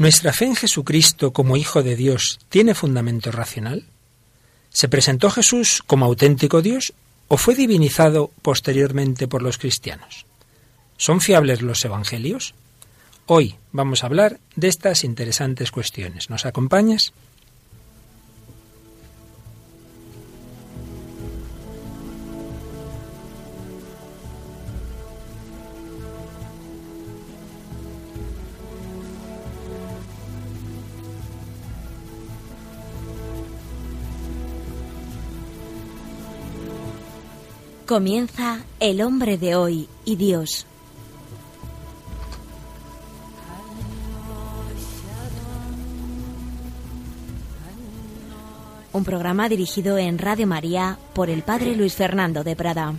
¿Nuestra 0.00 0.32
fe 0.32 0.46
en 0.46 0.56
Jesucristo 0.56 1.34
como 1.34 1.58
Hijo 1.58 1.82
de 1.82 1.94
Dios 1.94 2.38
tiene 2.48 2.74
fundamento 2.74 3.30
racional? 3.30 3.84
¿Se 4.70 4.88
presentó 4.88 5.28
Jesús 5.28 5.82
como 5.86 6.06
auténtico 6.06 6.62
Dios 6.62 6.94
o 7.28 7.36
fue 7.36 7.54
divinizado 7.54 8.30
posteriormente 8.40 9.28
por 9.28 9.42
los 9.42 9.58
cristianos? 9.58 10.24
¿Son 10.96 11.20
fiables 11.20 11.60
los 11.60 11.84
evangelios? 11.84 12.54
Hoy 13.26 13.56
vamos 13.72 14.02
a 14.02 14.06
hablar 14.06 14.40
de 14.56 14.68
estas 14.68 15.04
interesantes 15.04 15.70
cuestiones. 15.70 16.30
¿Nos 16.30 16.46
acompañas? 16.46 17.12
Comienza 37.90 38.60
El 38.78 39.02
hombre 39.02 39.36
de 39.36 39.56
hoy 39.56 39.88
y 40.04 40.14
Dios. 40.14 40.64
Un 48.92 49.02
programa 49.02 49.48
dirigido 49.48 49.98
en 49.98 50.18
Radio 50.18 50.46
María 50.46 50.98
por 51.14 51.30
el 51.30 51.42
Padre 51.42 51.74
Luis 51.74 51.94
Fernando 51.94 52.44
de 52.44 52.54
Prada. 52.54 52.94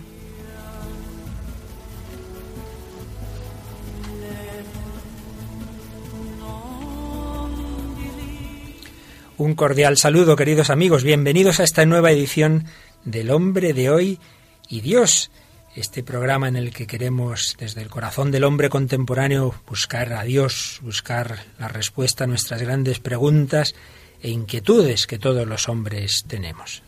Un 9.38 9.54
cordial 9.54 9.96
saludo, 9.96 10.36
queridos 10.36 10.68
amigos. 10.68 11.02
Bienvenidos 11.02 11.60
a 11.60 11.64
esta 11.64 11.86
nueva 11.86 12.10
edición 12.10 12.66
del 13.06 13.30
hombre 13.30 13.72
de 13.72 13.88
hoy 13.88 14.20
y 14.68 14.80
Dios, 14.80 15.30
este 15.74 16.02
programa 16.02 16.48
en 16.48 16.56
el 16.56 16.72
que 16.72 16.86
queremos 16.86 17.56
desde 17.58 17.82
el 17.82 17.88
corazón 17.88 18.30
del 18.30 18.44
hombre 18.44 18.68
contemporáneo 18.68 19.54
buscar 19.66 20.12
a 20.12 20.22
Dios, 20.22 20.80
buscar 20.82 21.38
la 21.58 21.68
respuesta 21.68 22.24
a 22.24 22.26
nuestras 22.26 22.60
grandes 22.62 23.00
preguntas 23.00 23.74
e 24.20 24.30
inquietudes 24.30 25.06
que 25.06 25.18
todos 25.18 25.46
los 25.46 25.68
hombres 25.68 26.24
tenemos. 26.26 26.82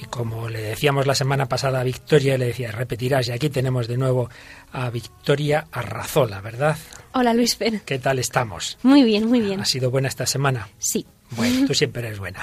Y 0.00 0.04
como 0.06 0.48
le 0.48 0.60
decíamos 0.60 1.06
la 1.06 1.14
semana 1.14 1.48
pasada 1.48 1.80
a 1.80 1.84
Victoria, 1.84 2.36
le 2.36 2.46
decía, 2.46 2.72
repetirás, 2.72 3.28
y 3.28 3.32
aquí 3.32 3.48
tenemos 3.48 3.86
de 3.86 3.96
nuevo 3.96 4.28
a 4.72 4.90
Victoria 4.90 5.68
Arrazola, 5.70 6.40
¿verdad? 6.40 6.76
Hola 7.12 7.32
Luis 7.32 7.54
Pérez. 7.56 7.82
¿Qué 7.84 7.98
tal 7.98 8.18
estamos? 8.18 8.76
Muy 8.82 9.04
bien, 9.04 9.26
muy 9.26 9.40
bien. 9.40 9.60
¿Ha 9.60 9.64
sido 9.64 9.90
buena 9.90 10.08
esta 10.08 10.26
semana? 10.26 10.68
Sí. 10.78 11.06
Bueno, 11.30 11.66
tú 11.66 11.74
siempre 11.74 12.06
eres 12.06 12.18
buena. 12.18 12.40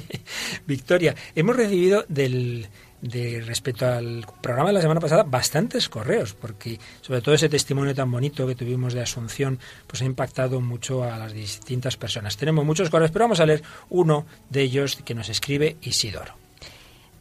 Victoria, 0.66 1.14
hemos 1.34 1.56
recibido 1.56 2.04
del, 2.08 2.68
de 3.02 3.40
respecto 3.40 3.84
al 3.84 4.24
programa 4.40 4.68
de 4.68 4.74
la 4.74 4.80
semana 4.80 5.00
pasada 5.00 5.24
bastantes 5.24 5.88
correos, 5.88 6.34
porque 6.34 6.78
sobre 7.00 7.20
todo 7.20 7.34
ese 7.34 7.48
testimonio 7.48 7.94
tan 7.94 8.10
bonito 8.10 8.46
que 8.46 8.54
tuvimos 8.54 8.94
de 8.94 9.02
Asunción, 9.02 9.58
pues 9.88 10.02
ha 10.02 10.04
impactado 10.04 10.60
mucho 10.60 11.02
a 11.02 11.18
las 11.18 11.32
distintas 11.32 11.96
personas. 11.96 12.36
Tenemos 12.36 12.64
muchos 12.64 12.90
correos, 12.90 13.10
pero 13.10 13.24
vamos 13.24 13.40
a 13.40 13.46
leer 13.46 13.62
uno 13.90 14.24
de 14.50 14.62
ellos 14.62 14.96
que 15.04 15.14
nos 15.14 15.28
escribe 15.28 15.76
Isidoro. 15.82 16.34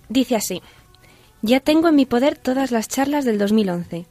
Dice 0.08 0.36
así, 0.36 0.62
ya 1.42 1.60
tengo 1.60 1.90
en 1.90 1.96
mi 1.96 2.06
poder 2.06 2.38
todas 2.38 2.70
las 2.70 2.88
charlas 2.88 3.26
del 3.26 3.40
2011. 3.40 4.06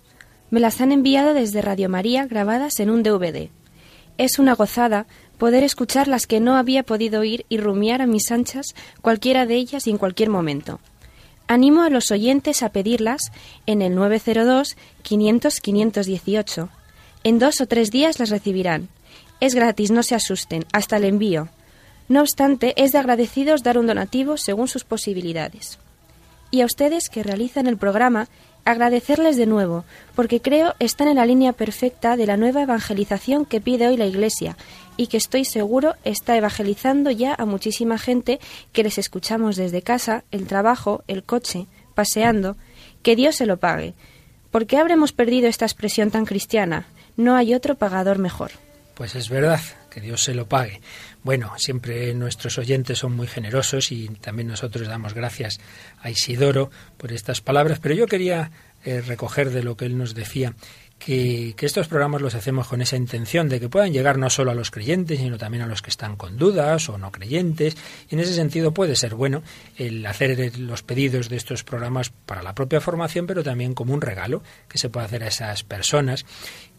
Me 0.50 0.58
las 0.58 0.80
han 0.80 0.90
enviado 0.90 1.34
desde 1.34 1.62
Radio 1.62 1.88
María 1.88 2.26
grabadas 2.26 2.80
en 2.80 2.90
un 2.90 3.04
DVD. 3.04 3.48
Es 4.18 4.40
una 4.40 4.54
gozada 4.54 5.06
poder 5.40 5.64
escuchar 5.64 6.06
las 6.06 6.28
que 6.28 6.38
no 6.38 6.56
había 6.56 6.82
podido 6.82 7.22
oír 7.22 7.46
y 7.48 7.56
rumiar 7.56 8.02
a 8.02 8.06
mis 8.06 8.30
anchas 8.30 8.74
cualquiera 9.00 9.46
de 9.46 9.54
ellas 9.54 9.86
y 9.86 9.90
en 9.90 9.96
cualquier 9.96 10.28
momento. 10.28 10.80
Animo 11.48 11.82
a 11.82 11.88
los 11.88 12.10
oyentes 12.10 12.62
a 12.62 12.68
pedirlas 12.68 13.32
en 13.64 13.80
el 13.80 13.96
902-500-518. 13.96 16.68
En 17.24 17.38
dos 17.38 17.62
o 17.62 17.66
tres 17.66 17.90
días 17.90 18.18
las 18.20 18.28
recibirán. 18.28 18.90
Es 19.40 19.54
gratis, 19.54 19.90
no 19.90 20.02
se 20.02 20.14
asusten, 20.14 20.66
hasta 20.74 20.98
el 20.98 21.04
envío. 21.04 21.48
No 22.08 22.20
obstante, 22.20 22.74
es 22.76 22.92
de 22.92 22.98
agradecidos 22.98 23.62
dar 23.62 23.78
un 23.78 23.86
donativo 23.86 24.36
según 24.36 24.68
sus 24.68 24.84
posibilidades. 24.84 25.78
Y 26.50 26.60
a 26.60 26.66
ustedes 26.66 27.08
que 27.08 27.22
realizan 27.22 27.66
el 27.66 27.78
programa, 27.78 28.28
agradecerles 28.66 29.38
de 29.38 29.46
nuevo, 29.46 29.86
porque 30.14 30.42
creo 30.42 30.74
están 30.80 31.08
en 31.08 31.16
la 31.16 31.24
línea 31.24 31.54
perfecta 31.54 32.18
de 32.18 32.26
la 32.26 32.36
nueva 32.36 32.60
evangelización 32.62 33.46
que 33.46 33.62
pide 33.62 33.88
hoy 33.88 33.96
la 33.96 34.04
Iglesia 34.04 34.58
y 35.00 35.06
que 35.06 35.16
estoy 35.16 35.46
seguro 35.46 35.94
está 36.04 36.36
evangelizando 36.36 37.10
ya 37.10 37.34
a 37.34 37.46
muchísima 37.46 37.96
gente 37.96 38.38
que 38.74 38.82
les 38.82 38.98
escuchamos 38.98 39.56
desde 39.56 39.80
casa, 39.80 40.24
el 40.30 40.46
trabajo, 40.46 41.04
el 41.08 41.22
coche, 41.22 41.64
paseando. 41.94 42.58
Que 43.02 43.16
Dios 43.16 43.36
se 43.36 43.46
lo 43.46 43.56
pague. 43.56 43.94
¿Por 44.50 44.66
qué 44.66 44.76
habremos 44.76 45.12
perdido 45.12 45.48
esta 45.48 45.64
expresión 45.64 46.10
tan 46.10 46.26
cristiana? 46.26 46.84
No 47.16 47.34
hay 47.34 47.54
otro 47.54 47.76
pagador 47.76 48.18
mejor. 48.18 48.50
Pues 48.94 49.14
es 49.14 49.30
verdad, 49.30 49.62
que 49.88 50.02
Dios 50.02 50.22
se 50.22 50.34
lo 50.34 50.46
pague. 50.46 50.82
Bueno, 51.22 51.54
siempre 51.56 52.12
nuestros 52.12 52.58
oyentes 52.58 52.98
son 52.98 53.16
muy 53.16 53.26
generosos 53.26 53.92
y 53.92 54.08
también 54.08 54.48
nosotros 54.48 54.86
damos 54.86 55.14
gracias 55.14 55.60
a 56.02 56.10
Isidoro 56.10 56.70
por 56.98 57.10
estas 57.12 57.40
palabras, 57.40 57.78
pero 57.78 57.94
yo 57.94 58.06
quería 58.06 58.50
eh, 58.84 59.00
recoger 59.00 59.48
de 59.48 59.62
lo 59.62 59.78
que 59.78 59.86
él 59.86 59.96
nos 59.96 60.14
decía 60.14 60.52
que, 61.00 61.54
estos 61.58 61.88
programas 61.88 62.20
los 62.20 62.34
hacemos 62.34 62.68
con 62.68 62.82
esa 62.82 62.96
intención 62.96 63.48
de 63.48 63.58
que 63.58 63.68
puedan 63.68 63.92
llegar 63.92 64.18
no 64.18 64.28
solo 64.30 64.50
a 64.50 64.54
los 64.54 64.70
creyentes, 64.70 65.18
sino 65.18 65.38
también 65.38 65.64
a 65.64 65.66
los 65.66 65.82
que 65.82 65.90
están 65.90 66.14
con 66.16 66.36
dudas 66.36 66.88
o 66.88 66.98
no 66.98 67.10
creyentes. 67.10 67.76
Y 68.08 68.14
en 68.14 68.20
ese 68.20 68.34
sentido 68.34 68.72
puede 68.72 68.94
ser 68.94 69.14
bueno 69.14 69.42
el 69.76 70.04
hacer 70.06 70.58
los 70.58 70.82
pedidos 70.82 71.28
de 71.28 71.36
estos 71.36 71.64
programas 71.64 72.10
para 72.10 72.42
la 72.42 72.54
propia 72.54 72.80
formación, 72.80 73.26
pero 73.26 73.42
también 73.42 73.74
como 73.74 73.94
un 73.94 74.02
regalo 74.02 74.42
que 74.68 74.78
se 74.78 74.90
puede 74.90 75.06
hacer 75.06 75.24
a 75.24 75.28
esas 75.28 75.64
personas. 75.64 76.26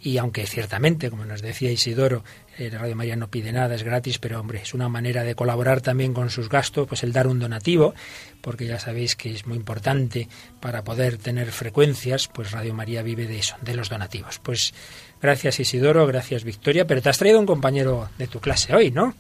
Y 0.04 0.18
aunque 0.18 0.48
ciertamente, 0.48 1.10
como 1.12 1.26
nos 1.26 1.42
decía 1.42 1.72
Isidoro, 1.72 2.24
eh, 2.58 2.70
Radio 2.72 2.96
María 2.96 3.16
no 3.16 3.30
pide 3.30 3.52
nada, 3.52 3.76
es 3.76 3.84
gratis, 3.84 4.18
pero 4.18 4.40
hombre, 4.40 4.62
es 4.62 4.74
una 4.74 4.90
manera 4.90 5.24
de 5.24 5.36
colaborar 5.36 5.82
también 5.82 6.14
con 6.14 6.30
sus 6.32 6.50
gastos, 6.50 6.88
pues 6.88 7.04
el 7.04 7.14
dar 7.14 7.28
un 7.28 7.40
donativo, 7.40 7.94
porque 8.42 8.66
ya 8.66 8.80
sabéis 8.80 9.16
que 9.16 9.32
es 9.32 9.46
muy 9.46 9.58
importante 9.58 10.28
para 10.60 10.84
poder 10.84 11.18
tener 11.18 11.52
frecuencias, 11.52 12.28
pues 12.28 12.52
Radio 12.52 12.74
María 12.74 13.04
vive 13.04 13.28
de 13.28 13.40
eso, 13.40 13.56
de 13.62 13.76
los 13.76 13.90
donativos. 13.90 14.40
Pues 14.40 14.74
gracias 15.22 15.60
Isidoro, 15.60 16.08
gracias 16.08 16.44
Victoria, 16.44 16.88
pero 16.88 17.02
te 17.02 17.10
has 17.10 17.20
traído 17.20 17.40
un 17.40 17.46
compañero 17.46 18.10
de 18.18 18.28
tu 18.28 18.40
clase 18.40 18.76
hoy, 18.76 18.90
¿no? 18.90 19.14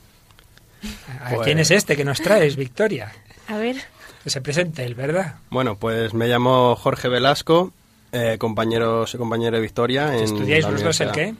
¿Quién 1.44 1.60
es 1.60 1.70
este 1.70 1.96
que 1.96 2.04
nos 2.04 2.22
traes, 2.22 2.56
Victoria? 2.56 3.12
A 3.48 3.58
ver. 3.58 3.78
Que 4.24 4.30
se 4.30 4.42
presente 4.42 4.84
él, 4.84 4.96
¿verdad? 4.96 5.36
Bueno, 5.50 5.78
pues 5.78 6.14
me 6.14 6.28
llamo 6.28 6.76
Jorge 6.76 7.08
Velasco, 7.08 7.72
eh, 8.12 8.38
compañero, 8.38 9.08
soy 9.08 9.20
compañero 9.20 9.58
de 9.58 9.62
Victoria. 9.62 10.16
En 10.16 10.24
¿Estudiáis 10.24 10.68
los 10.68 10.84
dos 10.84 11.02
el 11.02 11.12
qué? 11.12 11.36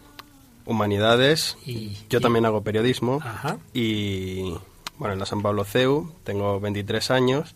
Humanidades. 0.66 1.58
Y, 1.66 1.98
Yo 2.10 2.22
también 2.22 2.46
hago 2.46 2.62
periodismo. 2.62 3.20
Y 3.74 4.54
bueno, 4.98 5.14
en 5.14 5.20
la 5.20 5.26
San 5.26 5.42
Pablo 5.42 5.64
CEU 5.64 6.14
tengo 6.24 6.60
23 6.60 7.12
años. 7.12 7.56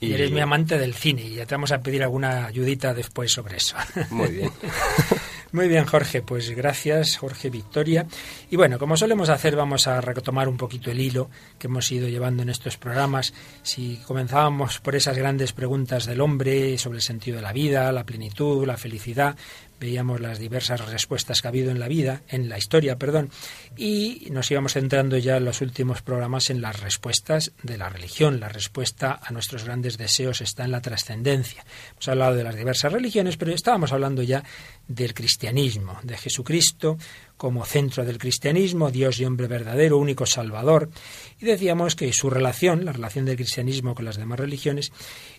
Y 0.00 0.12
eres 0.12 0.30
mi 0.30 0.40
amante 0.40 0.78
del 0.78 0.94
cine 0.94 1.22
y 1.22 1.34
ya 1.36 1.46
te 1.46 1.54
vamos 1.54 1.72
a 1.72 1.80
pedir 1.80 2.02
alguna 2.02 2.46
ayudita 2.46 2.92
después 2.92 3.32
sobre 3.32 3.56
eso. 3.56 3.76
Muy 4.10 4.28
bien. 4.28 4.50
Muy 5.54 5.68
bien, 5.68 5.84
Jorge, 5.84 6.20
pues 6.20 6.50
gracias, 6.50 7.16
Jorge 7.16 7.48
Victoria. 7.48 8.08
Y 8.50 8.56
bueno, 8.56 8.76
como 8.76 8.96
solemos 8.96 9.28
hacer, 9.28 9.54
vamos 9.54 9.86
a 9.86 10.00
retomar 10.00 10.48
un 10.48 10.56
poquito 10.56 10.90
el 10.90 10.98
hilo 10.98 11.30
que 11.60 11.68
hemos 11.68 11.92
ido 11.92 12.08
llevando 12.08 12.42
en 12.42 12.48
estos 12.48 12.76
programas. 12.76 13.32
Si 13.62 13.98
comenzábamos 13.98 14.80
por 14.80 14.96
esas 14.96 15.16
grandes 15.16 15.52
preguntas 15.52 16.06
del 16.06 16.22
hombre 16.22 16.76
sobre 16.76 16.96
el 16.96 17.02
sentido 17.02 17.36
de 17.36 17.44
la 17.44 17.52
vida, 17.52 17.92
la 17.92 18.02
plenitud, 18.02 18.66
la 18.66 18.76
felicidad, 18.76 19.36
veíamos 19.80 20.20
las 20.20 20.38
diversas 20.38 20.88
respuestas 20.90 21.40
que 21.40 21.48
ha 21.48 21.50
habido 21.50 21.70
en 21.70 21.80
la 21.80 21.88
vida, 21.88 22.22
en 22.28 22.48
la 22.48 22.58
historia, 22.58 22.96
perdón, 22.96 23.30
y 23.76 24.28
nos 24.30 24.50
íbamos 24.50 24.74
centrando 24.74 25.18
ya 25.18 25.36
en 25.36 25.44
los 25.44 25.60
últimos 25.60 26.02
programas 26.02 26.50
en 26.50 26.60
las 26.60 26.80
respuestas 26.80 27.52
de 27.62 27.78
la 27.78 27.88
religión. 27.88 28.40
La 28.40 28.48
respuesta 28.48 29.18
a 29.22 29.32
nuestros 29.32 29.64
grandes 29.64 29.98
deseos 29.98 30.40
está 30.40 30.64
en 30.64 30.70
la 30.70 30.80
trascendencia. 30.80 31.64
Hemos 31.92 32.08
hablado 32.08 32.34
de 32.34 32.44
las 32.44 32.56
diversas 32.56 32.92
religiones, 32.92 33.36
pero 33.36 33.52
estábamos 33.52 33.92
hablando 33.92 34.22
ya 34.22 34.44
del 34.88 35.14
cristianismo, 35.14 35.98
de 36.02 36.16
Jesucristo 36.16 36.98
como 37.36 37.64
centro 37.64 38.04
del 38.04 38.18
cristianismo, 38.18 38.90
Dios 38.90 39.18
y 39.18 39.24
hombre 39.24 39.48
verdadero, 39.48 39.98
único 39.98 40.24
salvador. 40.24 40.90
Y 41.40 41.46
decíamos 41.46 41.96
que 41.96 42.12
su 42.12 42.30
relación, 42.30 42.84
la 42.84 42.92
relación 42.92 43.24
del 43.24 43.36
cristianismo 43.36 43.94
con 43.94 44.04
las 44.04 44.16
demás 44.16 44.38
religiones, 44.38 44.92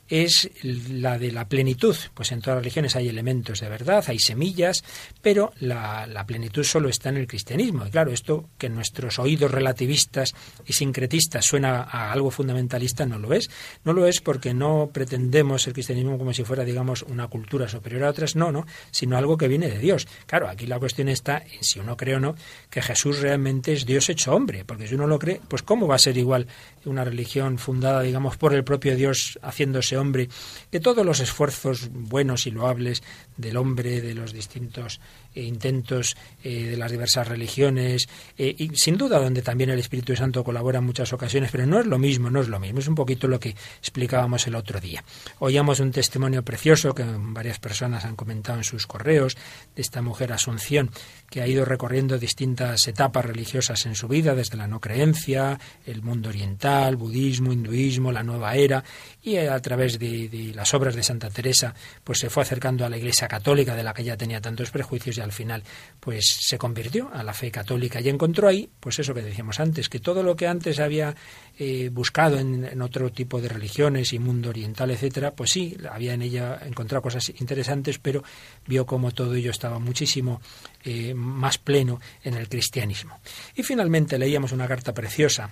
es 0.10 0.50
la 0.64 1.18
de 1.18 1.32
la 1.32 1.48
plenitud. 1.48 1.96
Pues 2.14 2.32
en 2.32 2.42
todas 2.42 2.58
las 2.58 2.64
religiones 2.64 2.96
hay 2.96 3.10
elementos 3.10 3.60
de 3.60 3.70
verdad, 3.70 4.04
hay 4.08 4.20
semillas, 4.20 4.84
pero 5.22 5.54
la, 5.60 6.24
plenitud 6.26 6.64
solo 6.64 6.90
está 6.90 7.10
en 7.10 7.18
el 7.18 7.28
cristianismo. 7.28 7.86
Y 7.86 7.92
claro, 7.92 8.12
esto 8.12 8.50
que 8.58 8.70
nuestros 8.70 9.20
oídos 9.20 9.52
relativistas 9.52 10.34
y 10.66 10.74
sincretistas 10.74 11.46
suena 11.46 11.84
a 11.84 12.12
algo 12.12 12.32
fundamentalista, 12.32 13.06
no 13.06 13.20
lo 13.20 13.34
es. 13.34 13.50
No 13.84 13.94
lo 13.94 14.08
es 14.08 14.22
porque 14.22 14.54
no 14.54 14.90
pretendemos 14.92 15.68
el 15.68 15.74
cristianismo 15.74 16.18
como 16.18 16.34
si 16.34 16.44
fuera, 16.44 16.64
digamos, 16.64 17.04
una 17.04 17.28
cultura 17.28 17.68
superior 17.68 18.04
a 18.04 18.10
otras, 18.10 18.36
no, 18.36 18.52
no, 18.52 18.66
sino 18.92 19.18
algo 19.18 19.38
que 19.38 19.48
viene 19.48 19.70
de 19.70 19.80
Dios. 19.80 20.08
Claro, 20.26 20.50
aquí 20.50 20.66
la 20.66 20.80
cuestión 20.80 21.10
está 21.10 21.38
en 21.38 21.64
si 21.64 21.80
uno 21.80 21.96
cree 21.96 22.16
o 22.16 22.20
no 22.20 22.36
que 22.70 22.82
Jesús 22.82 23.20
realmente 23.20 23.74
es 23.74 23.86
Dios 23.86 24.10
hecho 24.10 24.34
hombre, 24.34 24.66
porque 24.66 24.88
si 24.88 24.96
uno 24.96 25.08
lo 25.08 25.20
cree, 25.20 25.42
pues 25.48 25.62
¿cómo 25.62 25.88
va 25.88 25.96
a 25.96 26.00
ser 26.00 26.18
igual 26.18 26.48
una 26.86 27.04
religión 27.04 27.58
fundada, 27.58 28.02
digamos, 28.02 28.38
por 28.38 28.54
el 28.54 28.64
propio 28.64 28.96
Dios 28.96 29.40
haciéndose 29.42 29.98
hombre, 29.98 30.30
que 30.72 30.80
todos 30.80 31.06
los 31.06 31.20
esfuerzos 31.20 31.90
buenos 31.92 32.48
y 32.48 32.52
loables 32.52 33.04
del 33.38 33.58
hombre, 33.58 34.02
de 34.02 34.14
los 34.14 34.34
distintos 34.34 35.00
eh, 35.34 35.44
intentos 35.44 36.16
eh, 36.44 36.64
de 36.64 36.78
las 36.78 36.92
diversas 36.92 37.28
religiones, 37.28 38.08
eh, 38.38 38.56
y 38.58 38.70
sin 38.76 38.98
duda 38.98 39.20
donde 39.20 39.42
también 39.42 39.70
el 39.70 39.80
Espíritu 39.80 40.16
Santo 40.16 40.44
colabora 40.44 40.80
en 40.80 40.86
muchas 40.86 41.12
ocasiones, 41.12 41.52
pero 41.52 41.66
no 41.66 41.80
es 41.80 41.86
lo 41.86 41.98
mismo, 41.98 42.30
no 42.30 42.40
es 42.40 42.48
lo 42.48 42.60
mismo, 42.60 42.80
es 42.80 42.88
un 42.88 42.96
poquito 42.96 43.28
lo 43.28 43.40
que 43.40 43.56
explicábamos 43.80 44.48
el 44.48 44.56
otro 44.56 44.80
día. 44.80 45.04
Oíamos 45.40 45.82
un 45.82 45.92
testimonio 45.92 46.44
precioso 46.44 46.96
que 46.96 47.04
varias 47.06 47.60
personas 47.60 48.06
han 48.06 48.16
comentado 48.16 48.60
en 48.60 48.64
sus 48.64 48.88
correos 48.88 49.36
de 49.76 49.82
esta 49.82 50.02
mujer 50.02 50.32
Asunción, 50.32 50.90
que 51.30 51.42
ha 51.42 51.48
ido 51.48 51.66
recorriendo 51.66 52.18
distintas 52.18 52.88
etapas 52.88 53.26
religiosas 53.26 53.86
en 53.86 53.96
su 53.96 54.08
vida, 54.08 54.36
desde 54.36 54.58
la 54.58 54.68
no 54.68 54.80
creencia, 54.80 55.60
el 55.86 56.02
mundo 56.02 56.30
oriental, 56.30 56.96
budismo, 56.96 57.52
hinduismo, 57.52 58.12
la 58.12 58.24
nueva 58.24 58.56
era, 58.56 58.84
y 59.22 59.38
a 59.38 59.60
través 59.60 60.00
de, 60.00 60.30
de 60.30 60.54
las 60.54 60.74
obras 60.74 60.96
de 60.96 61.04
Santa 61.04 61.30
Teresa, 61.30 61.74
pues 62.04 62.20
se 62.20 62.30
fue 62.30 62.44
acercando 62.44 62.86
a 62.86 62.90
la 62.90 62.98
Iglesia 62.98 63.25
católica 63.28 63.76
de 63.76 63.84
la 63.84 63.94
que 63.94 64.04
ya 64.04 64.18
tenía 64.18 64.42
tantos 64.42 64.72
prejuicios 64.72 65.18
y 65.18 65.22
al 65.22 65.32
final 65.32 65.64
pues 66.00 66.26
se 66.28 66.58
convirtió 66.58 67.10
a 67.14 67.24
la 67.24 67.34
fe 67.34 67.52
católica 67.52 68.02
y 68.02 68.10
encontró 68.10 68.48
ahí 68.48 68.70
pues 68.80 69.00
eso 69.00 69.14
que 69.14 69.22
decíamos 69.22 69.60
antes, 69.60 69.90
que 69.90 70.00
todo 70.00 70.24
lo 70.24 70.36
que 70.36 70.48
antes 70.48 70.80
había 70.80 71.16
eh, 71.58 71.90
buscado 71.92 72.38
en, 72.38 72.82
otro 72.82 73.12
tipo 73.12 73.42
de 73.42 73.50
religiones 73.50 74.14
y 74.14 74.20
mundo 74.20 74.50
oriental, 74.50 74.92
etcétera, 74.92 75.32
pues 75.32 75.52
sí, 75.52 75.78
había 75.90 76.14
en 76.14 76.22
ella 76.22 76.60
encontrado 76.66 77.02
cosas 77.02 77.30
interesantes, 77.30 77.98
pero 78.00 78.24
vio 78.68 78.86
como 78.86 79.12
todo 79.12 79.34
ello 79.36 79.52
estaba 79.52 79.80
muchísimo 79.80 80.42
eh, 80.84 81.14
más 81.14 81.58
pleno 81.58 82.00
en 82.24 82.36
el 82.36 82.50
cristianismo. 82.50 83.20
Y 83.56 83.64
finalmente 83.64 84.18
leíamos 84.18 84.52
una 84.52 84.68
carta 84.68 84.94
preciosa 84.94 85.50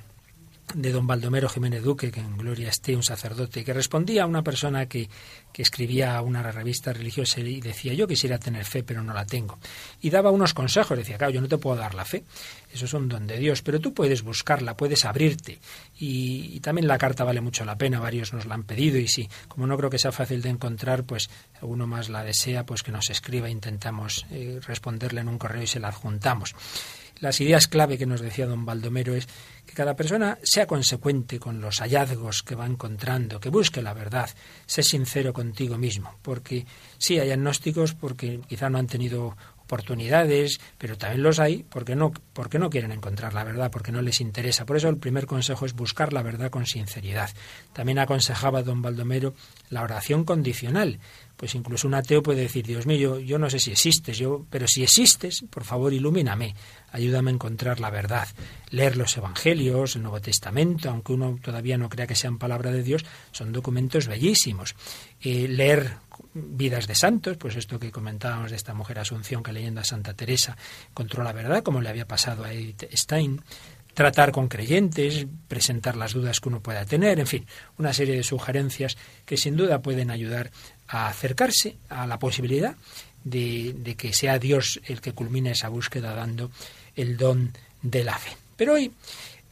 de 0.73 0.91
don 0.91 1.05
Baldomero 1.05 1.49
Jiménez 1.49 1.83
Duque, 1.83 2.11
que 2.11 2.19
en 2.19 2.37
gloria 2.37 2.69
esté 2.69 2.95
un 2.95 3.03
sacerdote, 3.03 3.63
que 3.63 3.73
respondía 3.73 4.23
a 4.23 4.25
una 4.25 4.43
persona 4.43 4.87
que, 4.87 5.09
que 5.51 5.61
escribía 5.61 6.19
una 6.21 6.43
revista 6.43 6.93
religiosa 6.93 7.39
y 7.41 7.61
decía, 7.61 7.93
yo 7.93 8.07
quisiera 8.07 8.39
tener 8.39 8.65
fe, 8.65 8.83
pero 8.83 9.03
no 9.03 9.13
la 9.13 9.25
tengo. 9.25 9.59
Y 10.01 10.09
daba 10.09 10.31
unos 10.31 10.53
consejos, 10.53 10.97
decía, 10.97 11.17
claro, 11.17 11.31
yo 11.31 11.41
no 11.41 11.47
te 11.47 11.57
puedo 11.57 11.75
dar 11.75 11.93
la 11.93 12.05
fe, 12.05 12.23
eso 12.71 12.85
es 12.85 12.93
un 12.93 13.07
don 13.07 13.27
de 13.27 13.37
Dios, 13.37 13.61
pero 13.61 13.79
tú 13.79 13.93
puedes 13.93 14.23
buscarla, 14.23 14.75
puedes 14.75 15.05
abrirte. 15.05 15.59
Y, 15.99 16.59
también 16.61 16.87
la 16.87 16.97
carta 16.97 17.23
vale 17.23 17.41
mucho 17.41 17.65
la 17.65 17.77
pena, 17.77 17.99
varios 17.99 18.33
nos 18.33 18.45
la 18.45 18.55
han 18.55 18.63
pedido 18.63 18.97
y 18.97 19.07
sí, 19.07 19.29
como 19.47 19.67
no 19.67 19.77
creo 19.77 19.89
que 19.89 19.99
sea 19.99 20.11
fácil 20.11 20.41
de 20.41 20.49
encontrar, 20.49 21.03
pues 21.03 21.29
uno 21.61 21.85
más 21.87 22.09
la 22.09 22.23
desea, 22.23 22.65
pues 22.65 22.83
que 22.83 22.91
nos 22.91 23.09
escriba, 23.09 23.49
intentamos 23.49 24.25
eh, 24.31 24.59
responderle 24.65 25.21
en 25.21 25.27
un 25.27 25.37
correo 25.37 25.61
y 25.61 25.67
se 25.67 25.79
la 25.79 25.89
adjuntamos. 25.89 26.55
Las 27.23 27.39
ideas 27.39 27.69
clave 27.69 27.97
que 27.97 28.05
nos 28.05 28.19
decía 28.19 28.45
don 28.45 28.65
Baldomero 28.65 29.15
es 29.15 29.29
que 29.65 29.71
cada 29.71 29.95
persona 29.95 30.37
sea 30.43 30.67
consecuente 30.67 31.39
con 31.39 31.61
los 31.61 31.79
hallazgos 31.79 32.43
que 32.43 32.53
va 32.53 32.65
encontrando, 32.65 33.39
que 33.39 33.47
busque 33.47 33.81
la 33.81 33.93
verdad, 33.93 34.29
sé 34.65 34.83
sincero 34.83 35.31
contigo 35.31 35.77
mismo, 35.77 36.17
porque 36.21 36.65
sí 36.97 37.17
hay 37.19 37.31
agnósticos 37.31 37.93
porque 37.93 38.41
quizá 38.49 38.69
no 38.69 38.77
han 38.77 38.87
tenido 38.87 39.37
oportunidades, 39.63 40.59
pero 40.77 40.97
también 40.97 41.23
los 41.23 41.39
hay 41.39 41.63
porque 41.63 41.95
no, 41.95 42.11
porque 42.33 42.59
no 42.59 42.69
quieren 42.69 42.91
encontrar 42.91 43.33
la 43.33 43.45
verdad, 43.45 43.71
porque 43.71 43.93
no 43.93 44.01
les 44.01 44.19
interesa. 44.19 44.65
Por 44.65 44.75
eso 44.75 44.89
el 44.89 44.97
primer 44.97 45.25
consejo 45.25 45.65
es 45.65 45.73
buscar 45.73 46.11
la 46.11 46.23
verdad 46.23 46.51
con 46.51 46.65
sinceridad. 46.65 47.29
También 47.71 47.99
aconsejaba 47.99 48.63
don 48.63 48.81
Baldomero 48.81 49.33
la 49.69 49.81
oración 49.81 50.25
condicional, 50.25 50.99
pues 51.43 51.55
incluso 51.55 51.89
un 51.89 51.93
ateo 51.93 52.23
puede 52.23 52.39
decir, 52.39 52.65
Dios 52.65 52.85
mío, 52.85 53.19
yo, 53.19 53.37
no 53.37 53.49
sé 53.49 53.59
si 53.59 53.69
existes, 53.69 54.17
yo, 54.17 54.45
pero 54.49 54.65
si 54.65 54.81
existes, 54.81 55.43
por 55.49 55.65
favor, 55.65 55.91
ilumíname, 55.91 56.55
ayúdame 56.93 57.31
a 57.31 57.33
encontrar 57.33 57.81
la 57.81 57.89
verdad. 57.89 58.29
Leer 58.69 58.95
los 58.95 59.17
Evangelios, 59.17 59.97
el 59.97 60.03
Nuevo 60.03 60.21
Testamento, 60.21 60.89
aunque 60.89 61.11
uno 61.11 61.37
todavía 61.43 61.77
no 61.77 61.89
crea 61.89 62.07
que 62.07 62.15
sean 62.15 62.37
palabra 62.37 62.71
de 62.71 62.81
Dios, 62.81 63.03
son 63.33 63.51
documentos 63.51 64.07
bellísimos. 64.07 64.73
Eh, 65.19 65.49
leer 65.49 65.97
vidas 66.33 66.87
de 66.87 66.95
santos, 66.95 67.35
pues 67.35 67.57
esto 67.57 67.77
que 67.77 67.91
comentábamos 67.91 68.51
de 68.51 68.55
esta 68.55 68.73
mujer 68.73 68.99
Asunción 68.99 69.43
que 69.43 69.51
leyendo 69.51 69.81
a 69.81 69.83
Santa 69.83 70.13
Teresa 70.13 70.55
encontró 70.91 71.25
la 71.25 71.33
verdad, 71.33 71.61
como 71.61 71.81
le 71.81 71.89
había 71.89 72.07
pasado 72.07 72.45
a 72.45 72.53
Edith 72.53 72.85
Stein 72.93 73.41
tratar 73.93 74.31
con 74.31 74.47
creyentes, 74.47 75.27
presentar 75.47 75.95
las 75.95 76.13
dudas 76.13 76.39
que 76.39 76.49
uno 76.49 76.61
pueda 76.61 76.85
tener, 76.85 77.19
en 77.19 77.27
fin, 77.27 77.45
una 77.77 77.93
serie 77.93 78.15
de 78.15 78.23
sugerencias 78.23 78.97
que 79.25 79.37
sin 79.37 79.55
duda 79.55 79.81
pueden 79.81 80.09
ayudar 80.09 80.51
a 80.87 81.07
acercarse 81.07 81.75
a 81.89 82.07
la 82.07 82.19
posibilidad 82.19 82.75
de, 83.23 83.95
que 83.97 84.13
sea 84.13 84.39
Dios 84.39 84.79
el 84.85 85.01
que 85.01 85.13
culmine 85.13 85.51
esa 85.51 85.69
búsqueda 85.69 86.13
dando 86.13 86.51
el 86.95 87.17
don 87.17 87.51
de 87.81 88.03
la 88.03 88.17
fe. 88.17 88.35
Pero 88.55 88.73
hoy, 88.73 88.91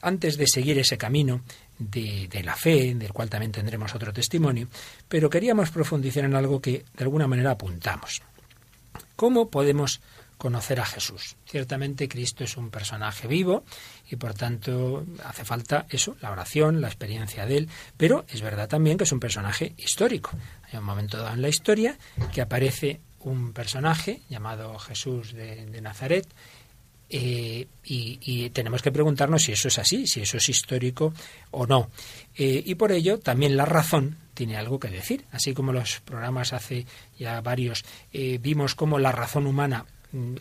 antes 0.01 0.38
de 0.38 0.48
seguir 0.48 0.78
ese 0.78 0.98
camino 0.98 1.42
de, 1.80 2.28
de, 2.28 2.44
la 2.44 2.56
fe, 2.56 2.94
del 2.95 3.13
cual 3.13 3.30
también 3.30 3.51
tendremos 3.51 3.95
otro 3.95 4.13
testimonio, 4.13 4.68
pero 5.07 5.30
queríamos 5.30 5.72
profundizar 5.72 6.24
en 6.25 6.36
algo 6.36 6.62
que 6.62 6.83
de 6.95 7.04
alguna 7.04 7.28
manera 7.28 7.51
apuntamos. 7.51 8.22
¿Cómo 9.16 9.50
podemos 9.50 10.01
conocer 10.41 10.79
a 10.79 10.85
Jesús. 10.88 11.35
Ciertamente 11.45 12.09
Cristo 12.09 12.43
es 12.43 12.57
un 12.57 12.71
personaje 12.71 13.27
vivo 13.27 13.63
y 14.09 14.15
por 14.15 14.33
tanto 14.33 15.05
hace 15.23 15.45
falta 15.45 15.85
eso, 15.88 16.17
la 16.19 16.31
oración, 16.31 16.81
la 16.81 16.88
experiencia 16.88 17.45
de 17.45 17.57
él, 17.57 17.69
pero 17.95 18.25
es 18.27 18.41
verdad 18.41 18.67
también 18.67 18.97
que 18.97 19.03
es 19.03 19.11
un 19.11 19.19
personaje 19.19 19.75
histórico. 19.77 20.31
Hay 20.63 20.79
un 20.79 20.83
momento 20.83 21.17
dado 21.17 21.35
en 21.35 21.43
la 21.43 21.49
historia 21.49 21.95
que 22.33 22.41
aparece 22.41 23.01
un 23.19 23.53
personaje 23.53 24.21
llamado 24.29 24.79
Jesús 24.79 25.33
de, 25.33 25.79
Nazaret 25.79 26.27
eh, 27.07 27.67
y, 27.83 28.49
tenemos 28.49 28.81
que 28.81 28.91
preguntarnos 28.91 29.44
si 29.44 29.51
eso 29.51 29.67
es 29.67 29.77
así, 29.77 30.07
si 30.07 30.21
eso 30.21 30.37
es 30.37 30.49
histórico 30.49 31.13
o 31.51 31.67
no. 31.67 31.91
Eh, 32.35 32.63
y 32.65 32.73
por 32.73 32.91
ello 32.91 33.19
también 33.19 33.55
la 33.55 33.65
razón 33.65 34.17
tiene 34.33 34.57
algo 34.57 34.79
que 34.79 34.87
decir. 34.87 35.23
Así 35.31 35.53
como 35.53 35.71
los 35.71 35.99
programas 35.99 36.51
hace 36.51 36.87
ya 37.19 37.41
varios 37.41 37.85
eh, 38.11 38.39
vimos 38.41 38.73
cómo 38.73 38.97
la 38.97 39.11
razón 39.11 39.45
humana 39.45 39.85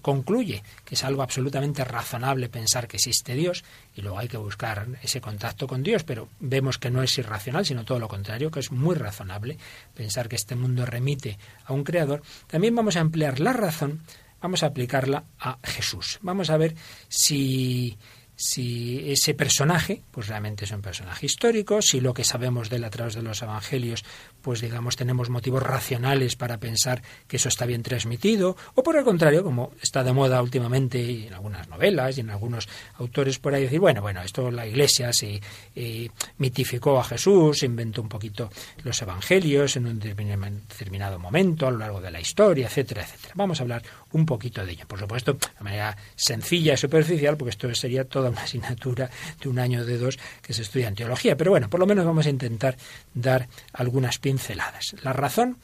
concluye 0.03 0.63
que 0.85 0.95
es 0.95 1.05
algo 1.05 1.23
absolutamente 1.23 1.85
razonable 1.85 2.49
pensar 2.49 2.89
que 2.89 2.97
existe 2.97 3.35
Dios 3.35 3.65
y 3.95 4.03
luego 4.03 4.19
hay 4.19 4.29
que 4.29 4.37
buscar 4.37 4.87
ese 5.03 5.21
contacto 5.21 5.67
con 5.67 5.83
Dios, 5.83 6.05
pero 6.05 6.29
vemos 6.41 6.79
que 6.79 6.91
no 6.91 7.03
es 7.03 7.17
irracional, 7.19 7.65
sino 7.65 7.85
todo 7.85 7.99
lo 7.99 8.09
contrario, 8.09 8.51
que 8.51 8.61
es 8.61 8.73
muy 8.73 8.95
razonable 8.95 9.59
pensar 9.95 10.29
que 10.29 10.37
este 10.37 10.57
mundo 10.57 10.87
remite 10.87 11.39
a 11.65 11.73
un 11.73 11.85
creador, 11.85 12.23
también 12.47 12.75
vamos 12.75 12.97
a 12.97 13.01
emplear 13.01 13.41
la 13.41 13.53
razón, 13.53 14.03
vamos 14.41 14.63
a 14.63 14.67
aplicarla 14.67 15.25
a 15.39 15.59
Jesús. 15.63 16.19
Vamos 16.23 16.51
a 16.51 16.57
ver 16.57 16.75
si 17.09 17.99
si 18.41 19.11
ese 19.13 19.35
personaje, 19.35 20.03
pues 20.11 20.29
realmente 20.29 20.65
es 20.65 20.71
un 20.71 20.81
personaje 20.81 21.27
histórico, 21.27 21.83
si 21.83 22.01
lo 22.01 22.15
que 22.15 22.25
sabemos 22.25 22.71
de 22.71 22.77
él 22.77 22.85
a 22.85 22.91
través 22.91 23.15
de 23.15 23.21
los 23.21 23.43
evangelios, 23.43 24.03
pues 24.43 24.61
digamos 24.61 24.97
tenemos 24.97 25.31
motivos 25.31 25.63
racionales 25.63 26.37
para 26.37 26.59
pensar 26.59 27.03
que 27.29 27.37
eso 27.37 27.49
está 27.49 27.67
bien 27.67 27.83
transmitido, 27.83 28.57
o 28.75 28.83
por 28.83 28.97
el 28.97 29.05
contrario, 29.05 29.43
como 29.43 29.73
está 29.81 30.03
de 30.05 30.13
moda 30.13 30.43
últimamente 30.43 31.27
en 31.27 31.35
algunas 31.35 31.69
novelas 31.69 32.19
y 32.19 32.21
en 32.21 32.31
algunos 32.31 32.69
autores 32.99 33.39
por 33.39 33.55
ahí 33.55 33.65
decir, 33.65 33.81
bueno, 33.81 34.03
bueno, 34.03 34.23
esto 34.23 34.51
la 34.51 34.67
Iglesia 34.67 35.13
se 35.13 35.41
eh, 35.75 36.11
mitificó 36.39 36.99
a 36.99 37.05
Jesús, 37.05 37.63
inventó 37.63 38.03
un 38.03 38.09
poquito 38.09 38.51
los 38.85 39.01
evangelios 39.03 39.77
en 39.77 39.87
un 39.87 39.99
determinado 39.99 41.19
momento 41.19 41.67
a 41.67 41.71
lo 41.71 41.79
largo 41.79 42.01
de 42.01 42.11
la 42.11 42.21
historia, 42.21 42.67
etcétera, 42.67 43.03
etcétera. 43.03 43.35
Vamos 43.37 43.61
a 43.61 43.63
hablar 43.63 43.83
un 44.13 44.27
poquito 44.27 44.65
de 44.65 44.73
ello, 44.73 44.87
por 44.87 44.99
supuesto, 44.99 45.35
de 45.35 45.65
manera 45.65 45.97
sencilla 46.17 46.75
y 46.75 46.77
superficial, 46.77 47.37
porque 47.37 47.51
esto 47.51 47.73
sería 47.75 48.05
toda 48.05 48.31
una 48.31 48.43
asignatura 48.43 49.11
de 49.41 49.49
un 49.49 49.59
año 49.59 49.85
de 49.85 49.99
dos 49.99 50.19
que 50.43 50.53
se 50.53 50.63
estudia 50.63 50.89
en 50.89 50.95
teología. 50.95 51.37
Pero 51.37 51.51
bueno, 51.51 51.69
por 51.69 51.81
lo 51.81 51.87
menos 51.87 52.05
vamos 52.05 52.27
a 52.27 52.31
intentar 52.31 52.77
dar 53.15 53.49
algunas 53.73 54.19
pinceladas. 54.31 54.95
La 55.03 55.13
razón 55.13 55.57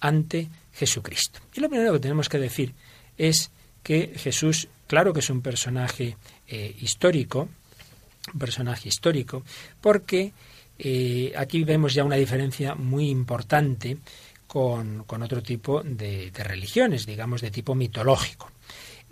ante 0.00 0.48
Jesucristo. 0.72 1.40
Y 1.54 1.60
lo 1.60 1.68
primero 1.68 1.92
que 1.92 2.00
tenemos 2.00 2.30
que 2.30 2.38
decir 2.38 2.72
es 3.18 3.50
que 3.82 4.14
Jesús, 4.16 4.68
claro 4.86 5.12
que 5.12 5.20
es 5.20 5.28
un 5.28 5.42
personaje 5.42 6.16
eh, 6.48 6.74
histórico, 6.80 7.50
un 8.32 8.38
personaje 8.38 8.88
histórico, 8.88 9.42
porque 9.78 10.32
eh, 10.78 11.34
aquí 11.36 11.64
vemos 11.64 11.92
ya 11.92 12.02
una 12.02 12.16
diferencia 12.16 12.74
muy 12.74 13.10
importante 13.10 13.98
con, 14.46 15.04
otro 15.06 15.42
tipo 15.42 15.82
de 15.82 16.30
religiones, 16.34 17.04
digamos, 17.04 17.42
de 17.42 17.50
tipo 17.50 17.74
mitológico. 17.74 18.53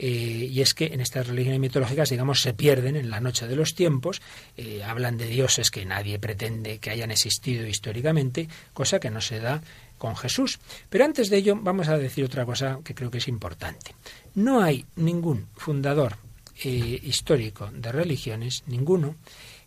Eh, 0.04 0.48
y 0.50 0.60
es 0.60 0.74
que 0.74 0.86
en 0.86 1.00
estas 1.00 1.28
religiones 1.28 1.60
mitológicas, 1.60 2.10
digamos, 2.10 2.42
se 2.42 2.54
pierden 2.54 2.96
en 2.96 3.08
la 3.08 3.20
noche 3.20 3.46
de 3.46 3.54
los 3.54 3.76
tiempos, 3.76 4.20
eh, 4.56 4.82
hablan 4.82 5.16
de 5.16 5.28
dioses 5.28 5.70
que 5.70 5.84
nadie 5.84 6.18
pretende 6.18 6.78
que 6.78 6.90
hayan 6.90 7.12
existido 7.12 7.64
históricamente, 7.68 8.48
cosa 8.72 8.98
que 8.98 9.10
no 9.10 9.20
se 9.20 9.38
da 9.38 9.62
con 9.98 10.16
Jesús. 10.16 10.58
Pero 10.90 11.04
antes 11.04 11.30
de 11.30 11.36
ello 11.36 11.54
vamos 11.54 11.86
a 11.86 11.98
decir 11.98 12.24
otra 12.24 12.44
cosa 12.44 12.80
que 12.82 12.96
creo 12.96 13.12
que 13.12 13.18
es 13.18 13.28
importante. 13.28 13.94
No 14.34 14.60
hay 14.60 14.84
ningún 14.96 15.46
fundador 15.54 16.16
eh, 16.64 16.98
histórico 17.00 17.70
de 17.72 17.92
religiones, 17.92 18.64
ninguno, 18.66 19.14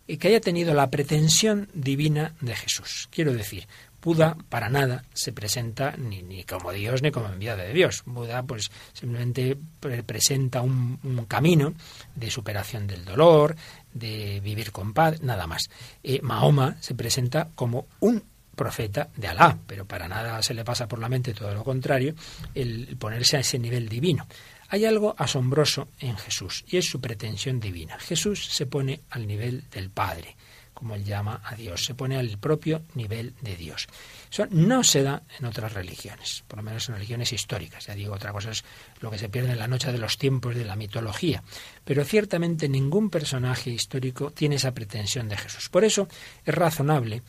que 0.06 0.28
haya 0.28 0.40
tenido 0.40 0.74
la 0.74 0.90
pretensión 0.90 1.68
divina 1.72 2.34
de 2.42 2.54
Jesús. 2.54 3.08
Quiero 3.10 3.32
decir, 3.32 3.66
Buda 4.06 4.36
para 4.48 4.68
nada 4.68 5.02
se 5.14 5.32
presenta 5.32 5.96
ni, 5.96 6.22
ni 6.22 6.44
como 6.44 6.70
Dios 6.70 7.02
ni 7.02 7.10
como 7.10 7.26
enviado 7.26 7.58
de 7.58 7.72
Dios. 7.72 8.04
Buda 8.06 8.44
pues 8.44 8.70
simplemente 8.92 9.58
presenta 10.06 10.60
un, 10.62 11.26
camino 11.26 11.74
de 12.14 12.30
superación 12.30 12.86
del 12.86 13.04
dolor, 13.04 13.56
de 13.92 14.38
vivir 14.44 14.70
con 14.70 14.94
paz, 14.94 15.20
nada 15.22 15.48
más. 15.48 15.68
Eh, 16.04 16.20
Mahoma 16.22 16.76
se 16.78 16.94
presenta 16.94 17.48
como 17.56 17.88
un 17.98 18.22
profeta 18.54 19.08
de 19.16 19.26
Alá, 19.26 19.58
pero 19.66 19.86
para 19.86 20.06
nada 20.06 20.40
se 20.40 20.54
le 20.54 20.64
pasa 20.64 20.86
por 20.86 21.00
la 21.00 21.08
mente 21.08 21.34
todo 21.34 21.52
lo 21.52 21.64
contrario, 21.64 22.14
el 22.54 22.96
ponerse 23.00 23.38
a 23.38 23.40
ese 23.40 23.58
nivel 23.58 23.88
divino. 23.88 24.28
Hay 24.68 24.84
algo 24.84 25.16
asombroso 25.18 25.88
en 25.98 26.16
Jesús 26.16 26.64
y 26.68 26.76
es 26.76 26.88
su 26.88 27.00
pretensión 27.00 27.58
divina. 27.58 27.98
Jesús 27.98 28.46
se 28.46 28.66
pone 28.66 29.00
al 29.10 29.26
nivel 29.26 29.64
del 29.68 29.90
Padre 29.90 30.36
como 30.76 30.94
él 30.94 31.04
llama 31.04 31.40
a 31.42 31.54
Dios, 31.54 31.86
se 31.86 31.94
pone 31.94 32.18
al 32.18 32.36
propio 32.36 32.82
nivel 32.94 33.32
de 33.40 33.56
Dios. 33.56 33.88
Eso 34.30 34.46
no 34.50 34.84
se 34.84 35.02
da 35.02 35.22
en 35.38 35.46
otras 35.46 35.72
religiones, 35.72 36.44
por 36.46 36.58
lo 36.58 36.62
menos 36.62 36.86
en 36.88 36.96
religiones 36.96 37.32
históricas. 37.32 37.86
Ya 37.86 37.94
digo, 37.94 38.14
otra 38.14 38.30
cosa 38.30 38.50
es 38.50 38.62
lo 39.00 39.10
que 39.10 39.16
se 39.16 39.30
pierde 39.30 39.52
en 39.52 39.58
la 39.58 39.68
noche 39.68 39.90
de 39.90 39.96
los 39.96 40.18
tiempos 40.18 40.54
de 40.54 40.66
la 40.66 40.76
mitología. 40.76 41.42
Pero 41.82 42.04
ciertamente 42.04 42.68
ningún 42.68 43.08
personaje 43.08 43.70
histórico 43.70 44.30
tiene 44.32 44.56
esa 44.56 44.74
pretensión 44.74 45.30
de 45.30 45.38
Jesús. 45.38 45.70
Por 45.70 45.82
eso 45.82 46.08
es 46.44 46.54
razonable 46.54 47.22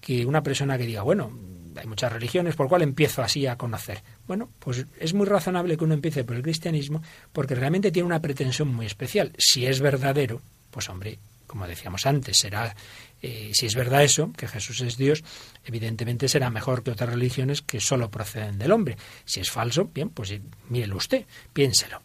que 0.00 0.24
una 0.24 0.42
persona 0.42 0.78
que 0.78 0.86
diga, 0.86 1.02
bueno, 1.02 1.30
hay 1.76 1.86
muchas 1.86 2.10
religiones, 2.10 2.56
¿por 2.56 2.68
cuál 2.68 2.80
empiezo 2.80 3.22
así 3.22 3.46
a 3.46 3.58
conocer? 3.58 4.02
Bueno, 4.26 4.48
pues 4.60 4.86
es 4.98 5.12
muy 5.12 5.26
razonable 5.26 5.76
que 5.76 5.84
uno 5.84 5.92
empiece 5.92 6.24
por 6.24 6.36
el 6.36 6.42
cristianismo 6.42 7.02
porque 7.34 7.54
realmente 7.54 7.92
tiene 7.92 8.06
una 8.06 8.22
pretensión 8.22 8.74
muy 8.74 8.86
especial. 8.86 9.32
Si 9.36 9.66
es 9.66 9.80
verdadero, 9.80 10.40
pues 10.70 10.88
hombre, 10.88 11.18
como 11.54 11.68
decíamos 11.68 12.04
antes, 12.04 12.36
será, 12.36 12.74
eh, 13.22 13.52
si 13.54 13.66
es 13.66 13.76
verdad 13.76 14.02
eso, 14.02 14.32
que 14.36 14.48
Jesús 14.48 14.80
es 14.80 14.96
Dios, 14.96 15.22
evidentemente 15.64 16.28
será 16.28 16.50
mejor 16.50 16.82
que 16.82 16.90
otras 16.90 17.10
religiones 17.10 17.62
que 17.62 17.78
solo 17.78 18.10
proceden 18.10 18.58
del 18.58 18.72
hombre. 18.72 18.96
Si 19.24 19.38
es 19.38 19.52
falso, 19.52 19.88
bien, 19.94 20.08
pues 20.08 20.34
mírelo 20.68 20.96
usted, 20.96 21.26
piénselo. 21.52 22.02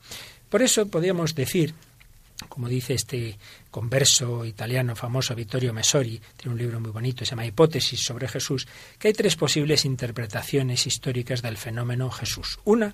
Por 0.52 0.62
eso 0.62 0.88
podríamos 0.88 1.34
decir, 1.34 1.74
como 2.48 2.70
dice 2.70 2.94
este 2.94 3.40
converso 3.72 4.46
italiano 4.46 4.96
famoso 4.96 5.34
Vittorio 5.34 5.74
Messori, 5.74 6.22
tiene 6.38 6.54
un 6.54 6.60
libro 6.60 6.80
muy 6.80 6.92
bonito, 6.92 7.26
se 7.26 7.32
llama 7.32 7.48
Hipótesis 7.48 8.04
sobre 8.04 8.28
Jesús, 8.28 8.68
que 9.00 9.08
hay 9.08 9.16
tres 9.16 9.36
posibles 9.36 9.84
interpretaciones 9.84 10.86
históricas 10.86 11.42
del 11.42 11.58
fenómeno 11.58 12.12
Jesús. 12.12 12.60
Una, 12.66 12.94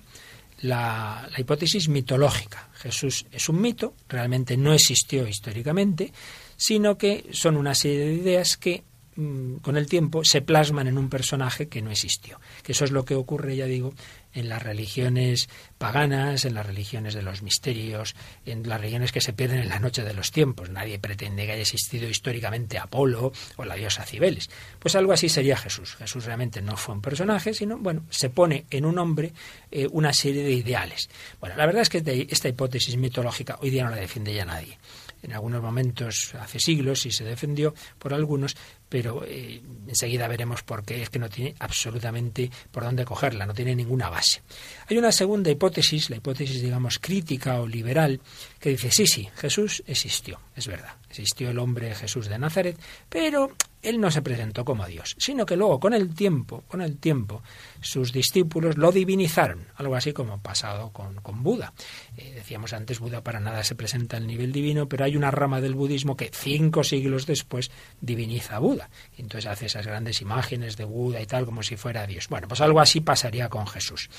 la, 0.62 1.28
hipótesis 1.36 1.88
mitológica. 1.88 2.70
Jesús 2.74 3.26
es 3.30 3.48
un 3.50 3.60
mito, 3.60 3.94
realmente 4.08 4.56
no 4.56 4.72
existió 4.72 5.26
históricamente, 5.28 6.12
sino 6.56 6.98
que 6.98 7.26
son 7.32 7.56
una 7.56 7.74
serie 7.74 8.06
de 8.06 8.14
ideas 8.14 8.56
que 8.56 8.84
mm, 9.16 9.56
con 9.56 9.76
el 9.76 9.86
tiempo 9.86 10.24
se 10.24 10.42
plasman 10.42 10.88
en 10.88 10.98
un 10.98 11.08
personaje 11.08 11.68
que 11.68 11.82
no 11.82 11.90
existió. 11.90 12.40
Que 12.62 12.72
eso 12.72 12.84
es 12.84 12.90
lo 12.90 13.04
que 13.04 13.14
ocurre, 13.14 13.56
ya 13.56 13.66
digo, 13.66 13.94
en 14.36 14.48
las 14.48 14.62
religiones 14.62 15.48
paganas, 15.78 16.44
en 16.44 16.54
las 16.54 16.66
religiones 16.66 17.14
de 17.14 17.22
los 17.22 17.42
misterios, 17.42 18.14
en 18.44 18.68
las 18.68 18.80
religiones 18.80 19.10
que 19.10 19.20
se 19.20 19.32
pierden 19.32 19.60
en 19.60 19.68
la 19.68 19.78
noche 19.78 20.04
de 20.04 20.12
los 20.12 20.30
tiempos. 20.30 20.68
Nadie 20.70 20.98
pretende 20.98 21.46
que 21.46 21.52
haya 21.52 21.62
existido 21.62 22.08
históricamente 22.08 22.78
Apolo 22.78 23.32
o 23.56 23.64
la 23.64 23.74
diosa 23.74 24.04
Cibeles. 24.04 24.50
Pues 24.78 24.94
algo 24.94 25.12
así 25.12 25.28
sería 25.28 25.56
Jesús. 25.56 25.96
Jesús 25.96 26.26
realmente 26.26 26.60
no 26.60 26.76
fue 26.76 26.94
un 26.94 27.00
personaje, 27.00 27.54
sino, 27.54 27.78
bueno, 27.78 28.04
se 28.10 28.28
pone 28.28 28.66
en 28.70 28.84
un 28.84 28.98
hombre 28.98 29.32
eh, 29.70 29.88
una 29.90 30.12
serie 30.12 30.42
de 30.42 30.52
ideales. 30.52 31.08
Bueno, 31.40 31.56
la 31.56 31.64
verdad 31.66 31.82
es 31.82 31.88
que 31.88 32.26
esta 32.30 32.48
hipótesis 32.48 32.96
mitológica 32.96 33.58
hoy 33.60 33.70
día 33.70 33.84
no 33.84 33.90
la 33.90 33.96
defiende 33.96 34.34
ya 34.34 34.44
nadie 34.44 34.78
en 35.26 35.32
algunos 35.32 35.60
momentos 35.60 36.34
hace 36.36 36.58
siglos 36.60 37.04
y 37.06 37.10
se 37.10 37.24
defendió 37.24 37.74
por 37.98 38.14
algunos, 38.14 38.56
pero 38.88 39.24
eh, 39.26 39.60
enseguida 39.88 40.28
veremos 40.28 40.62
por 40.62 40.84
qué 40.84 41.02
es 41.02 41.10
que 41.10 41.18
no 41.18 41.28
tiene 41.28 41.54
absolutamente 41.58 42.50
por 42.70 42.84
dónde 42.84 43.04
cogerla, 43.04 43.44
no 43.44 43.54
tiene 43.54 43.74
ninguna 43.74 44.08
base. 44.08 44.42
Hay 44.88 44.96
una 44.96 45.12
segunda 45.12 45.50
hipótesis, 45.50 46.10
la 46.10 46.16
hipótesis, 46.16 46.62
digamos, 46.62 46.98
crítica 46.98 47.60
o 47.60 47.66
liberal, 47.66 48.20
que 48.60 48.70
dice, 48.70 48.90
sí, 48.90 49.06
sí, 49.06 49.28
Jesús 49.36 49.82
existió, 49.86 50.40
es 50.54 50.66
verdad, 50.68 50.94
existió 51.22 51.50
el 51.50 51.58
hombre 51.58 51.94
Jesús 51.94 52.28
de 52.28 52.38
Nazaret, 52.38 52.78
pero 53.08 53.52
él 53.82 54.00
no 54.00 54.10
se 54.10 54.20
presentó 54.20 54.64
como 54.64 54.84
Dios, 54.86 55.14
sino 55.18 55.46
que 55.46 55.56
luego 55.56 55.78
con 55.78 55.94
el 55.94 56.14
tiempo, 56.14 56.64
con 56.66 56.82
el 56.82 56.98
tiempo, 56.98 57.42
sus 57.80 58.12
discípulos 58.12 58.76
lo 58.76 58.90
divinizaron, 58.90 59.66
algo 59.76 59.94
así 59.94 60.12
como 60.12 60.42
pasado 60.42 60.90
con, 60.92 61.16
con 61.16 61.42
Buda. 61.42 61.72
Eh, 62.16 62.32
decíamos 62.34 62.72
antes, 62.72 62.98
Buda 62.98 63.22
para 63.22 63.40
nada 63.40 63.62
se 63.62 63.74
presenta 63.74 64.16
al 64.16 64.26
nivel 64.26 64.52
divino, 64.52 64.88
pero 64.88 65.04
hay 65.04 65.16
una 65.16 65.30
rama 65.30 65.60
del 65.60 65.74
budismo 65.74 66.16
que 66.16 66.30
cinco 66.32 66.84
siglos 66.84 67.26
después 67.26 67.70
diviniza 68.00 68.56
a 68.56 68.58
Buda. 68.58 68.90
Entonces 69.16 69.50
hace 69.50 69.66
esas 69.66 69.86
grandes 69.86 70.20
imágenes 70.20 70.76
de 70.76 70.84
Buda 70.84 71.20
y 71.20 71.26
tal, 71.26 71.46
como 71.46 71.62
si 71.62 71.76
fuera 71.76 72.06
Dios. 72.06 72.28
Bueno, 72.28 72.48
pues 72.48 72.60
algo 72.60 72.80
así 72.80 73.00
pasaría 73.00 73.48
con 73.48 73.66
Jesús. 73.66 74.10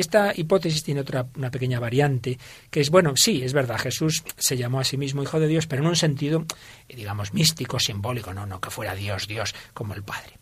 Esta 0.00 0.32
hipótesis 0.34 0.82
tiene 0.82 1.02
otra 1.02 1.26
una 1.36 1.50
pequeña 1.50 1.78
variante, 1.78 2.38
que 2.70 2.80
es, 2.80 2.88
bueno, 2.88 3.12
sí, 3.16 3.42
es 3.44 3.52
verdad, 3.52 3.78
Jesús 3.78 4.22
se 4.38 4.56
llamó 4.56 4.80
a 4.80 4.84
sí 4.84 4.96
mismo 4.96 5.22
Hijo 5.22 5.38
de 5.38 5.46
Dios, 5.46 5.66
pero 5.66 5.82
en 5.82 5.88
un 5.88 5.96
sentido, 5.96 6.46
eh, 6.88 6.96
digamos, 6.96 7.34
místico, 7.34 7.78
simbólico, 7.78 8.32
no, 8.32 8.46
no 8.46 8.62
que 8.62 8.70
fuera 8.70 8.94
Dios, 8.94 9.28
Dios 9.28 9.54
como 9.74 9.92
el 9.92 10.02
Padre. 10.02 10.38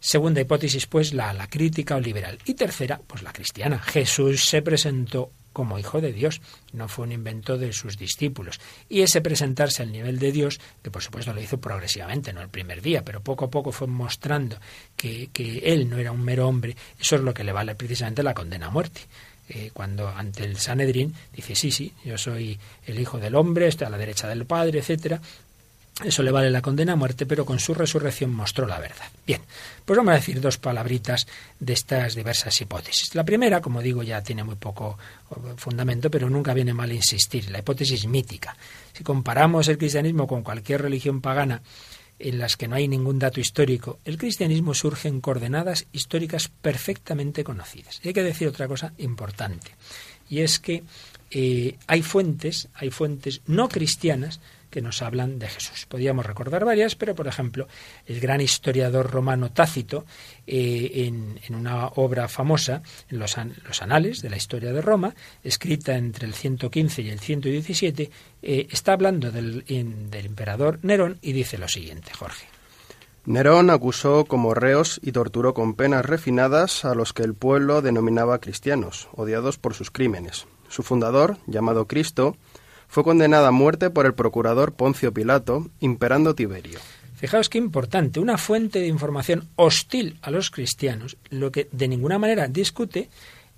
Segunda 0.00 0.40
hipótesis, 0.40 0.86
pues, 0.86 1.12
la, 1.12 1.32
la 1.32 1.46
crítica 1.46 1.96
o 1.96 2.00
liberal. 2.00 2.38
Y 2.46 2.54
tercera, 2.54 3.00
pues 3.06 3.22
la 3.22 3.32
cristiana. 3.32 3.78
Jesús 3.78 4.44
se 4.44 4.62
presentó 4.62 5.30
como 5.52 5.78
hijo 5.78 6.00
de 6.00 6.12
Dios, 6.12 6.40
no 6.72 6.88
fue 6.88 7.04
un 7.04 7.12
invento 7.12 7.58
de 7.58 7.72
sus 7.72 7.98
discípulos. 7.98 8.60
Y 8.88 9.02
ese 9.02 9.20
presentarse 9.20 9.82
al 9.82 9.92
nivel 9.92 10.18
de 10.18 10.32
Dios, 10.32 10.60
que 10.82 10.90
por 10.90 11.02
supuesto 11.02 11.32
lo 11.32 11.40
hizo 11.40 11.60
progresivamente, 11.60 12.32
no 12.32 12.40
el 12.40 12.48
primer 12.48 12.80
día, 12.82 13.04
pero 13.04 13.20
poco 13.20 13.46
a 13.46 13.50
poco 13.50 13.72
fue 13.72 13.88
mostrando 13.88 14.56
que, 14.96 15.28
que 15.32 15.58
él 15.72 15.88
no 15.90 15.98
era 15.98 16.12
un 16.12 16.22
mero 16.22 16.46
hombre, 16.46 16.76
eso 16.98 17.16
es 17.16 17.22
lo 17.22 17.34
que 17.34 17.44
le 17.44 17.52
vale 17.52 17.74
precisamente 17.74 18.22
la 18.22 18.34
condena 18.34 18.66
a 18.66 18.70
muerte. 18.70 19.02
Eh, 19.48 19.70
cuando 19.72 20.08
ante 20.08 20.44
el 20.44 20.56
Sanedrín 20.58 21.12
dice, 21.34 21.56
sí, 21.56 21.72
sí, 21.72 21.92
yo 22.04 22.16
soy 22.16 22.56
el 22.86 23.00
hijo 23.00 23.18
del 23.18 23.34
hombre, 23.34 23.66
estoy 23.66 23.88
a 23.88 23.90
la 23.90 23.98
derecha 23.98 24.28
del 24.28 24.46
Padre, 24.46 24.78
etcétera, 24.78 25.20
eso 26.04 26.22
le 26.22 26.30
vale 26.30 26.50
la 26.50 26.62
condena 26.62 26.92
a 26.92 26.96
muerte, 26.96 27.26
pero 27.26 27.44
con 27.44 27.58
su 27.58 27.74
resurrección 27.74 28.32
mostró 28.32 28.66
la 28.66 28.78
verdad. 28.78 29.06
Bien, 29.26 29.40
pues 29.84 29.96
vamos 29.96 30.12
a 30.12 30.16
decir 30.16 30.40
dos 30.40 30.58
palabritas 30.58 31.26
de 31.58 31.72
estas 31.72 32.14
diversas 32.14 32.60
hipótesis. 32.60 33.14
La 33.14 33.24
primera, 33.24 33.60
como 33.60 33.82
digo, 33.82 34.02
ya 34.02 34.22
tiene 34.22 34.44
muy 34.44 34.56
poco 34.56 34.98
fundamento, 35.56 36.10
pero 36.10 36.30
nunca 36.30 36.54
viene 36.54 36.74
mal 36.74 36.92
insistir, 36.92 37.50
la 37.50 37.58
hipótesis 37.58 38.06
mítica. 38.06 38.56
Si 38.92 39.04
comparamos 39.04 39.68
el 39.68 39.78
cristianismo 39.78 40.26
con 40.26 40.42
cualquier 40.42 40.82
religión 40.82 41.20
pagana 41.20 41.62
en 42.18 42.38
las 42.38 42.56
que 42.56 42.68
no 42.68 42.76
hay 42.76 42.86
ningún 42.86 43.18
dato 43.18 43.40
histórico, 43.40 43.98
el 44.04 44.18
cristianismo 44.18 44.74
surge 44.74 45.08
en 45.08 45.20
coordenadas 45.20 45.86
históricas 45.92 46.48
perfectamente 46.48 47.44
conocidas. 47.44 48.00
Y 48.02 48.08
hay 48.08 48.14
que 48.14 48.22
decir 48.22 48.48
otra 48.48 48.68
cosa 48.68 48.92
importante, 48.98 49.72
y 50.28 50.40
es 50.40 50.60
que 50.60 50.82
eh, 51.30 51.76
hay 51.86 52.02
fuentes, 52.02 52.68
hay 52.74 52.90
fuentes 52.90 53.40
no 53.46 53.68
cristianas, 53.68 54.40
que 54.70 54.80
nos 54.80 55.02
hablan 55.02 55.38
de 55.38 55.48
Jesús. 55.48 55.86
Podríamos 55.86 56.24
recordar 56.24 56.64
varias, 56.64 56.94
pero 56.94 57.14
por 57.14 57.26
ejemplo, 57.26 57.68
el 58.06 58.20
gran 58.20 58.40
historiador 58.40 59.10
romano 59.10 59.50
Tácito, 59.50 60.06
eh, 60.46 61.06
en, 61.06 61.54
una 61.54 61.88
obra 61.88 62.28
famosa, 62.28 62.82
en 63.08 63.18
los, 63.18 63.36
Anales 63.82 64.22
de 64.22 64.30
la 64.30 64.36
historia 64.36 64.72
de 64.72 64.80
Roma, 64.80 65.14
escrita 65.42 65.96
entre 65.96 66.26
el 66.26 66.34
115 66.34 67.02
y 67.02 67.10
el 67.10 67.20
117, 67.20 68.10
eh, 68.42 68.66
está 68.70 68.92
hablando 68.92 69.30
del, 69.30 69.64
del 69.64 70.26
emperador 70.26 70.78
Nerón 70.82 71.18
y 71.22 71.32
dice 71.32 71.58
lo 71.58 71.68
siguiente, 71.68 72.12
Jorge. 72.12 72.46
Nerón 73.26 73.68
acusó 73.68 74.24
como 74.24 74.54
reos 74.54 74.98
y 75.02 75.12
torturó 75.12 75.52
con 75.52 75.74
penas 75.74 76.06
refinadas 76.06 76.84
a 76.86 76.94
los 76.94 77.12
que 77.12 77.22
el 77.22 77.34
pueblo 77.34 77.82
denominaba 77.82 78.38
cristianos, 78.38 79.08
odiados 79.12 79.58
por 79.58 79.74
sus 79.74 79.90
crímenes. 79.90 80.46
Su 80.68 80.82
fundador, 80.82 81.36
llamado 81.46 81.86
Cristo, 81.86 82.36
fue 82.90 83.04
condenada 83.04 83.48
a 83.48 83.52
muerte 83.52 83.88
por 83.88 84.04
el 84.04 84.14
procurador 84.14 84.72
Poncio 84.72 85.14
Pilato, 85.14 85.68
imperando 85.78 86.34
Tiberio. 86.34 86.80
Fijaos 87.14 87.48
qué 87.48 87.58
importante, 87.58 88.18
una 88.18 88.36
fuente 88.36 88.80
de 88.80 88.88
información 88.88 89.48
hostil 89.54 90.18
a 90.22 90.30
los 90.30 90.50
cristianos, 90.50 91.16
lo 91.30 91.52
que 91.52 91.68
de 91.70 91.86
ninguna 91.86 92.18
manera 92.18 92.48
discute 92.48 93.08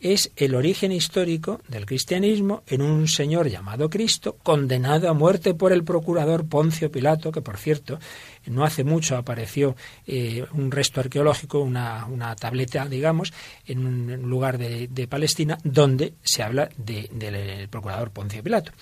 es 0.00 0.32
el 0.36 0.56
origen 0.56 0.90
histórico 0.90 1.60
del 1.68 1.86
cristianismo 1.86 2.64
en 2.66 2.82
un 2.82 3.06
señor 3.06 3.48
llamado 3.48 3.88
Cristo, 3.88 4.36
condenado 4.42 5.08
a 5.08 5.14
muerte 5.14 5.54
por 5.54 5.72
el 5.72 5.84
procurador 5.84 6.44
Poncio 6.46 6.90
Pilato, 6.90 7.30
que 7.30 7.40
por 7.40 7.56
cierto 7.56 8.00
no 8.46 8.64
hace 8.64 8.82
mucho 8.82 9.16
apareció 9.16 9.76
eh, 10.06 10.44
un 10.52 10.72
resto 10.72 11.00
arqueológico, 11.00 11.60
una, 11.60 12.04
una, 12.06 12.34
tableta, 12.34 12.86
digamos, 12.86 13.32
en 13.64 13.86
un 13.86 14.28
lugar 14.28 14.58
de, 14.58 15.06
Palestina 15.08 15.56
donde 15.62 16.14
se 16.22 16.42
habla 16.42 16.68
del 16.76 17.68
procurador 17.68 18.10
Poncio 18.10 18.42
Pilato. 18.42 18.72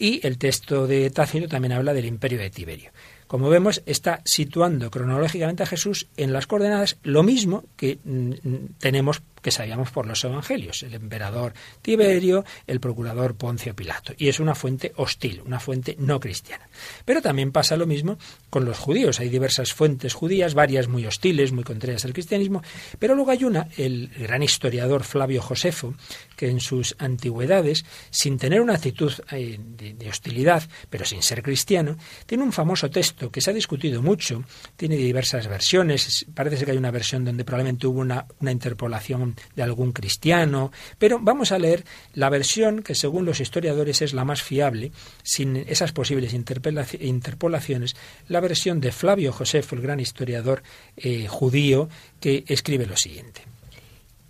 Y 0.00 0.26
el 0.26 0.38
texto 0.38 0.86
de 0.86 1.10
Tácito 1.10 1.46
también 1.46 1.72
habla 1.72 1.92
del 1.92 2.06
imperio 2.06 2.38
de 2.38 2.48
Tiberio. 2.48 2.90
Como 3.26 3.50
vemos, 3.50 3.82
está 3.84 4.22
situando 4.24 4.90
cronológicamente 4.90 5.62
a 5.62 5.66
Jesús 5.66 6.08
en 6.16 6.32
las 6.32 6.46
coordenadas 6.46 6.96
lo 7.02 7.22
mismo 7.22 7.64
que 7.76 7.98
mm, 8.02 8.78
tenemos 8.78 9.22
que 9.42 9.50
sabíamos 9.50 9.90
por 9.90 10.06
los 10.06 10.22
evangelios, 10.24 10.82
el 10.82 10.94
emperador 10.94 11.54
Tiberio, 11.82 12.44
el 12.66 12.80
procurador 12.80 13.34
Poncio 13.34 13.74
Pilato. 13.74 14.12
Y 14.16 14.28
es 14.28 14.40
una 14.40 14.54
fuente 14.54 14.92
hostil, 14.96 15.42
una 15.44 15.60
fuente 15.60 15.96
no 15.98 16.20
cristiana. 16.20 16.68
Pero 17.04 17.22
también 17.22 17.52
pasa 17.52 17.76
lo 17.76 17.86
mismo 17.86 18.18
con 18.48 18.64
los 18.64 18.78
judíos. 18.78 19.20
Hay 19.20 19.28
diversas 19.28 19.72
fuentes 19.72 20.14
judías, 20.14 20.54
varias 20.54 20.88
muy 20.88 21.06
hostiles, 21.06 21.52
muy 21.52 21.64
contrarias 21.64 22.04
al 22.04 22.12
cristianismo, 22.12 22.62
pero 22.98 23.14
luego 23.14 23.30
hay 23.30 23.44
una, 23.44 23.68
el 23.76 24.08
gran 24.08 24.42
historiador 24.42 25.04
Flavio 25.04 25.42
Josefo, 25.42 25.94
que 26.36 26.48
en 26.48 26.60
sus 26.60 26.96
antigüedades, 26.98 27.84
sin 28.10 28.38
tener 28.38 28.60
una 28.60 28.74
actitud 28.74 29.12
eh, 29.30 29.58
de, 29.60 30.08
hostilidad, 30.08 30.62
pero 30.88 31.04
sin 31.04 31.22
ser 31.22 31.42
cristiano, 31.42 31.96
tiene 32.26 32.44
un 32.44 32.52
famoso 32.52 32.90
texto 32.90 33.30
que 33.30 33.40
se 33.40 33.50
ha 33.50 33.54
discutido 33.54 34.02
mucho, 34.02 34.44
tiene 34.76 34.96
diversas 34.96 35.46
versiones, 35.48 36.26
parece 36.34 36.64
que 36.64 36.72
hay 36.72 36.76
una 36.76 36.90
versión 36.90 37.24
donde 37.24 37.44
probablemente 37.44 37.86
hubo 37.86 38.00
una, 38.00 38.26
una 38.40 38.52
interpolación 38.52 39.29
de 39.56 39.62
algún 39.62 39.92
cristiano, 39.92 40.72
pero 40.98 41.18
vamos 41.20 41.52
a 41.52 41.58
leer 41.58 41.84
la 42.14 42.30
versión 42.30 42.82
que 42.82 42.94
según 42.94 43.24
los 43.24 43.40
historiadores 43.40 44.02
es 44.02 44.14
la 44.14 44.24
más 44.24 44.42
fiable, 44.42 44.92
sin 45.22 45.56
esas 45.56 45.92
posibles 45.92 46.34
interpolaciones, 46.34 47.96
la 48.28 48.40
versión 48.40 48.80
de 48.80 48.92
Flavio 48.92 49.32
Josefo, 49.32 49.74
el 49.74 49.82
gran 49.82 50.00
historiador 50.00 50.62
eh, 50.96 51.26
judío, 51.28 51.88
que 52.20 52.44
escribe 52.48 52.86
lo 52.86 52.96
siguiente. 52.96 53.42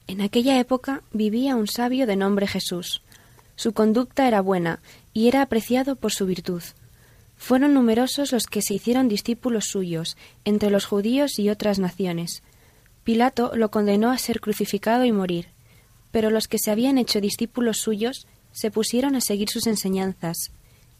En 0.07 0.21
aquella 0.21 0.59
época 0.59 1.02
vivía 1.12 1.54
un 1.54 1.69
sabio 1.69 2.07
de 2.07 2.16
nombre 2.16 2.47
Jesús. 2.47 3.02
Su 3.54 3.73
conducta 3.73 4.26
era 4.26 4.40
buena 4.40 4.80
y 5.12 5.28
era 5.28 5.42
apreciado 5.42 5.97
por 5.97 6.12
su 6.12 6.26
virtud. 6.26 6.62
Fueron 7.37 7.75
numerosos 7.75 8.33
los 8.33 8.47
que 8.47 8.61
se 8.61 8.75
hicieron 8.75 9.09
discípulos 9.09 9.66
suyos 9.66 10.16
entre 10.45 10.71
los 10.71 10.85
judíos 10.85 11.38
y 11.38 11.49
otras 11.49 11.78
naciones, 11.78 12.42
Pilato 13.04 13.52
lo 13.54 13.71
condenó 13.71 14.11
a 14.11 14.19
ser 14.19 14.40
crucificado 14.40 15.04
y 15.04 15.12
morir, 15.12 15.49
pero 16.11 16.30
los 16.30 16.49
que 16.49 16.59
se 16.59 16.71
habían 16.71 16.99
hecho 16.99 17.21
discípulos 17.21 17.78
suyos 17.78 18.26
se 18.52 18.71
pusieron 18.71 19.14
a 19.16 19.21
seguir 19.21 19.49
sus 19.49 19.66
enseñanzas. 19.66 20.50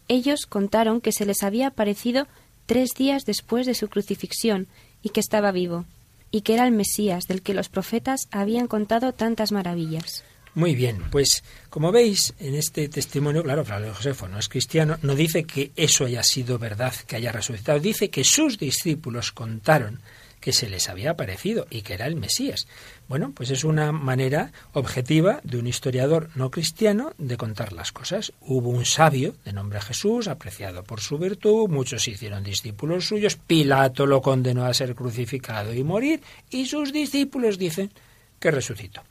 Ellos 0.09 0.47
contaron 0.47 1.01
que 1.01 1.13
se 1.13 1.27
les 1.27 1.43
había 1.43 1.69
aparecido 1.69 2.27
tres 2.67 2.91
días 2.97 3.25
después 3.25 3.67
de 3.67 3.75
su 3.75 3.89
crucifixión 3.89 4.69
y 5.03 5.11
que 5.11 5.21
estaba 5.21 5.53
vivo, 5.53 5.85
y 6.31 6.43
que 6.43 6.55
era 6.55 6.67
el 6.67 6.73
Mesías 6.73 7.27
del 7.27 7.43
que 7.43 7.55
los 7.55 7.69
profetas 7.69 8.29
habían 8.31 8.67
contado 8.67 9.13
tantas 9.13 9.53
maravillas. 9.53 10.25
Muy 10.55 10.75
bien, 10.75 11.03
pues 11.11 11.45
como 11.69 11.93
veis 11.93 12.35
en 12.41 12.57
este 12.57 12.89
testimonio, 12.89 13.43
claro, 13.45 13.65
Flavio 13.65 13.95
Josefo 13.95 14.27
no 14.27 14.39
es 14.39 14.49
cristiano, 14.49 14.99
no 15.03 15.15
dice 15.15 15.45
que 15.45 15.71
eso 15.77 16.07
haya 16.07 16.25
sido 16.25 16.59
verdad, 16.59 16.95
que 17.07 17.17
haya 17.17 17.31
resucitado, 17.31 17.79
dice 17.79 18.11
que 18.11 18.25
sus 18.25 18.59
discípulos 18.59 19.31
contaron 19.31 20.01
que 20.41 20.53
se 20.53 20.69
les 20.69 20.89
había 20.89 21.13
aparecido 21.13 21.67
y 21.71 21.83
que 21.83 21.95
era 21.95 22.07
el 22.07 22.17
Mesías. 22.17 22.67
Bueno, 23.09 23.33
pues 23.35 23.51
es 23.51 23.65
una 23.65 23.93
manera 23.93 24.53
objetiva 24.73 25.41
de 25.45 25.59
un 25.59 25.67
historiador 25.67 26.31
no 26.35 26.51
cristiano 26.51 27.13
de 27.19 27.37
contar 27.37 27.73
las 27.73 27.93
cosas. 27.93 28.33
Hubo 28.41 28.71
un 28.71 28.85
sabio 28.85 29.35
de 29.45 29.53
nombre 29.53 29.81
Jesús, 29.81 30.29
apreciado 30.29 30.83
por 30.85 31.01
su 31.01 31.19
virtud, 31.19 31.69
muchos 31.69 32.03
se 32.03 32.13
hicieron 32.13 32.43
discípulos 32.43 33.07
suyos, 33.07 33.37
Pilato 33.37 34.07
lo 34.07 34.23
condenó 34.23 34.65
a 34.65 34.75
ser 34.75 34.95
crucificado 34.95 35.75
y 35.75 35.85
morir, 35.85 36.21
y 36.51 36.67
sus 36.67 36.93
discípulos 36.93 37.59
dicen 37.59 37.91
que 38.39 38.51
resucitó. 38.51 39.03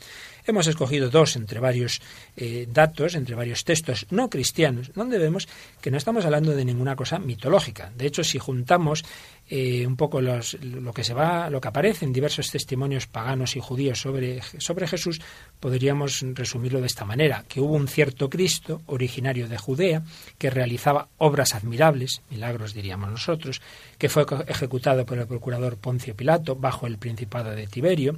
Hemos 0.49 0.65
escogido 0.65 1.11
dos 1.11 1.35
entre 1.35 1.59
varios 1.59 2.01
eh, 2.35 2.67
datos, 2.67 3.13
entre 3.13 3.35
varios 3.35 3.63
textos 3.63 4.07
no 4.09 4.31
cristianos, 4.31 4.91
donde 4.95 5.19
vemos 5.19 5.47
que 5.79 5.91
no 5.91 5.97
estamos 5.97 6.25
hablando 6.25 6.55
de 6.55 6.65
ninguna 6.65 6.95
cosa 6.95 7.19
mitológica. 7.19 7.91
De 7.95 8.07
hecho, 8.07 8.23
si 8.23 8.39
juntamos 8.39 9.05
eh, 9.47 9.85
un 9.85 9.95
poco 9.95 10.19
lo 10.21 10.91
que 10.91 11.03
se 11.03 11.13
va, 11.13 11.51
lo 11.51 11.61
que 11.61 11.67
aparece 11.67 12.03
en 12.05 12.13
diversos 12.13 12.49
testimonios 12.49 13.05
paganos 13.05 13.55
y 13.57 13.59
judíos 13.59 14.01
sobre, 14.01 14.41
sobre 14.57 14.87
Jesús, 14.87 15.21
podríamos 15.59 16.25
resumirlo 16.33 16.81
de 16.81 16.87
esta 16.87 17.05
manera: 17.05 17.45
que 17.47 17.61
hubo 17.61 17.75
un 17.75 17.87
cierto 17.87 18.27
Cristo 18.27 18.81
originario 18.87 19.47
de 19.47 19.57
Judea 19.59 20.01
que 20.39 20.49
realizaba 20.49 21.09
obras 21.19 21.53
admirables, 21.53 22.23
milagros 22.31 22.73
diríamos 22.73 23.11
nosotros, 23.11 23.61
que 23.99 24.09
fue 24.09 24.25
ejecutado 24.47 25.05
por 25.05 25.19
el 25.19 25.27
procurador 25.27 25.77
Poncio 25.77 26.15
Pilato 26.15 26.55
bajo 26.55 26.87
el 26.87 26.97
principado 26.97 27.51
de 27.51 27.67
Tiberio 27.67 28.17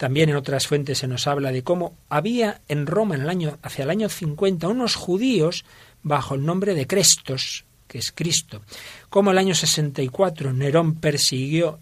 también 0.00 0.30
en 0.30 0.36
otras 0.36 0.66
fuentes 0.66 0.96
se 0.96 1.06
nos 1.06 1.26
habla 1.26 1.52
de 1.52 1.62
cómo 1.62 1.94
había 2.08 2.62
en 2.68 2.86
Roma 2.86 3.16
en 3.16 3.20
el 3.20 3.28
año, 3.28 3.58
hacia 3.60 3.82
el 3.82 3.90
año 3.90 4.08
50 4.08 4.66
unos 4.66 4.94
judíos 4.94 5.66
bajo 6.02 6.36
el 6.36 6.46
nombre 6.46 6.74
de 6.74 6.86
Crestos, 6.86 7.66
que 7.86 7.98
es 7.98 8.10
Cristo. 8.10 8.62
Como 9.10 9.30
el 9.30 9.36
año 9.36 9.54
64 9.54 10.54
Nerón 10.54 10.94
persiguió 10.94 11.80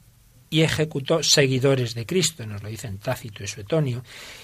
y 0.50 0.62
ejecutó 0.62 1.22
seguidores 1.22 1.94
de 1.94 2.07
Cristo, 2.07 2.44
nos 2.44 2.61
lo 2.61 2.68
dicen 2.68 2.98
Tácito 2.98 3.44
y 3.44 3.46
Suetonio, 3.46 4.02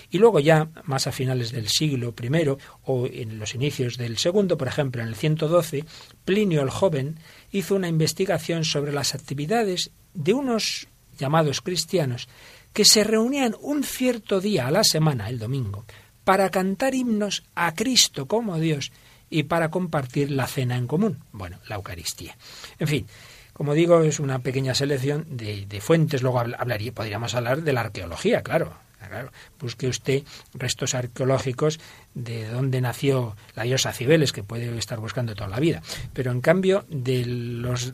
y 0.08 0.18
luego 0.18 0.38
ya 0.38 0.68
más 0.84 1.08
a 1.08 1.12
finales 1.12 1.50
del 1.50 1.66
siglo 1.66 2.14
I 2.22 2.56
o 2.84 3.06
en 3.06 3.40
los 3.40 3.56
inicios 3.56 3.96
del 3.96 4.18
segundo, 4.18 4.56
por 4.56 4.68
ejemplo, 4.68 5.02
en 5.02 5.08
el 5.08 5.16
112, 5.16 5.84
Plinio 6.24 6.62
el 6.62 6.70
joven 6.70 7.18
hizo 7.50 7.74
una 7.74 7.88
investigación 7.88 8.64
sobre 8.64 8.92
las 8.92 9.16
actividades 9.16 9.90
de 10.14 10.32
unos 10.32 10.87
llamados 11.18 11.60
cristianos 11.60 12.28
que 12.74 12.84
se 12.84 13.04
reunían 13.04 13.56
un 13.60 13.84
cierto 13.84 14.40
día 14.40 14.66
a 14.66 14.70
la 14.70 14.84
semana, 14.84 15.30
el 15.30 15.38
domingo, 15.38 15.87
para 16.24 16.50
cantar 16.50 16.94
himnos 16.94 17.44
a 17.54 17.72
Cristo 17.74 18.26
como 18.26 18.58
Dios 18.58 18.92
y 19.30 19.44
para 19.44 19.70
compartir 19.70 20.30
la 20.30 20.46
cena 20.46 20.76
en 20.76 20.87
común, 20.87 21.20
bueno, 21.32 21.60
la 21.68 21.76
Eucaristía. 21.76 22.37
En 22.78 22.88
fin, 22.88 23.06
como 23.52 23.74
digo, 23.74 24.02
es 24.02 24.18
una 24.18 24.40
pequeña 24.40 24.74
selección 24.74 25.24
de, 25.30 25.80
fuentes, 25.80 26.22
luego 26.22 26.40
hablaría, 26.40 26.92
podríamos 26.92 27.34
hablar 27.34 27.62
de 27.62 27.72
la 27.72 27.82
arqueología, 27.82 28.42
claro, 28.42 28.74
Claro, 29.08 29.32
busque 29.60 29.88
usted 29.88 30.22
restos 30.54 30.94
arqueológicos 30.94 31.80
de 32.14 32.48
dónde 32.48 32.80
nació 32.80 33.36
la 33.54 33.64
diosa 33.64 33.92
Cibeles, 33.92 34.32
que 34.32 34.42
puede 34.42 34.76
estar 34.78 35.00
buscando 35.00 35.34
toda 35.34 35.48
la 35.48 35.60
vida. 35.60 35.82
Pero 36.12 36.30
en 36.30 36.40
cambio, 36.40 36.84
de 36.88 37.24
las 37.26 37.92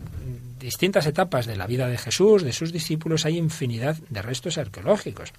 distintas 0.58 1.06
etapas 1.06 1.46
de 1.46 1.56
la 1.56 1.66
vida 1.66 1.88
de 1.88 1.98
Jesús, 1.98 2.42
de 2.42 2.52
sus 2.52 2.72
discípulos, 2.72 3.24
hay 3.24 3.38
infinidad 3.38 3.96
de 4.08 4.22
restos 4.22 4.58
arqueológicos. 4.58 5.32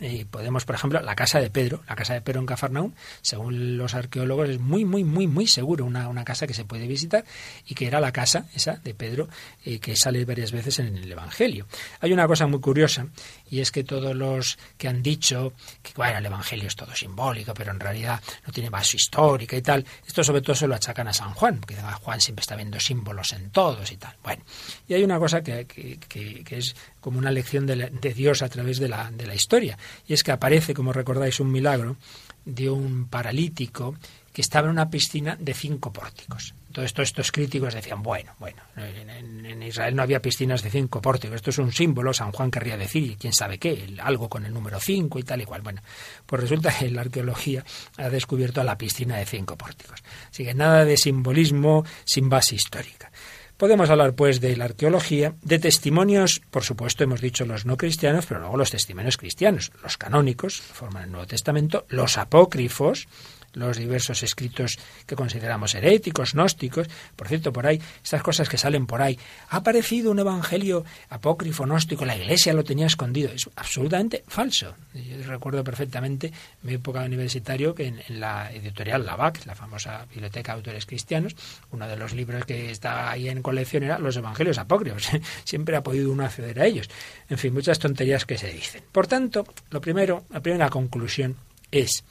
Eh, 0.00 0.26
podemos, 0.30 0.64
por 0.64 0.74
ejemplo, 0.74 1.00
la 1.00 1.14
casa 1.14 1.40
de 1.40 1.50
Pedro, 1.50 1.82
la 1.88 1.96
casa 1.96 2.14
de 2.14 2.20
Pedro 2.20 2.40
en 2.40 2.46
Cafarnaúm, 2.46 2.92
según 3.22 3.78
los 3.78 3.94
arqueólogos, 3.94 4.48
es 4.50 4.60
muy, 4.60 4.84
muy, 4.84 5.04
muy, 5.04 5.26
muy 5.26 5.46
seguro 5.46 5.84
una, 5.84 6.08
una 6.08 6.24
casa 6.24 6.46
que 6.46 6.54
se 6.54 6.64
puede 6.64 6.86
visitar 6.86 7.24
y 7.66 7.74
que 7.74 7.86
era 7.86 8.00
la 8.00 8.12
casa 8.12 8.46
esa 8.54 8.76
de 8.76 8.94
Pedro 8.94 9.28
eh, 9.64 9.78
que 9.78 9.96
sale 9.96 10.24
varias 10.24 10.52
veces 10.52 10.78
en 10.80 10.96
el 10.96 11.10
Evangelio. 11.10 11.66
Hay 12.00 12.12
una 12.12 12.26
cosa 12.26 12.46
muy 12.46 12.60
curiosa 12.60 13.06
y 13.50 13.60
es 13.60 13.70
que 13.70 13.84
todos 13.84 14.14
los 14.14 14.58
que 14.76 14.88
han 14.88 15.02
dicho 15.02 15.52
que 15.82 15.92
bueno, 15.94 16.18
el 16.18 16.26
Evangelio 16.26 16.68
es 16.68 16.76
todo 16.76 16.94
simbólico, 16.94 17.54
pero 17.54 17.70
en 17.70 17.80
realidad 17.80 18.20
no 18.46 18.52
tiene 18.52 18.70
base 18.70 18.96
histórica 18.96 19.56
y 19.56 19.62
tal, 19.62 19.84
esto 20.06 20.24
sobre 20.24 20.42
todo 20.42 20.54
se 20.56 20.66
lo 20.66 20.74
achacan 20.74 21.08
a 21.08 21.12
San 21.12 21.32
Juan, 21.34 21.58
porque 21.58 21.76
Juan 21.76 22.20
siempre 22.20 22.40
está 22.40 22.56
viendo 22.56 22.80
símbolos 22.80 23.32
en 23.32 23.50
todos 23.50 23.90
y 23.92 23.96
tal. 23.96 24.14
Bueno, 24.22 24.42
y 24.88 24.94
hay 24.94 25.04
una 25.04 25.18
cosa 25.18 25.42
que, 25.42 25.66
que, 25.66 25.98
que 26.44 26.58
es 26.58 26.74
como 27.00 27.18
una 27.18 27.30
lección 27.30 27.66
de, 27.66 28.14
Dios 28.14 28.42
a 28.42 28.48
través 28.48 28.78
de 28.78 28.88
la, 28.88 29.10
de 29.10 29.26
la 29.26 29.34
historia. 29.34 29.78
Y 30.08 30.12
es 30.12 30.22
que 30.22 30.32
aparece, 30.32 30.74
como 30.74 30.92
recordáis, 30.92 31.40
un 31.40 31.52
milagro 31.52 31.96
de 32.44 32.70
un 32.70 33.08
paralítico 33.08 33.94
que 34.32 34.42
estaba 34.42 34.66
en 34.66 34.72
una 34.72 34.90
piscina 34.90 35.36
de 35.36 35.54
cinco 35.54 35.92
pórticos. 35.92 36.54
Todos 36.76 36.92
estos 36.98 37.32
críticos 37.32 37.72
decían, 37.72 38.02
bueno, 38.02 38.34
bueno, 38.38 38.60
en, 38.76 39.62
Israel 39.62 39.96
no 39.96 40.02
había 40.02 40.20
piscinas 40.20 40.62
de 40.62 40.68
cinco 40.68 41.00
pórticos, 41.00 41.36
esto 41.36 41.48
es 41.48 41.56
un 41.56 41.72
símbolo, 41.72 42.12
San 42.12 42.32
Juan 42.32 42.50
querría 42.50 42.76
decir, 42.76 43.16
quién 43.16 43.32
sabe 43.32 43.56
qué, 43.56 43.96
algo 44.02 44.28
con 44.28 44.44
el 44.44 44.52
número 44.52 44.78
cinco 44.78 45.18
y 45.18 45.22
tal 45.22 45.40
y 45.40 45.46
cual. 45.46 45.62
Bueno, 45.62 45.80
pues 46.26 46.42
resulta 46.42 46.70
que 46.78 46.90
la 46.90 47.00
arqueología 47.00 47.64
ha 47.96 48.10
descubierto 48.10 48.62
la 48.62 48.76
piscina 48.76 49.16
de 49.16 49.24
cinco 49.24 49.56
pórticos. 49.56 50.04
Así 50.30 50.44
que 50.44 50.52
nada 50.52 50.84
de 50.84 50.98
simbolismo 50.98 51.86
sin 52.04 52.28
base 52.28 52.56
histórica. 52.56 53.10
Podemos 53.56 53.88
hablar, 53.88 54.12
pues, 54.12 54.42
de 54.42 54.54
la 54.54 54.66
arqueología, 54.66 55.34
de 55.40 55.58
testimonios, 55.58 56.42
por 56.50 56.62
supuesto, 56.62 57.04
hemos 57.04 57.22
dicho 57.22 57.46
los 57.46 57.64
no 57.64 57.78
cristianos, 57.78 58.26
pero 58.26 58.40
luego 58.40 58.58
los 58.58 58.70
testimonios 58.70 59.16
cristianos, 59.16 59.72
los 59.82 59.96
canónicos, 59.96 60.60
forman 60.60 61.04
el 61.04 61.12
Nuevo 61.12 61.26
Testamento, 61.26 61.86
los 61.88 62.18
apócrifos, 62.18 63.08
los 63.56 63.76
diversos 63.78 64.22
escritos 64.22 64.78
que 65.06 65.16
consideramos 65.16 65.74
heréticos, 65.74 66.34
gnósticos. 66.34 66.88
Por 67.16 67.26
cierto, 67.26 67.52
por 67.52 67.66
ahí, 67.66 67.80
estas 68.04 68.22
cosas 68.22 68.48
que 68.48 68.58
salen 68.58 68.86
por 68.86 69.02
ahí. 69.02 69.18
Ha 69.48 69.56
aparecido 69.56 70.10
un 70.10 70.18
evangelio 70.18 70.84
apócrifo, 71.08 71.64
gnóstico, 71.64 72.04
la 72.04 72.16
iglesia 72.16 72.52
lo 72.52 72.64
tenía 72.64 72.86
escondido. 72.86 73.30
Es 73.32 73.48
absolutamente 73.56 74.22
falso. 74.28 74.74
Yo 74.94 75.16
recuerdo 75.26 75.64
perfectamente 75.64 76.32
mi 76.62 76.74
época 76.74 77.02
universitario 77.02 77.74
que 77.74 77.86
en, 77.86 78.02
la 78.08 78.52
editorial 78.52 79.04
Lavac, 79.04 79.44
la 79.46 79.54
famosa 79.54 80.06
Biblioteca 80.10 80.52
de 80.52 80.58
Autores 80.58 80.86
Cristianos, 80.86 81.34
uno 81.70 81.88
de 81.88 81.96
los 81.96 82.12
libros 82.12 82.44
que 82.44 82.70
está 82.70 83.10
ahí 83.10 83.28
en 83.28 83.42
colección 83.42 83.84
era 83.84 83.98
Los 83.98 84.16
Evangelios 84.16 84.58
Apócrifos. 84.58 85.08
Siempre 85.44 85.76
ha 85.76 85.82
podido 85.82 86.12
uno 86.12 86.24
acceder 86.24 86.60
a 86.60 86.66
ellos. 86.66 86.88
En 87.30 87.38
fin, 87.38 87.54
muchas 87.54 87.78
tonterías 87.78 88.26
que 88.26 88.36
se 88.36 88.52
dicen. 88.52 88.82
Por 88.92 89.06
tanto, 89.06 89.46
lo 89.70 89.80
primero, 89.80 90.24
la 90.30 90.40
primera 90.40 90.68
conclusión 90.68 91.36
es 91.70 92.04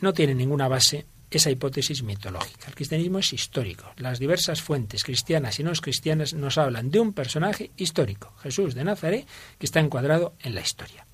no 0.00 0.12
tiene 0.12 0.34
ninguna 0.34 0.68
base 0.68 1.06
esa 1.30 1.50
hipótesis 1.50 2.02
mitológica. 2.02 2.68
El 2.68 2.74
cristianismo 2.74 3.18
es 3.18 3.32
histórico. 3.32 3.92
Las 3.96 4.18
diversas 4.18 4.62
fuentes 4.62 5.04
cristianas 5.04 5.58
y 5.58 5.64
no 5.64 5.72
cristianas 5.72 6.34
nos 6.34 6.58
hablan 6.58 6.90
de 6.90 7.00
un 7.00 7.12
personaje 7.12 7.70
histórico, 7.76 8.34
Jesús 8.42 8.74
de 8.74 8.84
Nazaret, 8.84 9.26
que 9.58 9.66
está 9.66 9.80
encuadrado 9.80 10.34
en 10.42 10.54
la 10.54 10.60
historia. 10.60 11.06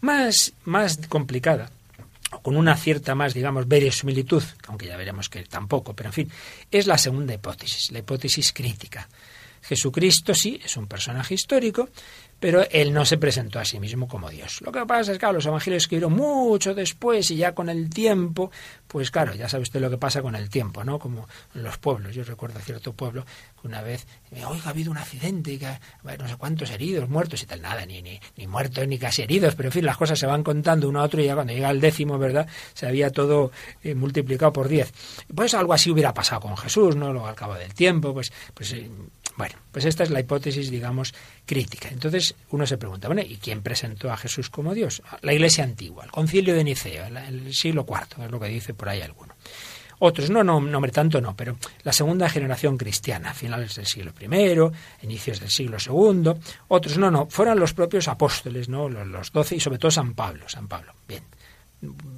Más, 0.00 0.52
más 0.64 0.98
complicada, 1.08 1.70
con 2.42 2.56
una 2.56 2.76
cierta 2.76 3.14
más, 3.14 3.34
digamos, 3.34 3.66
verosimilitud, 3.66 4.42
aunque 4.68 4.86
ya 4.86 4.96
veremos 4.96 5.28
que 5.28 5.42
tampoco, 5.44 5.94
pero 5.94 6.10
en 6.10 6.12
fin, 6.12 6.30
es 6.70 6.86
la 6.86 6.98
segunda 6.98 7.34
hipótesis, 7.34 7.90
la 7.92 8.00
hipótesis 8.00 8.52
crítica. 8.52 9.08
Jesucristo 9.62 10.34
sí 10.34 10.60
es 10.64 10.76
un 10.76 10.86
personaje 10.86 11.34
histórico, 11.34 11.88
pero 12.38 12.66
él 12.70 12.92
no 12.92 13.04
se 13.04 13.16
presentó 13.16 13.58
a 13.58 13.64
sí 13.64 13.80
mismo 13.80 14.06
como 14.06 14.28
Dios. 14.28 14.60
Lo 14.60 14.70
que 14.70 14.84
pasa 14.84 15.12
es 15.12 15.18
que 15.18 15.32
los 15.32 15.46
evangelios 15.46 15.84
escribieron 15.84 16.12
mucho 16.12 16.74
después 16.74 17.30
y 17.30 17.36
ya 17.36 17.54
con 17.54 17.68
el 17.68 17.88
tiempo, 17.88 18.50
pues 18.86 19.10
claro, 19.10 19.34
ya 19.34 19.48
sabe 19.48 19.62
usted 19.62 19.80
lo 19.80 19.88
que 19.88 19.96
pasa 19.96 20.20
con 20.20 20.34
el 20.34 20.50
tiempo, 20.50 20.84
¿no? 20.84 20.98
Como 20.98 21.26
en 21.54 21.62
los 21.62 21.78
pueblos. 21.78 22.14
Yo 22.14 22.24
recuerdo 22.24 22.60
cierto 22.60 22.92
pueblo 22.92 23.24
que 23.60 23.66
una 23.66 23.80
vez, 23.80 24.06
oiga, 24.32 24.66
ha 24.66 24.70
habido 24.70 24.90
un 24.90 24.98
accidente, 24.98 25.52
y 25.52 25.58
que, 25.58 25.78
no 26.18 26.28
sé 26.28 26.36
cuántos 26.36 26.70
heridos, 26.70 27.08
muertos 27.08 27.42
y 27.42 27.46
tal, 27.46 27.62
nada, 27.62 27.86
ni, 27.86 28.02
ni, 28.02 28.20
ni 28.36 28.46
muertos 28.46 28.86
ni 28.86 28.98
casi 28.98 29.22
heridos, 29.22 29.54
pero 29.54 29.70
en 29.70 29.72
fin, 29.72 29.86
las 29.86 29.96
cosas 29.96 30.18
se 30.18 30.26
van 30.26 30.42
contando 30.42 30.88
uno 30.88 31.00
a 31.00 31.04
otro 31.04 31.22
y 31.22 31.26
ya 31.26 31.34
cuando 31.34 31.54
llega 31.54 31.70
el 31.70 31.80
décimo, 31.80 32.18
¿verdad? 32.18 32.46
Se 32.74 32.86
había 32.86 33.10
todo 33.10 33.50
eh, 33.82 33.94
multiplicado 33.94 34.52
por 34.52 34.68
diez. 34.68 34.92
Pues 35.34 35.54
algo 35.54 35.72
así 35.72 35.90
hubiera 35.90 36.12
pasado 36.12 36.42
con 36.42 36.56
Jesús, 36.56 36.96
¿no? 36.96 37.12
Luego 37.12 37.26
al 37.26 37.34
cabo 37.34 37.54
del 37.54 37.72
tiempo, 37.72 38.12
pues, 38.12 38.30
pues 38.52 38.72
eh, 38.72 38.90
bueno, 39.36 39.54
pues 39.70 39.84
esta 39.84 40.02
es 40.02 40.10
la 40.10 40.20
hipótesis, 40.20 40.70
digamos, 40.70 41.14
crítica. 41.44 41.88
Entonces 41.90 42.34
uno 42.50 42.66
se 42.66 42.78
pregunta, 42.78 43.08
bueno, 43.08 43.22
¿y 43.22 43.36
quién 43.36 43.62
presentó 43.62 44.10
a 44.10 44.16
Jesús 44.16 44.48
como 44.48 44.74
Dios? 44.74 45.02
La 45.22 45.32
Iglesia 45.32 45.64
antigua, 45.64 46.04
el 46.04 46.10
concilio 46.10 46.54
de 46.54 46.64
Nicea, 46.64 47.08
el 47.08 47.54
siglo 47.54 47.86
IV, 47.88 48.24
es 48.24 48.30
lo 48.30 48.40
que 48.40 48.48
dice 48.48 48.74
por 48.74 48.88
ahí 48.88 49.02
alguno. 49.02 49.34
Otros, 49.98 50.28
no, 50.28 50.44
no, 50.44 50.60
no, 50.60 50.80
tanto 50.88 51.22
no, 51.22 51.34
pero 51.34 51.56
la 51.82 51.92
segunda 51.92 52.28
generación 52.28 52.76
cristiana, 52.76 53.32
finales 53.32 53.76
del 53.76 53.86
siglo 53.86 54.12
I, 54.20 55.06
inicios 55.06 55.40
del 55.40 55.50
siglo 55.50 55.78
II. 55.78 56.32
Otros, 56.68 56.98
no, 56.98 57.10
no, 57.10 57.26
fueron 57.26 57.58
los 57.58 57.72
propios 57.72 58.06
apóstoles, 58.08 58.68
¿no? 58.68 58.90
Los 58.90 59.32
doce 59.32 59.56
y 59.56 59.60
sobre 59.60 59.78
todo 59.78 59.90
San 59.90 60.12
Pablo, 60.12 60.48
San 60.48 60.68
Pablo. 60.68 60.92
Bien 61.08 61.22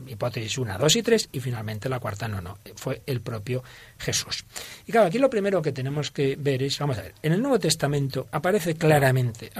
hipótesis 0.06 0.58
1, 0.58 0.78
2 0.78 0.96
y 0.96 1.02
3 1.02 1.28
y 1.32 1.40
finalmente 1.40 1.88
la 1.88 2.00
cuarta 2.00 2.28
no, 2.28 2.40
no, 2.40 2.58
fue 2.76 3.02
el 3.06 3.20
propio 3.20 3.62
Jesús. 3.98 4.44
Y 4.86 4.92
claro, 4.92 5.08
aquí 5.08 5.18
lo 5.18 5.30
primero 5.30 5.60
que 5.60 5.72
tenemos 5.72 6.10
que 6.10 6.36
ver 6.36 6.62
es, 6.62 6.78
vamos 6.78 6.98
a 6.98 7.02
ver, 7.02 7.14
en 7.22 7.32
el 7.32 7.42
Nuevo 7.42 7.58
Testamento 7.58 8.28
aparece 8.32 8.74
claramente 8.74 9.50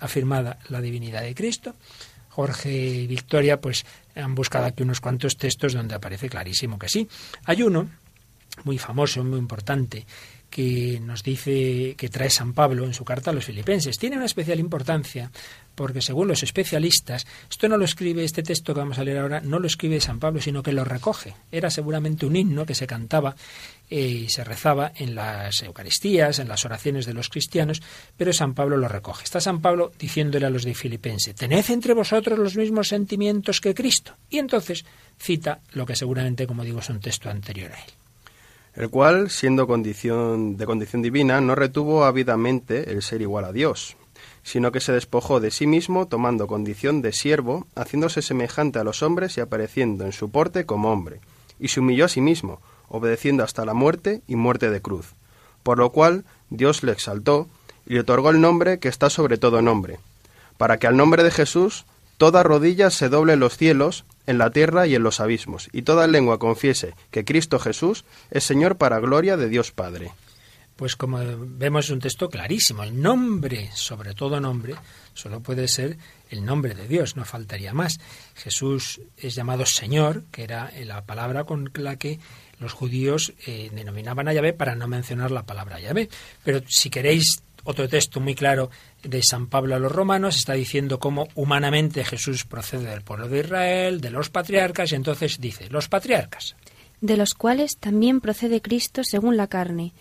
afirmada 0.00 0.58
la 0.68 0.80
divinidad 0.80 1.22
de 1.22 1.34
Cristo. 1.34 1.74
Jorge 2.30 2.72
y 2.72 3.06
Victoria 3.06 3.60
pues 3.60 3.86
han 4.16 4.34
buscado 4.34 4.66
aquí 4.66 4.82
unos 4.82 5.00
cuantos 5.00 5.36
textos 5.36 5.72
donde 5.72 5.94
aparece 5.94 6.28
clarísimo 6.28 6.78
que 6.78 6.88
sí. 6.88 7.08
Hay 7.44 7.62
uno 7.62 7.88
muy 8.64 8.78
famoso, 8.78 9.22
muy 9.22 9.38
importante, 9.38 10.04
que 10.54 11.00
nos 11.00 11.24
dice 11.24 11.96
que 11.96 12.08
trae 12.08 12.30
San 12.30 12.52
Pablo 12.52 12.84
en 12.84 12.94
su 12.94 13.04
carta 13.04 13.30
a 13.30 13.34
los 13.34 13.44
filipenses. 13.44 13.98
Tiene 13.98 14.16
una 14.16 14.26
especial 14.26 14.60
importancia 14.60 15.32
porque 15.74 16.00
según 16.00 16.28
los 16.28 16.42
especialistas, 16.42 17.26
esto 17.50 17.68
no 17.68 17.76
lo 17.76 17.84
escribe, 17.84 18.24
este 18.24 18.42
texto 18.42 18.74
que 18.74 18.80
vamos 18.80 18.98
a 18.98 19.04
leer 19.04 19.18
ahora, 19.18 19.40
no 19.40 19.58
lo 19.58 19.66
escribe 19.66 20.00
San 20.00 20.18
Pablo, 20.20 20.40
sino 20.40 20.62
que 20.62 20.72
lo 20.72 20.84
recoge. 20.84 21.34
Era 21.50 21.70
seguramente 21.70 22.26
un 22.26 22.36
himno 22.36 22.66
que 22.66 22.74
se 22.74 22.86
cantaba 22.86 23.34
eh, 23.90 24.00
y 24.00 24.28
se 24.28 24.44
rezaba 24.44 24.92
en 24.96 25.14
las 25.14 25.62
Eucaristías, 25.62 26.38
en 26.38 26.48
las 26.48 26.64
oraciones 26.64 27.06
de 27.06 27.14
los 27.14 27.28
cristianos, 27.28 27.82
pero 28.16 28.32
San 28.32 28.54
Pablo 28.54 28.76
lo 28.76 28.88
recoge. 28.88 29.24
Está 29.24 29.40
San 29.40 29.60
Pablo 29.60 29.92
diciéndole 29.98 30.46
a 30.46 30.50
los 30.50 30.64
de 30.64 30.74
Filipense, 30.74 31.34
tened 31.34 31.64
entre 31.70 31.94
vosotros 31.94 32.38
los 32.38 32.56
mismos 32.56 32.88
sentimientos 32.88 33.60
que 33.60 33.74
Cristo. 33.74 34.16
Y 34.30 34.38
entonces 34.38 34.84
cita 35.18 35.60
lo 35.72 35.86
que 35.86 35.96
seguramente, 35.96 36.46
como 36.46 36.64
digo, 36.64 36.80
es 36.80 36.90
un 36.90 37.00
texto 37.00 37.30
anterior 37.30 37.72
a 37.72 37.82
él 37.82 37.90
el 38.76 38.90
cual, 38.90 39.30
siendo 39.30 39.66
condición 39.66 40.56
de 40.56 40.66
condición 40.66 41.02
divina, 41.02 41.40
no 41.40 41.54
retuvo 41.54 42.04
ávidamente 42.04 42.90
el 42.90 43.02
ser 43.02 43.22
igual 43.22 43.44
a 43.44 43.52
Dios, 43.52 43.96
sino 44.44 44.70
que 44.70 44.80
se 44.80 44.92
despojó 44.92 45.40
de 45.40 45.50
sí 45.50 45.66
mismo, 45.66 46.06
tomando 46.06 46.46
condición 46.46 47.02
de 47.02 47.12
siervo, 47.12 47.66
haciéndose 47.74 48.22
semejante 48.22 48.78
a 48.78 48.84
los 48.84 49.02
hombres 49.02 49.36
y 49.36 49.40
apareciendo 49.40 50.04
en 50.04 50.12
su 50.12 50.30
porte 50.30 50.66
como 50.66 50.92
hombre, 50.92 51.20
y 51.58 51.68
se 51.68 51.80
humilló 51.80 52.04
a 52.04 52.08
sí 52.08 52.20
mismo, 52.20 52.60
obedeciendo 52.88 53.42
hasta 53.42 53.64
la 53.64 53.74
muerte 53.74 54.20
y 54.28 54.36
muerte 54.36 54.70
de 54.70 54.82
cruz. 54.82 55.14
Por 55.62 55.78
lo 55.78 55.90
cual 55.90 56.24
Dios 56.50 56.82
le 56.82 56.92
exaltó 56.92 57.48
y 57.86 57.94
le 57.94 58.00
otorgó 58.00 58.30
el 58.30 58.40
nombre 58.40 58.78
que 58.78 58.88
está 58.88 59.08
sobre 59.08 59.38
todo 59.38 59.62
nombre, 59.62 59.98
para 60.58 60.78
que 60.78 60.86
al 60.86 60.96
nombre 60.96 61.24
de 61.24 61.30
Jesús 61.30 61.86
toda 62.18 62.42
rodilla 62.42 62.90
se 62.90 63.08
doble 63.08 63.32
en 63.32 63.40
los 63.40 63.56
cielos 63.56 64.04
en 64.26 64.38
la 64.38 64.50
tierra 64.50 64.86
y 64.86 64.94
en 64.94 65.02
los 65.02 65.20
abismos, 65.20 65.68
y 65.72 65.82
toda 65.82 66.06
lengua 66.06 66.38
confiese 66.38 66.94
que 67.10 67.24
Cristo 67.24 67.58
Jesús 67.58 68.04
es 68.30 68.44
Señor 68.44 68.76
para 68.76 69.00
gloria 69.00 69.36
de 69.36 69.48
Dios 69.48 69.72
Padre. 69.72 70.12
Pues 70.76 70.96
como 70.96 71.20
vemos 71.38 71.86
es 71.86 71.90
un 71.92 72.00
texto 72.00 72.28
clarísimo, 72.28 72.82
el 72.82 73.00
nombre, 73.00 73.70
sobre 73.74 74.14
todo 74.14 74.40
nombre, 74.40 74.74
solo 75.12 75.40
puede 75.40 75.68
ser 75.68 75.96
el 76.30 76.44
nombre 76.44 76.74
de 76.74 76.88
Dios, 76.88 77.16
no 77.16 77.24
faltaría 77.24 77.72
más. 77.72 77.98
Jesús 78.34 79.00
es 79.16 79.34
llamado 79.34 79.66
Señor, 79.66 80.24
que 80.32 80.42
era 80.42 80.72
la 80.84 81.04
palabra 81.04 81.44
con 81.44 81.70
la 81.74 81.96
que 81.96 82.18
los 82.58 82.72
judíos 82.72 83.32
eh, 83.46 83.70
denominaban 83.72 84.26
a 84.26 84.32
Yahvé 84.32 84.52
para 84.52 84.74
no 84.74 84.88
mencionar 84.88 85.30
la 85.30 85.46
palabra 85.46 85.78
Yahvé. 85.78 86.08
Pero 86.42 86.62
si 86.66 86.90
queréis 86.90 87.42
otro 87.64 87.88
texto 87.88 88.20
muy 88.20 88.34
claro 88.34 88.70
de 89.02 89.22
San 89.22 89.46
Pablo 89.46 89.74
a 89.74 89.78
los 89.78 89.90
romanos 89.90 90.36
está 90.36 90.52
diciendo 90.52 90.98
cómo 90.98 91.28
humanamente 91.34 92.04
Jesús 92.04 92.44
procede 92.44 92.90
del 92.90 93.02
pueblo 93.02 93.28
de 93.28 93.40
Israel, 93.40 94.00
de 94.00 94.10
los 94.10 94.30
patriarcas, 94.30 94.92
y 94.92 94.94
entonces 94.94 95.40
dice, 95.40 95.68
los 95.70 95.88
patriarcas. 95.88 96.56
De 97.00 97.16
los 97.16 97.34
cuales 97.34 97.76
también 97.78 98.20
procede 98.20 98.62
Cristo 98.62 99.02
según 99.04 99.36
la 99.36 99.46
carne, 99.46 99.92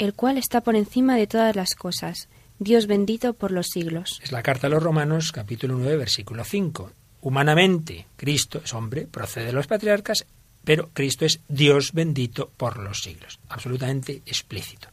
el 0.00 0.14
cual 0.14 0.38
está 0.38 0.62
por 0.62 0.76
encima 0.76 1.14
de 1.14 1.26
todas 1.26 1.54
las 1.54 1.74
cosas, 1.74 2.30
Dios 2.58 2.86
bendito 2.86 3.34
por 3.34 3.50
los 3.50 3.66
siglos. 3.66 4.18
Es 4.22 4.32
la 4.32 4.42
carta 4.42 4.66
a 4.66 4.70
los 4.70 4.82
romanos, 4.82 5.30
capítulo 5.30 5.76
9, 5.76 5.98
versículo 5.98 6.42
5. 6.42 6.90
Humanamente, 7.20 8.06
Cristo 8.16 8.62
es 8.64 8.72
hombre, 8.72 9.06
procede 9.06 9.46
de 9.46 9.52
los 9.52 9.66
patriarcas, 9.66 10.24
pero 10.64 10.88
Cristo 10.94 11.26
es 11.26 11.40
Dios 11.48 11.92
bendito 11.92 12.50
por 12.56 12.78
los 12.78 13.02
siglos. 13.02 13.40
Absolutamente 13.50 14.22
explícito. 14.24 14.88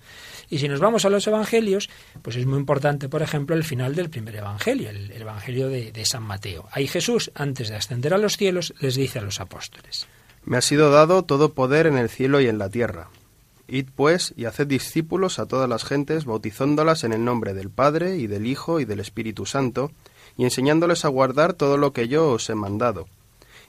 Y 0.50 0.60
si 0.60 0.68
nos 0.68 0.82
vamos 0.82 1.06
a 1.06 1.10
los 1.10 1.26
evangelios, 1.26 1.90
pues 2.22 2.36
es 2.36 2.46
muy 2.46 2.60
importante, 2.60 3.08
por 3.08 3.22
ejemplo, 3.22 3.56
el 3.56 3.64
final 3.64 3.96
del 3.96 4.10
primer 4.10 4.36
evangelio, 4.36 4.90
el, 4.90 5.10
evangelio 5.14 5.70
de, 5.70 5.94
de 5.94 6.06
San 6.06 6.24
Mateo. 6.24 6.68
Ahí 6.74 6.86
Jesús, 6.86 7.32
antes 7.34 7.70
de 7.70 7.78
ascender 7.78 8.14
a 8.14 8.18
los 8.18 8.36
cielos, 8.36 8.74
les 8.82 8.96
dice 8.96 9.20
a 9.20 9.22
los 9.22 9.40
apóstoles. 9.40 10.06
Me 10.44 10.58
ha 10.58 10.62
sido 10.62 10.92
dado 10.92 11.24
todo 11.24 11.54
poder 11.54 11.88
en 11.88 11.98
el 11.98 12.10
cielo 12.10 12.42
y 12.42 12.48
en 12.48 12.58
la 12.58 12.70
tierra. 12.70 13.10
Id 13.68 13.90
pues 13.96 14.34
y 14.38 14.46
haced 14.46 14.68
discípulos 14.68 15.40
a 15.40 15.46
todas 15.46 15.70
las 15.70 15.84
gentes, 15.84 16.26
bautizándolas 16.26 17.04
en 17.04 17.14
el 17.14 17.26
nombre 17.26 17.54
del 17.54 17.70
Padre 17.70 18.18
y 18.18 18.28
del 18.28 18.46
Hijo 18.46 18.80
y 18.80 18.86
del 18.86 19.00
Espíritu 19.00 19.46
Santo, 19.46 19.92
y 20.38 20.44
enseñándoles 20.44 21.06
a 21.06 21.10
guardar 21.10 21.54
todo 21.54 21.78
lo 21.78 21.94
que 21.94 22.08
yo 22.08 22.30
os 22.32 22.50
he 22.50 22.56
mandado. 22.56 23.08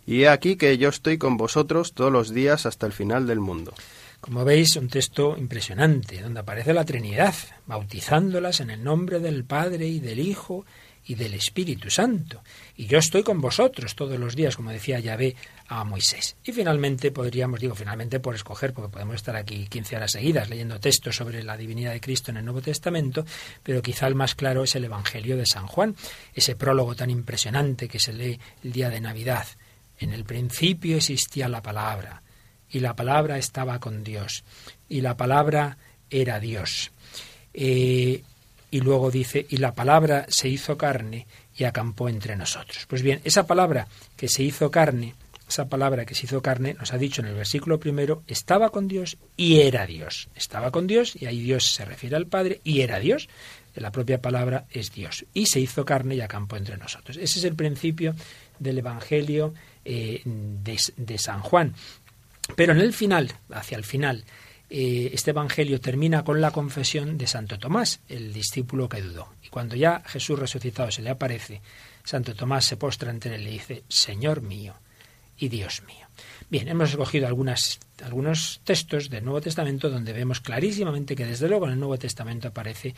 Y 0.07 0.23
he 0.23 0.29
aquí 0.29 0.57
que 0.57 0.79
yo 0.79 0.89
estoy 0.89 1.19
con 1.19 1.37
vosotros 1.37 1.93
todos 1.93 2.13
los 2.13 2.33
días 2.33 2.67
hasta 2.67 2.87
el 2.87 2.93
final 2.93 3.27
del 3.27 3.41
mundo. 3.41 3.75
Como 4.21 4.45
veis, 4.45 4.77
un 4.77 4.89
texto 4.89 5.37
impresionante, 5.39 6.21
donde 6.21 6.41
aparece 6.41 6.73
la 6.73 6.85
Trinidad, 6.85 7.35
bautizándolas 7.67 8.61
en 8.61 8.71
el 8.71 8.83
nombre 8.83 9.21
del 9.21 9.45
Padre 9.45 9.87
y 9.87 10.01
del 10.01 10.19
Hijo 10.19 10.65
y 11.07 11.15
del 11.15 11.35
Espíritu 11.35 11.91
Santo. 11.91 12.43
Y 12.77 12.87
yo 12.87 12.99
estoy 12.99 13.23
con 13.23 13.41
vosotros 13.41 13.95
todos 13.95 14.19
los 14.19 14.37
días, 14.37 14.57
como 14.57 14.71
decía 14.71 14.99
Yahvé 14.99 15.37
a 15.69 15.85
Moisés. 15.85 16.37
Y 16.45 16.53
finalmente 16.53 17.11
podríamos, 17.11 17.61
digo 17.61 17.75
finalmente 17.75 18.21
por 18.21 18.35
escoger, 18.35 18.73
porque 18.73 18.93
podemos 18.93 19.17
estar 19.17 19.37
aquí 19.37 19.67
15 19.67 19.97
horas 19.97 20.13
seguidas 20.13 20.51
leyendo 20.51 20.81
textos 20.81 21.17
sobre 21.17 21.43
la 21.43 21.57
divinidad 21.57 21.93
de 21.93 22.01
Cristo 22.01 22.31
en 22.31 22.39
el 22.39 22.45
Nuevo 22.45 22.61
Testamento, 22.63 23.25
pero 23.63 23.83
quizá 23.83 24.07
el 24.07 24.15
más 24.15 24.35
claro 24.35 24.65
es 24.65 24.75
el 24.75 24.85
Evangelio 24.85 25.37
de 25.37 25.47
San 25.47 25.67
Juan, 25.67 25.97
ese 26.35 26.57
prólogo 26.57 26.95
tan 26.95 27.11
impresionante 27.11 27.89
que 27.89 28.01
se 28.01 28.13
lee 28.13 28.39
el 28.63 28.73
día 28.73 28.91
de 28.91 29.01
Navidad. 29.01 29.47
En 29.99 30.13
el 30.13 30.25
principio 30.25 30.97
existía 30.97 31.49
la 31.49 31.63
palabra 31.63 32.23
y 32.71 32.81
la 32.81 32.95
palabra 32.95 33.39
estaba 33.39 33.79
con 33.79 34.05
Dios 34.05 34.45
y 34.89 35.01
la 35.01 35.17
palabra 35.17 35.79
era 36.11 36.39
Dios. 36.41 36.91
Eh, 37.55 38.23
y 38.71 38.81
luego 38.81 39.11
dice, 39.11 39.47
y 39.49 39.59
la 39.59 39.75
palabra 39.75 40.27
se 40.29 40.49
hizo 40.49 40.77
carne 40.77 41.27
y 41.57 41.65
acampó 41.65 42.09
entre 42.09 42.37
nosotros. 42.37 42.87
Pues 42.89 43.03
bien, 43.03 43.21
esa 43.25 43.47
palabra 43.47 43.89
que 44.17 44.29
se 44.29 44.43
hizo 44.43 44.71
carne 44.71 45.15
esa 45.49 45.69
palabra 45.69 46.05
que 46.05 46.15
se 46.15 46.27
hizo 46.27 46.43
carne, 46.43 46.75
nos 46.79 46.93
ha 46.93 46.99
dicho 46.99 47.23
en 47.23 47.29
el 47.29 47.35
versículo 47.35 47.81
primero, 47.81 48.23
estaba 48.27 48.71
con 48.71 48.87
Dios 48.87 49.17
y 49.37 49.61
era 49.61 49.87
Dios. 49.87 50.29
Estaba 50.35 50.71
con 50.71 50.87
Dios 50.87 51.17
y 51.19 51.27
ahí 51.27 51.41
Dios 51.41 51.73
se 51.73 51.85
refiere 51.85 52.17
al 52.17 52.27
Padre 52.27 52.61
y 52.65 52.83
era 52.83 52.99
Dios. 52.99 53.29
La 53.75 53.91
propia 53.91 54.21
palabra 54.21 54.67
es 54.71 54.93
Dios. 54.93 55.25
Y 55.33 55.47
se 55.47 55.61
hizo 55.61 55.85
carne 55.85 56.17
y 56.17 56.21
acampó 56.21 56.57
entre 56.57 56.77
nosotros. 56.77 57.17
Ese 57.17 57.39
es 57.39 57.45
el 57.45 57.55
principio 57.55 58.15
del 58.59 58.79
Evangelio 58.79 59.55
eh, 59.85 60.21
de, 60.25 61.19
San 61.19 61.41
Juan. 61.41 61.75
Pero 62.55 62.73
en 62.73 62.81
el 62.81 62.93
final, 62.93 63.33
hacia 63.51 63.79
el 63.79 63.85
final, 63.85 64.25
eh, 64.71 65.11
este 65.13 65.31
Evangelio 65.31 65.81
termina 65.81 66.25
con 66.25 66.41
la 66.41 66.51
confesión 66.51 67.17
de 67.17 67.27
Santo 67.27 67.59
Tomás, 67.59 68.01
el 68.09 68.33
discípulo 68.33 68.89
que 68.89 69.01
dudó. 69.01 69.29
Y 69.43 69.49
cuando 69.49 69.77
ya 69.77 70.03
Jesús 70.07 70.39
resucitado 70.39 70.91
se 70.91 71.03
le 71.03 71.11
aparece, 71.11 71.63
Santo 72.05 72.35
Tomás 72.35 72.65
se 72.65 72.77
postra 72.77 73.11
ante 73.11 73.35
él 73.35 73.43
y 73.43 73.45
le 73.45 73.51
dice, 73.51 73.85
Señor 73.89 74.43
mío 74.43 74.75
y 75.39 75.49
Dios 75.49 75.83
mío. 75.87 76.07
Bien, 76.51 76.69
hemos 76.69 76.91
escogido 76.91 77.29
algunos 77.29 78.61
textos 78.65 79.11
del 79.11 79.25
Nuevo 79.25 79.41
Testamento 79.41 79.89
donde 79.89 80.13
vemos 80.13 80.41
clarísimamente 80.41 81.15
que 81.15 81.27
desde 81.27 81.49
luego 81.49 81.67
en 81.67 81.73
el 81.73 81.79
Nuevo 81.79 81.99
Testamento 81.99 82.49
aparece 82.49 82.95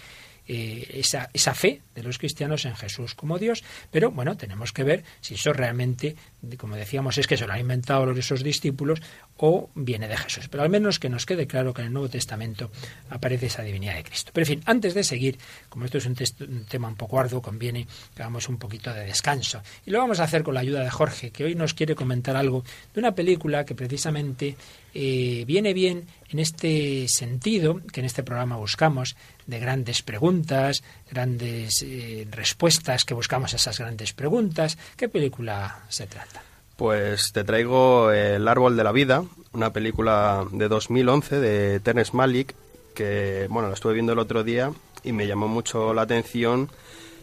eh, 0.47 0.89
esa, 0.95 1.29
esa 1.33 1.55
fe 1.55 1.83
de 1.95 2.03
los 2.03 2.19
cristianos 2.19 2.65
en 2.65 2.75
Jesús 2.75 3.15
como 3.15 3.39
Dios, 3.39 3.63
pero 3.91 4.11
bueno, 4.11 4.37
tenemos 4.37 4.73
que 4.73 4.85
ver 4.85 5.05
si 5.21 5.35
eso 5.35 5.53
realmente, 5.53 6.17
como 6.57 6.77
decíamos, 6.77 7.19
es 7.19 7.27
que 7.27 7.37
se 7.37 7.47
lo 7.47 7.53
han 7.53 7.61
inventado 7.61 8.11
esos 8.13 8.43
discípulos 8.43 9.01
o 9.37 9.71
viene 9.75 10.09
de 10.09 10.17
Jesús. 10.17 10.49
Pero 10.49 10.63
al 10.63 10.71
menos 10.71 10.99
que 10.99 11.09
nos 11.09 11.27
quede 11.27 11.47
claro 11.47 11.75
que 11.75 11.83
en 11.83 11.89
el 11.89 11.93
Nuevo 11.93 12.09
Testamento 12.09 12.71
aparece 13.09 13.47
esa 13.47 13.63
divinidad 13.63 13.95
de 13.95 14.05
Cristo. 14.05 14.31
Pero 14.33 14.45
en 14.45 14.49
fin, 14.49 14.63
antes 14.67 14.95
de 14.95 15.05
seguir, 15.05 15.39
como 15.69 15.85
esto 15.85 15.99
es 15.99 16.07
un, 16.07 16.17
un 16.49 16.65
tema 16.65 16.89
un 16.89 16.97
poco 16.97 17.19
arduo, 17.19 17.43
conviene 17.43 17.87
que 18.15 18.23
hagamos 18.23 18.49
un 18.49 18.59
poquito 18.59 18.93
de 18.93 19.05
descanso. 19.05 19.63
Y 19.87 19.91
lo 19.91 19.99
vamos 19.99 20.21
a 20.21 20.25
hacer 20.25 20.43
con 20.43 20.55
la 20.55 20.61
ayuda 20.61 20.83
de 20.83 20.91
Jorge, 20.91 21.31
que 21.31 21.45
hoy 21.45 21.55
nos 21.55 21.75
quiere 21.75 21.95
comentar 21.95 22.37
algo 22.37 22.65
de 22.95 23.01
una 23.01 23.15
película 23.15 23.65
que 23.65 23.75
precisamente 23.75 24.57
eh, 24.95 25.45
viene 25.47 25.73
bien 25.73 26.07
en 26.29 26.39
este 26.39 27.07
sentido 27.09 27.81
que 27.93 28.01
en 28.01 28.07
este 28.07 28.23
programa 28.23 28.57
buscamos, 28.57 29.17
de 29.47 29.59
grandes 29.59 30.03
preguntas, 30.03 30.83
grandes 31.11 31.83
eh, 31.83 32.27
respuestas, 32.31 33.05
que 33.05 33.15
buscamos 33.15 33.55
esas 33.55 33.79
grandes 33.79 34.13
preguntas. 34.13 34.79
¿Qué 34.97 35.09
película 35.09 35.81
se 35.89 36.07
trata? 36.07 36.43
Pues 36.77 37.33
te 37.33 37.45
traigo 37.45 38.11
El 38.11 38.49
árbol 38.49 38.77
de 38.77 38.85
la 38.85 38.93
vida, 38.93 39.23
una 39.53 39.73
película 39.73 40.47
de 40.51 40.69
2011 40.69 41.39
de 41.39 41.81
Terence 41.81 42.17
Malick, 42.17 42.55
que 42.95 43.47
bueno, 43.51 43.69
la 43.69 43.75
estuve 43.75 43.95
viendo 43.95 44.13
el 44.13 44.19
otro 44.19 44.45
día 44.45 44.73
y 45.03 45.13
me 45.13 45.27
llamó 45.27 45.49
mucho 45.49 45.93
la 45.95 46.03
atención 46.03 46.71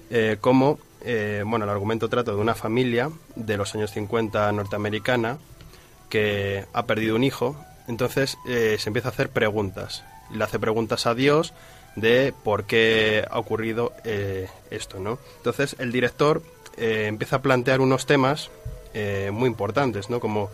eh, 0.10 0.38
cómo, 0.40 0.80
eh, 1.04 1.44
bueno, 1.46 1.66
el 1.66 1.72
argumento 1.72 2.10
trata 2.10 2.32
de 2.32 2.38
una 2.38 2.56
familia 2.56 3.10
de 3.36 3.58
los 3.58 3.76
años 3.76 3.92
50 3.92 4.52
norteamericana 4.52 5.38
que 6.10 6.66
ha 6.74 6.86
perdido 6.86 7.16
un 7.16 7.24
hijo, 7.24 7.58
entonces 7.88 8.38
eh, 8.48 8.78
se 8.80 8.90
empieza 8.90 9.10
a 9.10 9.12
hacer 9.12 9.30
preguntas. 9.30 10.04
Le 10.32 10.44
hace 10.44 10.60
preguntas 10.60 11.06
a 11.06 11.16
Dios 11.16 11.54
de 11.98 12.34
por 12.44 12.64
qué 12.66 13.26
ha 13.30 13.40
ocurrido 13.40 13.92
eh, 14.06 14.48
esto, 14.70 15.00
¿no? 15.00 15.20
Entonces 15.38 15.76
el 15.80 15.92
director 15.92 16.42
eh, 16.78 17.08
empieza 17.08 17.38
a 17.38 17.42
plantear 17.42 17.82
unos 17.82 18.06
temas 18.06 18.50
muy 19.32 19.48
importantes, 19.48 20.10
¿no? 20.10 20.20
Como 20.20 20.50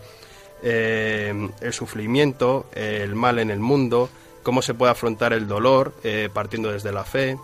el 0.62 1.72
sufrimiento, 1.72 2.66
el 2.74 3.14
mal 3.14 3.38
en 3.38 3.50
el 3.50 3.58
mundo, 3.58 4.10
cómo 4.42 4.60
se 4.60 4.74
puede 4.74 4.92
afrontar 4.92 5.32
el 5.32 5.48
dolor 5.48 5.94
partiendo 6.34 6.70
desde 6.70 6.92
la 6.92 7.04
fe, 7.04 7.38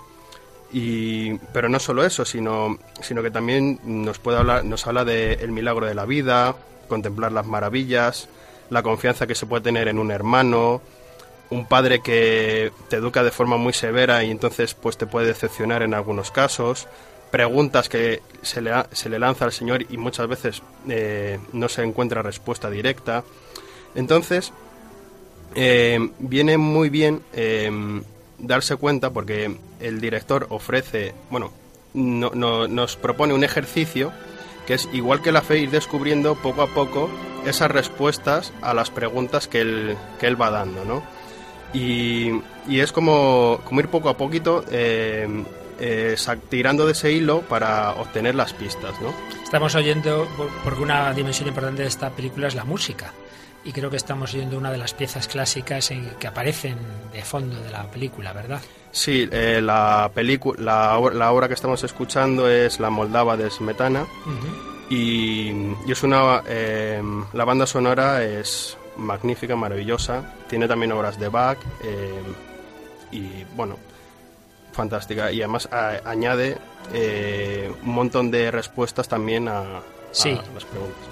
y, 0.72 1.38
pero 1.52 1.68
no 1.68 1.78
solo 1.78 2.04
eso, 2.04 2.24
sino, 2.24 2.78
sino 3.00 3.22
que 3.22 3.30
también 3.30 3.80
nos 3.84 4.18
puede 4.18 4.38
hablar, 4.38 4.64
nos 4.64 4.86
habla 4.86 5.06
del 5.06 5.50
milagro 5.52 5.86
de 5.86 5.94
la 5.94 6.04
vida, 6.04 6.54
contemplar 6.88 7.32
las 7.32 7.46
maravillas, 7.46 8.28
la 8.68 8.82
confianza 8.82 9.26
que 9.26 9.34
se 9.34 9.46
puede 9.46 9.62
tener 9.62 9.88
en 9.88 9.98
un 9.98 10.10
hermano, 10.10 10.80
un 11.50 11.66
padre 11.66 12.00
que 12.00 12.72
te 12.88 12.96
educa 12.96 13.22
de 13.22 13.30
forma 13.30 13.56
muy 13.56 13.72
severa 13.72 14.22
y 14.24 14.30
entonces 14.30 14.74
pues 14.74 14.96
te 14.96 15.06
puede 15.06 15.26
decepcionar 15.26 15.82
en 15.82 15.94
algunos 15.94 16.30
casos, 16.30 16.86
preguntas 17.30 17.88
que 17.88 18.22
se 18.42 18.60
le, 18.60 18.72
se 18.92 19.08
le 19.08 19.18
lanza 19.18 19.44
al 19.44 19.52
Señor 19.52 19.84
y 19.88 19.96
muchas 19.96 20.28
veces 20.28 20.62
eh, 20.88 21.38
no 21.52 21.68
se 21.68 21.82
encuentra 21.82 22.22
respuesta 22.22 22.70
directa. 22.70 23.24
Entonces, 23.94 24.52
eh, 25.54 25.98
viene 26.18 26.58
muy 26.58 26.90
bien 26.90 27.22
eh, 27.32 27.70
darse 28.38 28.76
cuenta 28.76 29.10
porque 29.10 29.56
el 29.80 30.00
director 30.00 30.46
ofrece, 30.50 31.14
bueno, 31.30 31.52
no, 31.94 32.68
nos 32.68 32.96
propone 32.96 33.34
un 33.34 33.44
ejercicio 33.44 34.12
que 34.66 34.74
es 34.74 34.88
igual 34.92 35.22
que 35.22 35.32
la 35.32 35.42
fe 35.42 35.58
ir 35.58 35.70
descubriendo 35.70 36.36
poco 36.36 36.62
a 36.62 36.68
poco 36.68 37.10
esas 37.44 37.70
respuestas 37.70 38.52
a 38.62 38.74
las 38.74 38.90
preguntas 38.90 39.48
que 39.48 39.60
él, 39.62 39.96
que 40.20 40.26
él 40.26 40.40
va 40.40 40.50
dando, 40.50 40.84
¿no? 40.84 41.02
Y, 41.72 42.30
y 42.68 42.80
es 42.80 42.92
como, 42.92 43.60
como, 43.64 43.80
ir 43.80 43.88
poco 43.88 44.08
a 44.08 44.16
poquito 44.16 44.64
eh, 44.70 45.44
eh, 45.78 46.16
tirando 46.48 46.86
de 46.86 46.92
ese 46.92 47.12
hilo 47.12 47.42
para 47.42 47.92
obtener 47.92 48.34
las 48.34 48.52
pistas, 48.52 49.00
¿no? 49.00 49.12
Estamos 49.42 49.74
oyendo, 49.74 50.28
porque 50.64 50.82
una 50.82 51.12
dimensión 51.12 51.48
importante 51.48 51.82
de 51.82 51.88
esta 51.88 52.10
película 52.10 52.48
es 52.48 52.54
la 52.54 52.64
música 52.64 53.12
y 53.64 53.72
creo 53.72 53.90
que 53.90 53.96
estamos 53.96 54.34
oyendo 54.34 54.56
una 54.56 54.70
de 54.70 54.78
las 54.78 54.94
piezas 54.94 55.28
clásicas 55.28 55.90
en, 55.90 56.10
que 56.18 56.26
aparecen 56.26 56.78
de 57.12 57.22
fondo 57.22 57.60
de 57.60 57.70
la 57.70 57.90
película, 57.90 58.32
¿verdad? 58.32 58.60
Sí, 58.92 59.28
eh, 59.30 59.60
la, 59.62 60.10
la, 60.58 61.10
la, 61.12 61.32
obra 61.32 61.48
que 61.48 61.54
estamos 61.54 61.84
escuchando 61.84 62.48
es 62.50 62.80
La 62.80 62.90
Moldava 62.90 63.36
de 63.36 63.50
Smetana 63.50 64.06
y, 64.88 65.52
es 65.88 66.02
una 66.02 66.42
eh, 66.46 67.02
la 67.32 67.44
banda 67.44 67.66
sonora 67.66 68.24
es 68.24 68.76
magnífica, 68.96 69.56
maravillosa, 69.56 70.34
tiene 70.48 70.68
también 70.68 70.92
obras 70.92 71.18
de 71.18 71.28
Bach 71.28 71.58
eh, 71.84 72.22
y 73.10 73.44
bueno, 73.56 73.76
fantástica. 74.72 75.32
Y 75.32 75.42
además 75.42 75.68
añade 76.04 76.58
un 77.84 77.92
montón 77.92 78.30
de 78.30 78.50
respuestas 78.50 79.08
también 79.08 79.48
a, 79.48 79.82
Sí, 80.12 80.36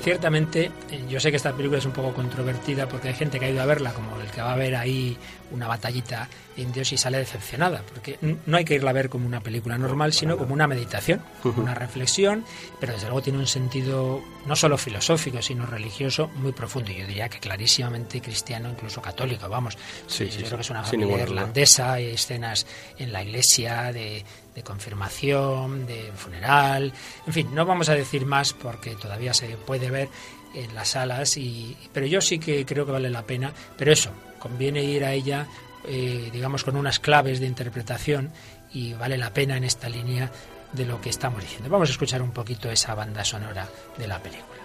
ciertamente, 0.01 0.73
eh, 0.91 1.05
yo 1.09 1.21
sé 1.21 1.31
que 1.31 1.37
esta 1.37 1.53
película 1.53 1.79
es 1.79 1.87
un 1.87 1.93
poco 1.93 2.13
controvertida 2.13 2.89
porque 2.89 3.09
hay 3.09 3.15
gente 3.15 3.39
que 3.39 3.47
ha 3.47 3.51
ido 3.51 3.63
a 3.63 3.67
verla 3.67 3.93
como 3.93 4.21
el 4.21 4.29
que 4.29 4.43
va 4.43 4.53
a 4.53 4.57
ver 4.57 4.75
ahí 4.75 5.17
una 5.51 5.67
batallita 5.67 6.29
en 6.57 6.73
Dios 6.73 6.93
y 6.93 6.97
sale 6.97 7.19
decepcionada, 7.19 7.83
porque 7.83 8.19
no 8.47 8.57
hay 8.57 8.65
que 8.65 8.75
irla 8.75 8.91
a 8.91 8.93
ver 8.93 9.09
como 9.09 9.27
una 9.27 9.41
película 9.41 9.79
normal, 9.79 10.13
sino 10.13 10.37
como 10.37 10.55
una 10.55 10.67
meditación, 10.67 11.23
una 11.57 11.75
reflexión, 11.75 12.45
pero 12.81 12.93
desde 12.93 13.07
luego 13.07 13.23
tiene 13.23 13.39
un 13.39 13.47
sentido 13.47 14.21
no 14.47 14.57
solo 14.57 14.77
filosófico, 14.77 15.41
sino 15.43 15.67
religioso 15.67 16.29
muy 16.37 16.53
profundo. 16.53 16.91
Yo 16.91 17.07
diría 17.07 17.29
que 17.29 17.39
clarísimamente 17.39 18.21
cristiano, 18.21 18.71
incluso 18.71 19.01
católico, 19.01 19.49
vamos. 19.49 19.79
Sí, 20.07 20.29
yo 20.29 20.45
creo 20.47 20.57
que 20.57 20.63
es 20.63 20.71
una 20.71 20.83
familia 20.83 21.23
irlandesa, 21.23 21.95
hay 21.95 22.07
escenas 22.07 22.67
en 22.99 23.13
la 23.13 23.23
iglesia 23.23 23.93
de, 23.93 24.25
de 24.55 24.63
confirmación, 24.63 25.87
de 25.87 26.11
funeral, 26.17 26.93
en 27.27 27.33
fin, 27.33 27.55
no 27.55 27.65
vamos 27.65 27.89
a 27.89 27.95
decir 27.95 28.27
más 28.27 28.53
porque 28.53 28.97
todavía 28.97 29.33
se 29.33 29.49
puede 29.57 29.91
ver 29.91 30.09
en 30.55 30.75
las 30.75 30.91
salas, 30.91 31.37
y, 31.37 31.77
pero 31.93 32.07
yo 32.07 32.21
sí 32.21 32.39
que 32.39 32.65
creo 32.65 32.87
que 32.87 32.93
vale 32.93 33.11
la 33.11 33.23
pena, 33.23 33.53
pero 33.77 33.93
eso, 33.93 34.11
conviene 34.39 34.85
ir 34.85 35.05
a 35.05 35.13
ella, 35.13 35.47
eh, 35.87 36.31
digamos, 36.33 36.65
con 36.65 36.77
unas 36.77 36.99
claves 36.99 37.41
de 37.41 37.47
interpretación 37.47 38.31
y 38.73 38.95
vale 38.95 39.17
la 39.17 39.33
pena 39.33 39.57
en 39.57 39.65
esta 39.65 39.89
línea 39.89 40.31
de 40.73 40.85
lo 40.85 41.01
que 41.01 41.11
estamos 41.11 41.43
diciendo. 41.43 41.71
Vamos 41.71 41.89
a 41.89 41.93
escuchar 41.93 42.23
un 42.23 42.33
poquito 42.33 42.71
esa 42.71 42.95
banda 42.95 43.25
sonora 43.25 43.69
de 43.97 44.07
la 44.07 44.23
película. 44.23 44.58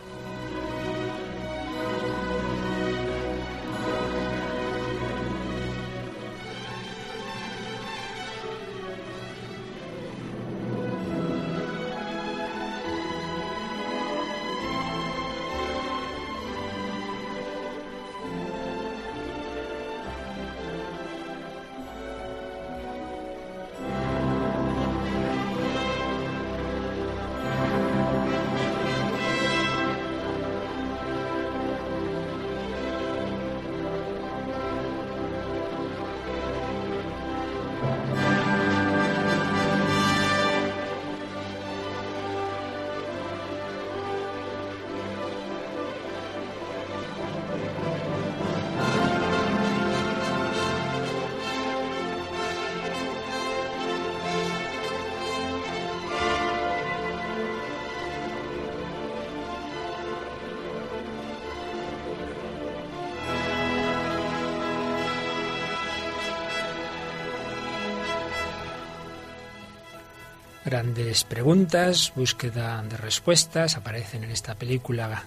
Grandes 70.73 71.23
preguntas, 71.23 72.11
búsqueda 72.15 72.81
de 72.81 72.97
respuestas, 72.97 73.77
aparecen 73.77 74.23
en 74.23 74.31
esta 74.31 74.55
película 74.55 75.23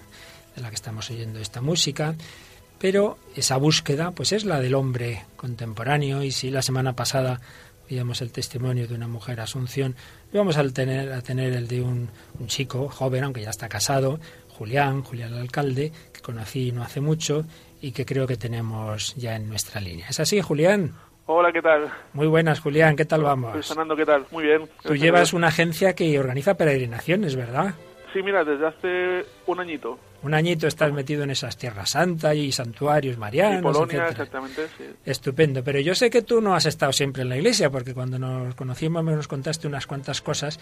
de 0.53 0.61
la 0.61 0.67
que 0.67 0.75
estamos 0.75 1.09
oyendo 1.09 1.39
esta 1.39 1.61
música, 1.61 2.15
pero 2.79 3.17
esa 3.33 3.55
búsqueda 3.55 4.11
pues 4.11 4.33
es 4.33 4.43
la 4.43 4.59
del 4.59 4.75
hombre 4.75 5.23
contemporáneo 5.37 6.21
y 6.21 6.31
si 6.31 6.51
la 6.51 6.61
semana 6.61 6.97
pasada 6.97 7.39
veíamos 7.89 8.19
el 8.19 8.33
testimonio 8.33 8.89
de 8.89 8.95
una 8.95 9.07
mujer 9.07 9.39
Asunción, 9.39 9.95
vamos 10.33 10.57
a 10.57 10.67
tener, 10.67 11.13
a 11.13 11.21
tener 11.21 11.53
el 11.53 11.69
de 11.69 11.81
un, 11.81 12.09
un 12.37 12.47
chico 12.47 12.89
joven, 12.89 13.23
aunque 13.23 13.41
ya 13.41 13.51
está 13.51 13.69
casado, 13.69 14.19
Julián, 14.49 15.01
Julián 15.01 15.31
el 15.31 15.39
alcalde, 15.39 15.93
que 16.11 16.19
conocí 16.19 16.73
no 16.73 16.83
hace 16.83 16.99
mucho 16.99 17.45
y 17.79 17.91
que 17.91 18.05
creo 18.05 18.27
que 18.27 18.35
tenemos 18.35 19.15
ya 19.15 19.37
en 19.37 19.47
nuestra 19.47 19.79
línea. 19.79 20.07
¿Es 20.09 20.19
así, 20.19 20.41
Julián? 20.41 20.93
Hola, 21.29 21.51
¿qué 21.51 21.61
tal? 21.61 21.91
Muy 22.13 22.25
buenas, 22.25 22.61
Julián, 22.61 22.95
¿qué 22.95 23.03
tal 23.03 23.21
vamos? 23.21 23.51
Pues, 23.51 23.67
Fernando, 23.67 23.97
¿qué 23.97 24.05
tal? 24.05 24.25
Muy 24.31 24.45
bien. 24.45 24.61
Tú 24.81 24.95
llevas 24.95 25.33
una 25.33 25.47
agencia 25.47 25.93
que 25.93 26.17
organiza 26.17 26.55
peregrinaciones, 26.55 27.35
¿verdad? 27.35 27.75
Sí, 28.13 28.23
mira, 28.23 28.45
desde 28.45 28.65
hace 28.65 29.25
un 29.45 29.59
añito. 29.59 29.99
Un 30.23 30.33
añito 30.33 30.67
estás 30.67 30.91
metido 30.91 31.23
en 31.23 31.29
esas 31.29 31.57
tierras 31.57 31.91
santas 31.91 32.35
y 32.35 32.51
santuarios 32.51 33.17
marianos. 33.17 33.59
Y 33.59 33.63
Polonia, 33.63 34.05
etcétera. 34.07 34.09
exactamente, 34.09 34.67
sí. 34.77 34.83
Estupendo, 35.05 35.63
pero 35.63 35.79
yo 35.79 35.93
sé 35.93 36.09
que 36.09 36.23
tú 36.23 36.41
no 36.41 36.55
has 36.55 36.65
estado 36.65 36.91
siempre 36.91 37.21
en 37.21 37.29
la 37.29 37.37
iglesia, 37.37 37.69
porque 37.69 37.93
cuando 37.93 38.17
nos 38.17 38.55
conocimos 38.55 39.03
nos 39.03 39.27
contaste 39.27 39.67
unas 39.67 39.85
cuantas 39.85 40.21
cosas 40.21 40.59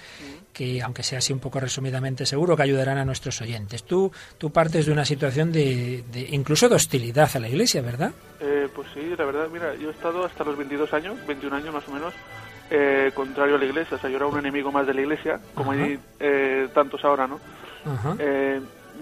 que, 0.51 0.81
aunque 0.81 1.03
sea 1.03 1.19
así 1.19 1.31
un 1.31 1.39
poco 1.39 1.59
resumidamente, 1.59 2.25
seguro 2.25 2.55
que 2.57 2.63
ayudarán 2.63 2.97
a 2.97 3.05
nuestros 3.05 3.41
oyentes. 3.41 3.83
Tú, 3.83 4.11
tú 4.37 4.51
partes 4.51 4.85
de 4.85 4.91
una 4.91 5.05
situación 5.05 5.51
de, 5.51 6.03
de 6.11 6.27
incluso 6.31 6.67
de 6.67 6.75
hostilidad 6.75 7.29
a 7.33 7.39
la 7.39 7.47
iglesia, 7.47 7.81
¿verdad? 7.81 8.11
Eh, 8.41 8.67
pues 8.75 8.87
sí, 8.93 9.15
la 9.17 9.25
verdad, 9.25 9.47
mira, 9.51 9.73
yo 9.75 9.89
he 9.89 9.93
estado 9.93 10.25
hasta 10.25 10.43
los 10.43 10.57
22 10.57 10.93
años, 10.93 11.15
21 11.27 11.55
años 11.55 11.73
más 11.73 11.87
o 11.87 11.91
menos, 11.91 12.13
eh, 12.69 13.11
contrario 13.15 13.55
a 13.55 13.57
la 13.57 13.65
iglesia. 13.65 13.97
O 13.97 13.99
sea, 13.99 14.09
yo 14.09 14.17
era 14.17 14.27
un 14.27 14.37
enemigo 14.37 14.71
más 14.71 14.85
de 14.85 14.93
la 14.93 15.01
iglesia, 15.01 15.39
como 15.53 15.71
Ajá. 15.71 15.83
hay 15.83 15.99
eh, 16.19 16.67
tantos 16.73 17.03
ahora, 17.05 17.25
¿no? 17.25 17.39
Ajá. 17.85 18.15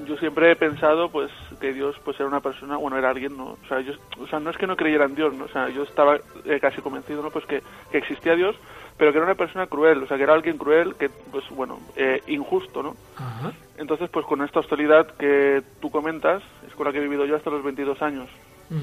Yo 0.05 0.17
siempre 0.17 0.51
he 0.51 0.55
pensado 0.55 1.09
pues 1.09 1.31
que 1.61 1.73
Dios 1.73 1.95
pues 2.03 2.19
era 2.19 2.27
una 2.27 2.41
persona 2.41 2.77
bueno 2.77 2.97
era 2.97 3.09
alguien 3.09 3.37
no 3.37 3.51
o 3.51 3.67
sea 3.67 3.79
yo 3.79 3.93
o 4.19 4.27
sea 4.27 4.39
no 4.39 4.49
es 4.49 4.57
que 4.57 4.67
no 4.67 4.75
creyera 4.75 5.05
en 5.05 5.15
Dios 5.15 5.33
no 5.33 5.45
o 5.45 5.47
sea 5.47 5.69
yo 5.69 5.83
estaba 5.83 6.17
eh, 6.45 6.59
casi 6.59 6.81
convencido 6.81 7.21
no 7.21 7.29
pues 7.29 7.45
que, 7.45 7.61
que 7.91 7.99
existía 7.99 8.35
Dios 8.35 8.55
pero 8.97 9.11
que 9.11 9.17
era 9.17 9.25
una 9.25 9.35
persona 9.35 9.67
cruel 9.67 10.03
o 10.03 10.07
sea 10.07 10.17
que 10.17 10.23
era 10.23 10.33
alguien 10.33 10.57
cruel 10.57 10.95
que 10.95 11.09
pues 11.09 11.47
bueno 11.51 11.79
eh, 11.95 12.21
injusto 12.27 12.83
no 12.83 12.95
Ajá. 13.17 13.53
entonces 13.77 14.09
pues 14.09 14.25
con 14.25 14.41
esta 14.43 14.59
hostilidad 14.59 15.07
que 15.15 15.61
tú 15.79 15.89
comentas 15.89 16.43
es 16.67 16.73
con 16.73 16.85
la 16.85 16.91
que 16.91 16.97
he 16.97 17.01
vivido 17.01 17.25
yo 17.25 17.35
hasta 17.35 17.49
los 17.49 17.63
22 17.63 18.01
años 18.01 18.27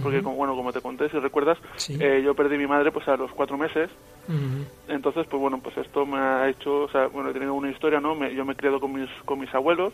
Porque 0.02 0.22
como, 0.22 0.36
bueno 0.36 0.54
como 0.54 0.72
te 0.72 0.80
conté 0.80 1.08
si 1.10 1.18
recuerdas 1.18 1.58
Sí. 1.76 1.96
eh, 2.00 2.22
yo 2.24 2.34
perdí 2.34 2.56
mi 2.56 2.66
madre 2.66 2.92
pues 2.92 3.08
a 3.08 3.16
los 3.16 3.30
cuatro 3.32 3.58
meses 3.58 3.90
entonces 4.88 5.26
pues 5.28 5.40
bueno 5.40 5.58
pues 5.62 5.76
esto 5.78 6.06
me 6.06 6.18
ha 6.18 6.48
hecho 6.48 6.82
o 6.84 6.88
sea 6.90 7.06
bueno 7.08 7.30
he 7.30 7.32
tenido 7.32 7.54
una 7.54 7.70
historia 7.70 8.00
no 8.00 8.14
me, 8.14 8.32
yo 8.34 8.44
me 8.44 8.52
he 8.52 8.56
criado 8.56 8.78
con 8.80 8.92
mis 8.92 9.08
con 9.24 9.40
mis 9.40 9.52
abuelos 9.54 9.92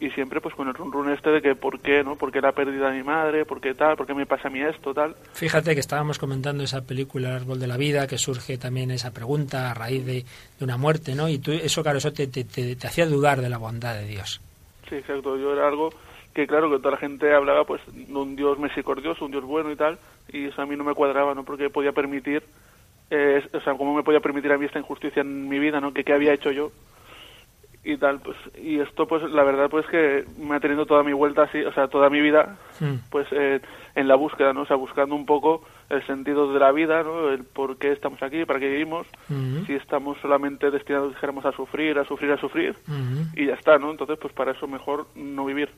y 0.00 0.10
siempre 0.10 0.40
pues 0.40 0.54
con 0.54 0.66
el 0.68 0.74
run 0.74 0.90
run 0.90 1.10
este 1.12 1.30
de 1.30 1.40
que 1.42 1.54
por 1.54 1.78
qué, 1.78 2.02
¿no? 2.02 2.16
¿Por 2.16 2.32
qué 2.32 2.40
la 2.40 2.50
pérdida 2.52 2.90
de 2.90 2.96
mi 2.98 3.04
madre? 3.04 3.44
¿Por 3.44 3.60
qué 3.60 3.74
tal? 3.74 3.96
¿Por 3.96 4.04
qué 4.06 4.14
me 4.14 4.26
pasa 4.26 4.48
a 4.48 4.50
mí 4.50 4.60
esto, 4.60 4.92
tal? 4.92 5.14
Fíjate 5.34 5.74
que 5.74 5.80
estábamos 5.80 6.18
comentando 6.18 6.64
esa 6.64 6.80
película 6.82 7.28
El 7.28 7.36
árbol 7.36 7.60
de 7.60 7.68
la 7.68 7.76
vida, 7.76 8.08
que 8.08 8.18
surge 8.18 8.58
también 8.58 8.90
esa 8.90 9.12
pregunta 9.12 9.70
a 9.70 9.74
raíz 9.74 10.04
de, 10.04 10.24
de 10.58 10.64
una 10.64 10.76
muerte, 10.76 11.14
¿no? 11.14 11.28
Y 11.28 11.38
tú, 11.38 11.52
eso, 11.52 11.82
claro, 11.84 11.98
eso 11.98 12.12
te, 12.12 12.26
te, 12.26 12.42
te- 12.42 12.74
te 12.74 12.86
hacía 12.88 13.06
dudar 13.06 13.40
de 13.42 13.48
la 13.48 13.58
bondad 13.58 13.94
de 13.94 14.06
Dios. 14.06 14.40
Sí, 14.88 14.96
exacto. 14.96 15.36
Yo 15.38 15.52
era 15.52 15.68
algo 15.68 15.90
que 16.34 16.46
claro, 16.46 16.70
que 16.70 16.78
toda 16.78 16.92
la 16.92 16.96
gente 16.96 17.32
hablaba 17.34 17.64
pues 17.64 17.80
de 17.86 18.12
un 18.14 18.36
Dios 18.36 18.58
misericordioso, 18.58 19.24
un 19.24 19.32
Dios 19.32 19.44
bueno 19.44 19.70
y 19.70 19.76
tal, 19.76 19.98
y 20.32 20.46
eso 20.46 20.62
a 20.62 20.66
mí 20.66 20.76
no 20.76 20.84
me 20.84 20.94
cuadraba, 20.94 21.34
¿no? 21.34 21.44
Porque 21.44 21.70
podía 21.70 21.92
permitir, 21.92 22.42
eh, 23.10 23.46
o 23.52 23.60
sea, 23.60 23.74
cómo 23.74 23.94
me 23.94 24.02
podía 24.02 24.20
permitir 24.20 24.52
a 24.52 24.58
mí 24.58 24.66
esta 24.66 24.78
injusticia 24.78 25.22
en 25.22 25.48
mi 25.48 25.58
vida, 25.58 25.80
¿no? 25.80 25.92
Que 25.92 26.04
qué 26.04 26.12
había 26.12 26.32
hecho 26.32 26.50
yo 26.50 26.72
y 27.84 27.96
tal, 27.96 28.20
pues, 28.20 28.36
y 28.62 28.78
esto 28.78 29.06
pues 29.08 29.24
la 29.24 29.42
verdad 29.42 29.68
pues 29.68 29.84
que 29.86 30.24
me 30.38 30.54
ha 30.54 30.60
tenido 30.60 30.86
toda 30.86 31.02
mi 31.02 31.12
vuelta 31.12 31.42
así, 31.42 31.64
o 31.64 31.72
sea, 31.72 31.88
toda 31.88 32.10
mi 32.10 32.20
vida 32.20 32.56
pues 33.10 33.26
eh, 33.32 33.60
en 33.96 34.06
la 34.06 34.14
búsqueda, 34.14 34.52
¿no? 34.52 34.62
O 34.62 34.66
sea, 34.66 34.76
buscando 34.76 35.16
un 35.16 35.26
poco 35.26 35.64
el 35.90 36.06
sentido 36.06 36.52
de 36.52 36.60
la 36.60 36.70
vida, 36.70 37.02
¿no? 37.02 37.30
El 37.30 37.42
por 37.42 37.78
qué 37.78 37.90
estamos 37.90 38.22
aquí, 38.22 38.44
para 38.44 38.60
qué 38.60 38.68
vivimos, 38.68 39.06
si 39.66 39.74
estamos 39.74 40.16
solamente 40.22 40.70
destinados, 40.70 41.12
dijéramos, 41.12 41.44
a 41.44 41.52
sufrir, 41.52 41.98
a 41.98 42.04
sufrir, 42.04 42.30
a 42.30 42.38
sufrir, 42.38 42.76
y 43.34 43.46
ya 43.46 43.54
está, 43.54 43.78
¿no? 43.78 43.90
Entonces, 43.90 44.16
pues 44.20 44.32
para 44.32 44.52
eso 44.52 44.68
mejor 44.68 45.06
no 45.16 45.44
vivir. 45.44 45.68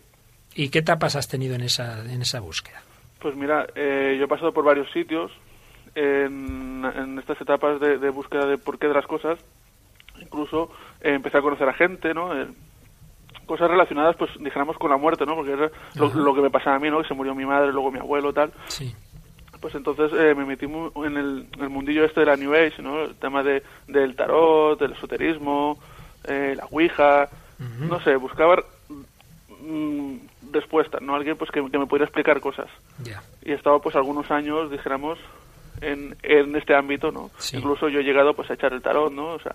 ¿Y 0.55 0.69
qué 0.69 0.81
etapas 0.81 1.17
has 1.17 1.29
tenido 1.29 1.55
en 1.55 1.62
esa, 1.62 2.01
en 2.01 2.23
esa 2.23 2.40
búsqueda? 2.40 2.83
Pues 3.19 3.35
mira, 3.37 3.67
eh, 3.75 4.17
yo 4.19 4.25
he 4.25 4.29
pasado 4.29 4.53
por 4.53 4.64
varios 4.64 4.90
sitios 4.93 5.33
en, 5.95 6.85
en 6.85 7.19
estas 7.19 7.40
etapas 7.40 7.81
de, 7.81 7.99
de 7.99 8.11
búsqueda 8.11 8.47
de 8.47 8.59
por 8.59 8.79
qué 8.79 8.88
de 8.88 8.95
las 8.95 9.07
cosas. 9.07 9.38
Incluso 10.21 10.71
eh, 11.01 11.14
empecé 11.14 11.38
a 11.38 11.43
conocer 11.43 11.69
a 11.69 11.73
gente, 11.73 12.14
¿no? 12.14 12.38
Eh, 12.38 12.47
cosas 13.47 13.71
relacionadas, 13.71 14.17
pues 14.17 14.31
dijéramos, 14.38 14.77
con 14.79 14.90
la 14.90 14.97
muerte, 14.97 15.27
¿no? 15.27 15.35
Porque 15.35 15.53
era 15.53 15.71
lo, 15.95 16.35
que 16.35 16.40
me 16.40 16.51
pasaba 16.51 16.77
a 16.77 16.79
mí, 16.79 16.90
¿no? 16.90 17.03
Que 17.03 17.09
se 17.09 17.14
murió 17.14 17.35
mi 17.35 17.45
madre, 17.45 17.73
luego 17.73 17.90
mi 17.90 17.99
abuelo, 17.99 18.33
tal. 18.33 18.53
Sí. 18.69 18.95
Pues 19.61 19.75
entonces 19.75 20.12
eh, 20.12 20.35
me 20.35 20.45
metí 20.45 20.67
en 20.67 21.17
el, 21.17 21.47
el 21.59 21.69
mundillo 21.69 22.05
este 22.05 22.21
de 22.21 22.27
la 22.27 22.37
New 22.37 22.55
Age, 22.55 22.83
¿no? 22.83 23.03
El 23.03 23.14
tema 23.17 23.43
de, 23.43 23.62
del 23.88 24.14
tarot, 24.14 24.79
del 24.79 24.93
esoterismo, 24.93 25.79
eh, 26.25 26.55
la 26.57 26.67
Ouija, 26.71 27.29
no 27.81 27.99
sé, 28.01 28.17
buscaba 28.17 28.62
mm, 29.62 30.17
respuestas, 30.55 31.03
¿no? 31.03 31.14
Alguien 31.14 31.37
pues 31.37 31.51
que, 31.51 31.61
que 31.71 31.79
me 31.79 31.87
pudiera 31.87 32.07
explicar 32.07 32.40
cosas. 32.40 32.69
Y 33.45 33.51
he 33.53 33.55
estado 33.55 33.81
pues 33.81 33.95
algunos 33.97 34.31
años, 34.31 34.71
dijéramos, 34.71 35.19
en, 35.83 36.17
en 36.23 36.57
este 36.57 36.75
ámbito, 36.75 37.11
¿no? 37.12 37.31
Sí. 37.37 37.59
Incluso 37.59 37.88
yo 37.88 38.01
he 38.01 38.05
llegado 38.05 38.33
pues 38.35 38.51
a 38.51 38.55
echar 38.55 38.73
el 38.73 38.81
tarot, 38.83 39.12
¿no? 39.12 39.33
O 39.35 39.38
sea, 39.40 39.55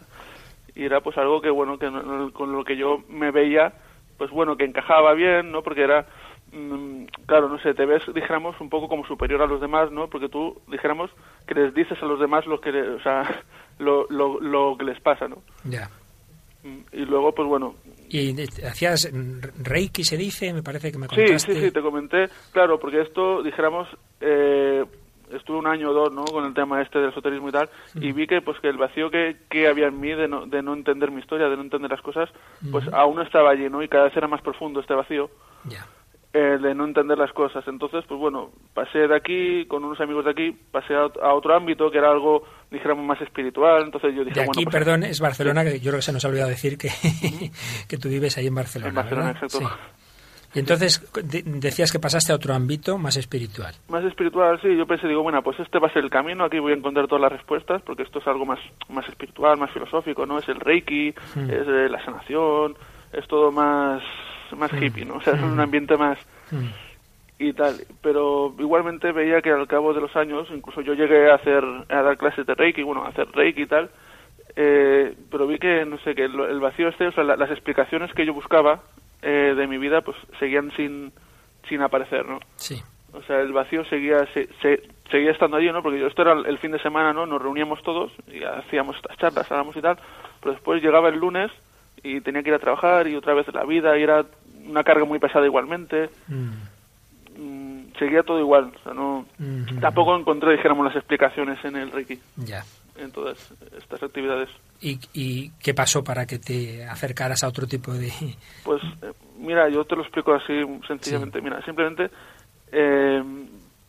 y 0.76 0.84
era 0.86 1.02
pues 1.02 1.18
algo 1.18 1.42
que 1.42 1.50
bueno, 1.50 1.80
que 1.80 1.90
no- 1.90 2.32
con 2.32 2.52
lo 2.52 2.64
que 2.64 2.78
yo 2.78 3.04
me 3.10 3.32
veía, 3.32 3.74
pues 4.18 4.30
bueno, 4.30 4.56
que 4.58 4.66
encajaba 4.66 5.14
bien, 5.14 5.52
¿no? 5.52 5.64
Porque 5.64 5.82
era, 5.84 6.06
mm, 6.52 7.06
claro, 7.26 7.50
no 7.50 7.58
sé, 7.60 7.74
te 7.74 7.86
ves, 7.86 8.04
dijéramos, 8.14 8.60
un 8.62 8.70
poco 8.70 8.88
como 8.88 9.06
superior 9.08 9.42
a 9.42 9.48
los 9.48 9.62
demás, 9.62 9.92
¿no? 9.92 10.08
Porque 10.10 10.30
tú, 10.30 10.62
dijéramos, 10.68 11.10
que 11.48 11.56
les 11.56 11.74
dices 11.74 11.98
a 12.02 12.06
los 12.06 12.20
demás 12.20 12.46
lo 12.46 12.60
que, 12.62 12.70
o 12.70 13.00
sea, 13.02 13.24
lo, 13.80 14.06
lo, 14.10 14.40
lo 14.42 14.76
que 14.78 14.84
les 14.86 15.00
pasa, 15.00 15.28
¿no? 15.28 15.38
Ya. 15.64 15.90
Y 16.64 17.06
luego, 17.06 17.34
pues 17.34 17.48
bueno, 17.48 17.76
¿Y 18.10 18.36
hacías 18.66 19.10
mm, 19.14 19.64
Reiki, 19.64 20.04
se 20.04 20.18
dice? 20.18 20.52
Me 20.54 20.64
parece 20.64 20.92
que 20.92 20.98
me 20.98 21.08
Sí, 21.08 21.16
contaste. 21.16 21.54
sí, 21.54 21.62
sí, 21.62 21.72
te 21.72 21.82
comenté, 21.82 22.28
claro, 22.52 22.80
porque 22.80 23.02
esto, 23.02 23.42
dijéramos, 23.44 23.88
eh, 24.20 24.84
estuve 25.32 25.58
un 25.60 25.68
año 25.68 25.92
o 25.92 25.94
dos, 25.94 26.12
¿no?, 26.12 26.26
con 26.26 26.44
el 26.44 26.54
tema 26.56 26.82
este 26.82 26.98
del 27.00 27.10
esoterismo 27.12 27.50
y 27.50 27.52
tal, 27.52 27.70
y 27.96 28.12
vi 28.12 28.26
que, 28.26 28.42
pues, 28.42 28.60
que 28.60 28.68
el 28.68 28.78
vacío 28.78 29.12
que, 29.12 29.38
que 29.50 29.68
había 29.68 29.88
en 29.88 30.00
mí 30.00 30.10
de 30.10 30.28
no, 30.28 30.46
de 30.48 30.62
no 30.64 30.74
entender 30.74 31.12
mi 31.12 31.22
historia, 31.22 31.48
de 31.50 31.56
no 31.56 31.62
entender 31.62 31.92
las 31.92 32.02
cosas, 32.02 32.30
pues 32.72 32.88
aún 32.92 33.22
estaba 33.22 33.52
allí, 33.52 33.70
¿no?, 33.70 33.84
y 33.84 33.88
cada 33.88 34.06
vez 34.06 34.18
era 34.18 34.28
más 34.28 34.42
profundo 34.42 34.80
este 34.80 34.96
vacío, 34.96 35.30
Ya. 35.66 35.86
Eh, 36.34 36.58
de 36.62 36.76
no 36.76 36.86
entender 36.86 37.18
las 37.18 37.32
cosas. 37.34 37.68
Entonces, 37.68 38.04
pues 38.08 38.20
bueno, 38.20 38.52
pasé 38.74 39.08
de 39.08 39.16
aquí, 39.16 39.66
con 39.66 39.84
unos 39.84 40.00
amigos 40.00 40.26
de 40.26 40.32
aquí, 40.32 40.56
pasé 40.72 40.94
a, 40.94 41.06
ot- 41.06 41.20
a 41.22 41.34
otro 41.34 41.56
ámbito 41.56 41.90
que 41.90 41.98
era 41.98 42.12
algo, 42.12 42.44
dijéramos, 42.70 43.04
más 43.06 43.20
espiritual, 43.22 43.84
entonces 43.86 44.14
yo 44.16 44.24
dije, 44.24 44.40
De 44.40 44.46
bueno, 44.46 44.52
aquí, 44.56 44.64
pues, 44.66 44.76
perdón, 44.76 45.04
es 45.04 45.20
Barcelona, 45.20 45.64
que 45.64 45.80
yo 45.80 45.90
creo 45.92 45.96
que 45.98 46.02
se 46.04 46.14
nos 46.14 46.24
ha 46.24 46.28
olvidado 46.28 46.50
decir 46.50 46.78
que, 46.78 46.90
que 47.88 47.98
tú 47.98 48.10
vives 48.10 48.38
ahí 48.38 48.48
en 48.48 48.56
Barcelona. 48.56 48.90
en 48.90 48.96
Barcelona, 48.96 49.28
¿verdad? 49.34 49.44
exacto. 49.44 49.68
Sí. 49.70 49.76
Y 50.56 50.60
entonces 50.60 51.08
de- 51.24 51.44
decías 51.46 51.92
que 51.92 52.00
pasaste 52.00 52.32
a 52.32 52.36
otro 52.36 52.56
ámbito 52.56 52.98
más 52.98 53.18
espiritual. 53.18 53.72
Más 53.88 54.04
espiritual, 54.04 54.60
sí. 54.62 54.76
Yo 54.76 54.88
pensé, 54.88 55.08
digo, 55.08 55.22
bueno, 55.22 55.44
pues 55.44 55.60
este 55.60 55.78
va 55.78 55.88
a 55.90 55.94
ser 55.94 56.04
el 56.04 56.10
camino, 56.10 56.44
aquí 56.44 56.58
voy 56.58 56.74
a 56.74 56.76
encontrar 56.76 57.08
todas 57.08 57.22
las 57.22 57.32
respuestas, 57.32 57.84
porque 57.84 58.02
esto 58.02 58.18
es 58.18 58.26
algo 58.28 58.48
más, 58.48 58.58
más 58.90 59.08
espiritual, 59.08 59.58
más 59.60 59.72
filosófico, 59.72 60.26
¿no? 60.26 60.40
Es 60.40 60.50
el 60.50 60.60
Reiki, 60.60 61.14
Hmm. 61.36 61.50
es 61.52 61.68
eh, 61.68 61.88
la 61.90 62.04
sanación, 62.04 62.76
es 63.14 63.28
todo 63.28 63.52
más, 63.52 64.02
más 64.58 64.72
hippie, 64.74 65.06
¿no? 65.06 65.16
O 65.16 65.22
sea, 65.22 65.34
es 65.34 65.42
un 65.44 65.60
ambiente 65.60 65.96
más 65.98 66.18
Mm. 66.52 66.66
y 67.40 67.54
tal. 67.54 67.76
Pero 68.02 68.54
igualmente 68.60 69.12
veía 69.12 69.42
que 69.42 69.52
al 69.52 69.68
cabo 69.68 69.94
de 69.94 70.02
los 70.02 70.16
años, 70.16 70.48
incluso 70.52 70.82
yo 70.82 70.94
llegué 70.94 71.30
a 71.32 71.36
hacer, 71.36 71.64
a 71.90 72.02
dar 72.02 72.18
clases 72.18 72.46
de 72.46 72.56
Reiki, 72.56 72.82
bueno, 72.84 73.04
a 73.06 73.10
hacer 73.10 73.28
Reiki 73.32 73.64
y 73.64 73.68
tal, 73.68 73.90
eh, 74.56 75.14
pero 75.32 75.48
vi 75.48 75.58
que, 75.60 75.86
no 75.86 75.98
sé, 76.00 76.16
que 76.16 76.26
el, 76.26 76.40
el 76.40 76.60
vacío 76.60 76.90
este, 76.90 77.08
o 77.08 77.12
sea, 77.12 77.24
la- 77.24 77.36
las 77.38 77.52
explicaciones 77.52 78.12
que 78.14 78.26
yo 78.26 78.34
buscaba 78.34 78.82
eh, 79.22 79.54
de 79.56 79.68
mi 79.68 79.78
vida, 79.78 80.02
pues 80.02 80.18
seguían 80.40 80.72
sin, 80.76 81.12
sin 81.68 81.82
aparecer, 81.82 82.26
¿no? 82.26 82.40
Sí. 82.56 82.82
O 83.14 83.22
sea, 83.24 83.42
el 83.42 83.52
vacío 83.54 83.84
seguía 83.86 84.26
se, 84.34 84.48
se- 84.62 84.84
seguía 85.12 85.32
estando 85.32 85.58
allí, 85.58 85.72
¿no? 85.72 85.82
Porque 85.84 86.00
yo, 86.00 86.08
esto 86.08 86.22
era 86.22 86.34
el, 86.34 86.46
el 86.46 86.58
fin 86.60 86.72
de 86.72 86.80
semana, 86.80 87.12
¿no? 87.14 87.26
Nos 87.26 87.42
reuníamos 87.42 87.82
todos 87.84 88.12
y 88.28 88.44
hacíamos 88.44 88.96
estas 88.98 89.18
charlas, 89.18 89.52
hablábamos 89.52 89.76
y 89.78 89.82
tal, 89.82 89.98
pero 90.42 90.54
después 90.54 90.82
llegaba 90.82 91.10
el 91.10 91.20
lunes 91.20 91.52
y 92.04 92.22
tenía 92.22 92.44
que 92.44 92.50
ir 92.50 92.56
a 92.56 92.60
trabajar 92.60 93.08
y 93.08 93.16
otra 93.16 93.34
vez 93.34 93.46
la 93.54 93.66
vida 93.66 93.98
y 93.98 94.04
era 94.04 94.24
una 94.70 94.84
carga 94.84 95.06
muy 95.06 95.20
pesada 95.20 95.46
igualmente. 95.46 96.10
Mm. 96.28 96.50
Mm, 97.38 97.94
seguía 97.98 98.24
todo 98.24 98.40
igual, 98.40 98.72
o 98.80 98.84
sea, 98.84 98.94
no... 98.94 99.26
Ujú. 99.40 99.80
Tampoco 99.80 100.16
encontré, 100.18 100.52
dijéramos, 100.54 100.86
las 100.86 100.96
explicaciones 100.96 101.64
en 101.64 101.76
el 101.78 101.92
Reiki, 101.92 102.20
Ya. 102.38 102.64
en 102.98 103.12
todas 103.12 103.38
estas 103.78 104.04
actividades. 104.04 104.50
¿Y, 104.82 105.00
¿Y 105.14 105.52
qué 105.62 105.74
pasó 105.74 106.04
para 106.04 106.26
que 106.26 106.40
te 106.40 106.84
acercaras 106.86 107.44
a 107.44 107.48
otro 107.48 107.66
tipo 107.68 107.94
de...? 107.94 108.12
Pues 108.64 108.82
eh, 109.04 109.14
mira, 109.38 109.70
yo 109.70 109.86
te 109.86 109.96
lo 109.96 110.02
explico 110.02 110.34
así 110.34 110.54
sencillamente. 110.88 111.42
Mira, 111.42 111.62
simplemente 111.64 112.10
eh, 112.72 113.24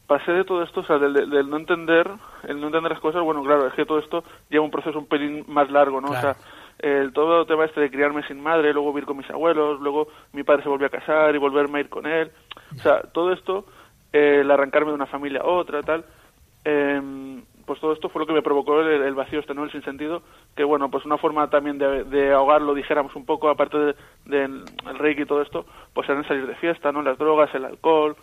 pasé 0.06 0.30
de 0.32 0.44
todo 0.44 0.62
esto, 0.62 0.80
o 0.80 0.84
sea, 0.84 0.98
del, 0.98 1.12
del- 1.12 1.30
del 1.30 1.48
no 1.50 1.56
entender, 1.56 2.08
el 2.46 2.60
no 2.60 2.66
entender 2.68 2.92
las 2.92 3.00
cosas. 3.00 3.22
Bueno, 3.22 3.42
claro, 3.42 3.66
es 3.66 3.74
que 3.74 3.84
todo 3.86 3.98
esto 3.98 4.22
lleva 4.48 4.64
un 4.64 4.70
proceso 4.70 4.98
un 4.98 5.06
pelín 5.06 5.44
más 5.48 5.70
largo, 5.70 6.00
¿no? 6.00 6.08
Claro. 6.08 6.30
O 6.30 6.34
sea, 6.34 6.44
el 6.82 7.12
todo 7.12 7.42
el 7.42 7.46
tema 7.46 7.64
este 7.64 7.80
de 7.80 7.90
criarme 7.90 8.22
sin 8.26 8.42
madre, 8.42 8.72
luego 8.72 8.92
vivir 8.92 9.06
con 9.06 9.16
mis 9.16 9.30
abuelos, 9.30 9.80
luego 9.80 10.08
mi 10.32 10.42
padre 10.42 10.62
se 10.62 10.68
volvió 10.68 10.86
a 10.86 10.90
casar 10.90 11.34
y 11.34 11.38
volverme 11.38 11.78
a 11.78 11.80
ir 11.82 11.88
con 11.88 12.06
él. 12.06 12.30
O 12.76 12.78
sea, 12.78 13.02
todo 13.02 13.32
esto, 13.32 13.66
eh, 14.12 14.38
el 14.40 14.50
arrancarme 14.50 14.90
de 14.90 14.96
una 14.96 15.06
familia 15.06 15.40
a 15.40 15.46
otra, 15.46 15.82
tal, 15.82 16.04
eh, 16.64 17.42
pues 17.66 17.80
todo 17.80 17.92
esto 17.92 18.08
fue 18.08 18.20
lo 18.20 18.26
que 18.26 18.32
me 18.32 18.42
provocó 18.42 18.80
el, 18.80 19.02
el 19.02 19.14
vacío 19.14 19.38
este, 19.40 19.54
¿no? 19.54 19.62
El 19.62 19.70
sinsentido, 19.70 20.22
que 20.56 20.64
bueno, 20.64 20.90
pues 20.90 21.04
una 21.04 21.18
forma 21.18 21.48
también 21.50 21.78
de, 21.78 22.04
de 22.04 22.32
ahogarlo, 22.32 22.74
dijéramos 22.74 23.14
un 23.14 23.24
poco, 23.24 23.48
aparte 23.48 23.78
del 23.78 23.94
de, 24.24 24.44
el 24.44 24.98
reiki 24.98 25.22
y 25.22 25.26
todo 25.26 25.42
esto, 25.42 25.66
pues 25.94 26.08
eran 26.08 26.26
salir 26.26 26.46
de 26.46 26.56
fiesta, 26.56 26.90
¿no? 26.90 27.02
Las 27.02 27.18
drogas, 27.18 27.54
el 27.54 27.64
alcohol, 27.64 28.16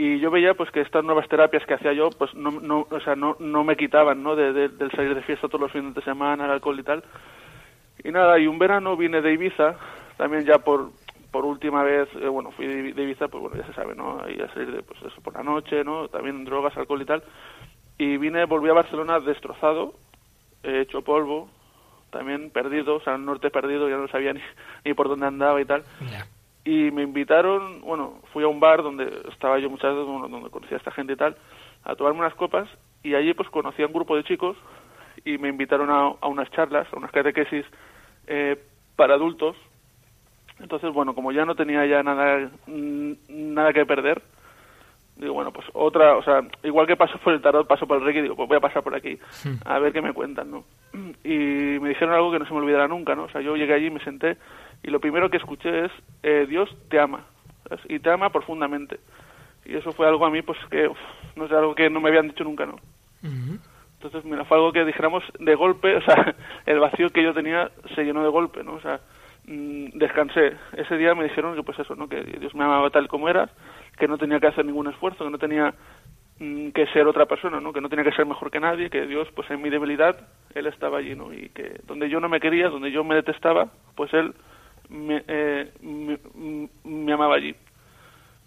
y 0.00 0.18
yo 0.18 0.30
veía 0.30 0.54
pues 0.54 0.70
que 0.70 0.80
estas 0.80 1.04
nuevas 1.04 1.28
terapias 1.28 1.66
que 1.66 1.74
hacía 1.74 1.92
yo 1.92 2.08
pues 2.08 2.34
no, 2.34 2.52
no 2.52 2.86
o 2.90 3.00
sea 3.00 3.16
no, 3.16 3.36
no 3.38 3.64
me 3.64 3.76
quitaban 3.76 4.22
no 4.22 4.34
de, 4.34 4.54
de, 4.54 4.68
del 4.70 4.90
salir 4.92 5.14
de 5.14 5.20
fiesta 5.20 5.46
todos 5.46 5.60
los 5.60 5.72
fines 5.72 5.94
de 5.94 6.00
semana 6.00 6.46
el 6.46 6.52
alcohol 6.52 6.80
y 6.80 6.82
tal 6.82 7.04
y 8.04 8.10
nada 8.10 8.38
y 8.38 8.46
un 8.46 8.58
verano 8.58 8.96
vine 8.96 9.20
de 9.20 9.32
Ibiza 9.32 9.76
también 10.16 10.44
ya 10.44 10.58
por 10.58 10.90
por 11.30 11.44
última 11.44 11.82
vez 11.82 12.08
eh, 12.16 12.28
bueno 12.28 12.50
fui 12.50 12.66
de, 12.66 12.92
de, 12.92 13.02
Ibiza 13.02 13.28
pues 13.28 13.42
bueno 13.42 13.56
ya 13.56 13.66
se 13.66 13.74
sabe 13.74 13.94
no 13.94 14.22
ahí 14.22 14.40
a 14.40 14.52
salir 14.52 14.72
de 14.72 14.82
pues 14.82 15.00
eso 15.02 15.20
por 15.20 15.34
la 15.34 15.42
noche 15.42 15.84
no 15.84 16.08
también 16.08 16.44
drogas 16.44 16.76
alcohol 16.76 17.02
y 17.02 17.06
tal. 17.06 17.22
Y 17.98 18.16
vine 18.16 18.46
volví 18.46 18.70
a 18.70 18.74
Barcelona 18.74 19.20
destrozado 19.20 19.94
eh, 20.62 20.80
hecho 20.82 21.02
polvo 21.02 21.48
también 22.10 22.50
perdido 22.50 22.96
o 22.96 23.00
sea 23.00 23.14
el 23.14 23.24
norte 23.24 23.50
perdido 23.50 23.88
ya 23.88 23.96
no 23.96 24.08
sabía 24.08 24.32
ni, 24.32 24.40
ni 24.84 24.94
por 24.94 25.08
dónde 25.08 25.26
andaba 25.26 25.60
y 25.60 25.64
tal. 25.64 25.84
Ya. 26.10 26.26
y 26.64 26.90
me 26.90 27.02
invitaron, 27.02 27.80
bueno, 27.80 28.20
fui 28.32 28.44
a 28.44 28.48
un 28.48 28.60
bar 28.60 28.82
donde 28.82 29.22
estaba 29.32 29.58
yo 29.58 29.70
muchas 29.70 29.94
veces, 29.94 30.06
bueno, 30.06 30.28
donde 30.28 30.50
conocía 30.50 30.76
a 30.76 30.78
esta 30.78 30.90
gente 30.90 31.14
y 31.14 31.16
tal, 31.16 31.36
a 31.84 31.94
tomarme 31.94 32.20
unas 32.20 32.34
copas 32.34 32.68
y 33.02 33.14
allí 33.14 33.32
pues 33.34 33.48
conocí 33.48 33.82
a 33.82 33.86
un 33.86 33.92
grupo 33.92 34.16
de 34.16 34.24
chicos 34.24 34.56
y 35.24 35.38
me 35.38 35.48
invitaron 35.48 35.90
a, 35.90 36.14
a 36.20 36.28
unas 36.28 36.50
charlas, 36.50 36.86
a 36.92 36.96
unas 36.96 37.10
catequesis 37.12 37.64
eh, 38.30 38.56
para 38.96 39.14
adultos. 39.14 39.56
Entonces, 40.60 40.92
bueno, 40.92 41.14
como 41.14 41.32
ya 41.32 41.44
no 41.44 41.54
tenía 41.54 41.84
ya 41.86 42.02
nada, 42.02 42.50
mm, 42.66 43.12
nada 43.28 43.72
que 43.72 43.84
perder, 43.84 44.22
digo, 45.16 45.34
bueno, 45.34 45.52
pues 45.52 45.66
otra, 45.72 46.16
o 46.16 46.22
sea, 46.22 46.42
igual 46.62 46.86
que 46.86 46.96
paso 46.96 47.18
por 47.18 47.34
el 47.34 47.42
tarot, 47.42 47.66
paso 47.66 47.86
por 47.86 47.98
el 47.98 48.04
reiki, 48.04 48.22
digo, 48.22 48.36
pues 48.36 48.48
voy 48.48 48.58
a 48.58 48.60
pasar 48.60 48.82
por 48.82 48.94
aquí, 48.94 49.18
a 49.64 49.78
ver 49.78 49.92
qué 49.92 50.00
me 50.00 50.12
cuentan, 50.12 50.50
¿no? 50.50 50.64
Y 51.24 51.78
me 51.80 51.88
dijeron 51.90 52.14
algo 52.14 52.30
que 52.30 52.38
no 52.38 52.46
se 52.46 52.52
me 52.52 52.60
olvidará 52.60 52.88
nunca, 52.88 53.14
¿no? 53.14 53.24
O 53.24 53.30
sea, 53.30 53.40
yo 53.40 53.56
llegué 53.56 53.74
allí, 53.74 53.90
me 53.90 54.04
senté 54.04 54.36
y 54.82 54.90
lo 54.90 55.00
primero 55.00 55.28
que 55.28 55.38
escuché 55.38 55.86
es, 55.86 55.92
eh, 56.22 56.46
Dios 56.48 56.70
te 56.88 57.00
ama, 57.00 57.24
¿sabes? 57.68 57.84
y 57.88 57.98
te 57.98 58.10
ama 58.10 58.30
profundamente. 58.30 59.00
Y 59.64 59.76
eso 59.76 59.92
fue 59.92 60.06
algo 60.06 60.24
a 60.24 60.30
mí, 60.30 60.40
pues 60.42 60.58
que, 60.70 60.88
uf, 60.88 60.98
no 61.36 61.48
sé, 61.48 61.54
algo 61.54 61.74
que 61.74 61.90
no 61.90 62.00
me 62.00 62.08
habían 62.08 62.28
dicho 62.28 62.44
nunca, 62.44 62.64
¿no? 62.64 62.76
Ujú. 63.22 63.58
Entonces, 64.02 64.24
mira, 64.24 64.46
fue 64.46 64.56
algo 64.56 64.72
que 64.72 64.86
dijéramos 64.86 65.22
de 65.38 65.54
golpe, 65.54 65.94
o 65.94 66.00
sea, 66.00 66.34
el 66.66 66.80
vacío 66.80 67.10
que 67.10 67.22
yo 67.22 67.34
tenía 67.34 67.70
se 67.94 68.02
llenó 68.02 68.22
de 68.22 68.30
golpe, 68.30 68.64
¿no? 68.64 68.72
O 68.74 68.80
sea, 68.80 68.98
mm, 69.44 69.90
descansé. 69.92 70.56
Ese 70.74 70.96
día 70.96 71.14
me 71.14 71.24
dijeron 71.24 71.54
que, 71.54 71.62
pues 71.62 71.78
eso, 71.78 71.94
¿no? 71.94 72.08
Que 72.08 72.22
Dios 72.22 72.54
me 72.54 72.64
amaba 72.64 72.88
tal 72.88 73.08
como 73.08 73.28
era, 73.28 73.50
que 73.98 74.08
no 74.08 74.16
tenía 74.16 74.40
que 74.40 74.46
hacer 74.46 74.64
ningún 74.64 74.86
esfuerzo, 74.86 75.24
que 75.24 75.30
no 75.30 75.36
tenía 75.36 75.74
mm, 76.38 76.70
que 76.70 76.86
ser 76.86 77.06
otra 77.06 77.26
persona, 77.26 77.60
¿no? 77.60 77.74
Que 77.74 77.82
no 77.82 77.90
tenía 77.90 78.06
que 78.06 78.16
ser 78.16 78.24
mejor 78.24 78.50
que 78.50 78.58
nadie, 78.58 78.88
que 78.88 79.06
Dios, 79.06 79.28
pues 79.36 79.50
en 79.50 79.60
mi 79.60 79.68
debilidad, 79.68 80.16
Él 80.54 80.66
estaba 80.66 80.96
allí, 80.96 81.14
¿no? 81.14 81.30
Y 81.34 81.50
que 81.50 81.82
donde 81.86 82.08
yo 82.08 82.20
no 82.20 82.30
me 82.30 82.40
quería, 82.40 82.70
donde 82.70 82.90
yo 82.90 83.04
me 83.04 83.16
detestaba, 83.16 83.68
pues 83.96 84.14
Él 84.14 84.32
me, 84.88 85.22
eh, 85.28 85.70
me 86.84 87.12
amaba 87.12 87.34
allí. 87.34 87.54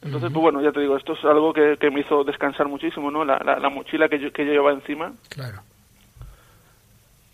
Entonces, 0.04 0.30
pues 0.32 0.42
bueno, 0.42 0.62
ya 0.62 0.72
te 0.72 0.82
digo, 0.82 0.98
esto 0.98 1.14
es 1.14 1.24
algo 1.24 1.54
que, 1.54 1.78
que 1.80 1.90
me 1.90 2.02
hizo 2.02 2.24
descansar 2.24 2.68
muchísimo, 2.68 3.10
¿no? 3.10 3.24
La, 3.24 3.40
la, 3.44 3.58
la 3.58 3.70
mochila 3.70 4.10
que 4.10 4.20
yo, 4.20 4.32
que 4.32 4.46
yo 4.46 4.52
llevaba 4.52 4.74
encima. 4.74 5.14
Claro. 5.30 5.62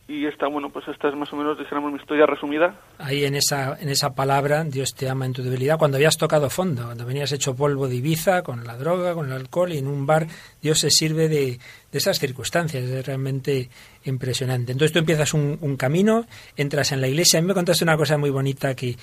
Y 0.08 0.26
esta, 0.26 0.48
bueno, 0.48 0.72
pues 0.72 0.88
esta 0.88 1.08
es 1.08 1.16
más 1.16 1.32
o 1.34 1.36
menos, 1.36 1.60
dijéramos, 1.60 1.92
mi 1.92 2.00
historia 2.00 2.26
resumida. 2.26 2.74
Ahí 2.98 3.26
en 3.26 3.36
esa, 3.36 3.78
en 3.80 3.90
esa 3.90 4.16
palabra, 4.16 4.64
Dios 4.64 4.96
te 4.96 5.08
ama 5.08 5.28
en 5.28 5.34
tu 5.34 5.44
debilidad, 5.44 5.78
cuando 5.78 5.98
habías 5.98 6.18
tocado 6.18 6.50
fondo, 6.50 6.86
cuando 6.86 7.06
venías 7.06 7.32
hecho 7.32 7.56
polvo 7.56 7.88
de 7.88 7.98
Ibiza, 7.98 8.42
con 8.42 8.66
la 8.66 8.76
droga, 8.76 9.14
con 9.14 9.28
el 9.28 9.34
alcohol, 9.34 9.72
y 9.72 9.78
en 9.78 9.86
un 9.86 10.08
bar, 10.08 10.26
Dios 10.64 10.80
se 10.80 10.90
sirve 10.90 11.28
de, 11.28 11.60
de 11.92 11.98
esas 11.98 12.18
circunstancias, 12.18 12.84
es 12.84 13.06
realmente 13.06 13.70
impresionante. 14.06 14.72
Entonces 14.72 14.94
tú 14.94 14.98
empiezas 14.98 15.36
un, 15.36 15.60
un 15.62 15.78
camino, 15.78 16.26
entras 16.58 16.92
en 16.92 17.02
la 17.02 17.08
iglesia, 17.08 17.38
a 17.38 17.44
mí 17.44 17.48
me 17.48 17.54
contaste 17.54 17.84
una 17.84 17.96
cosa 17.96 18.18
muy 18.18 18.32
bonita 18.32 18.74
que, 18.74 18.96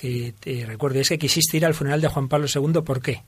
que 0.00 0.32
te 0.40 0.64
recuerdo, 0.66 0.98
y 0.98 1.00
es 1.00 1.08
que 1.08 1.18
quisiste 1.18 1.56
ir 1.56 1.66
al 1.66 1.74
funeral 1.74 2.00
de 2.00 2.08
Juan 2.08 2.28
Pablo 2.28 2.46
II, 2.52 2.82
¿por 2.84 3.02
qué? 3.02 3.18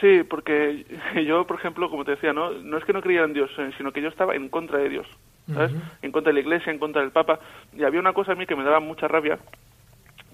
Sí, 0.00 0.22
porque 0.28 0.84
yo, 1.26 1.46
por 1.46 1.58
ejemplo, 1.58 1.88
como 1.88 2.04
te 2.04 2.12
decía, 2.12 2.32
no, 2.32 2.50
no 2.50 2.78
es 2.78 2.84
que 2.84 2.92
no 2.92 3.00
creyera 3.00 3.26
en 3.26 3.34
Dios, 3.34 3.50
eh, 3.58 3.70
sino 3.76 3.92
que 3.92 4.02
yo 4.02 4.08
estaba 4.08 4.34
en 4.34 4.48
contra 4.48 4.78
de 4.78 4.88
Dios, 4.88 5.06
¿sabes? 5.52 5.72
En 6.02 6.12
contra 6.12 6.30
de 6.30 6.34
la 6.34 6.40
Iglesia, 6.40 6.72
en 6.72 6.78
contra 6.78 7.02
del 7.02 7.12
Papa. 7.12 7.38
Y 7.72 7.84
había 7.84 8.00
una 8.00 8.12
cosa 8.12 8.32
a 8.32 8.34
mí 8.34 8.46
que 8.46 8.56
me 8.56 8.64
daba 8.64 8.80
mucha 8.80 9.08
rabia, 9.08 9.38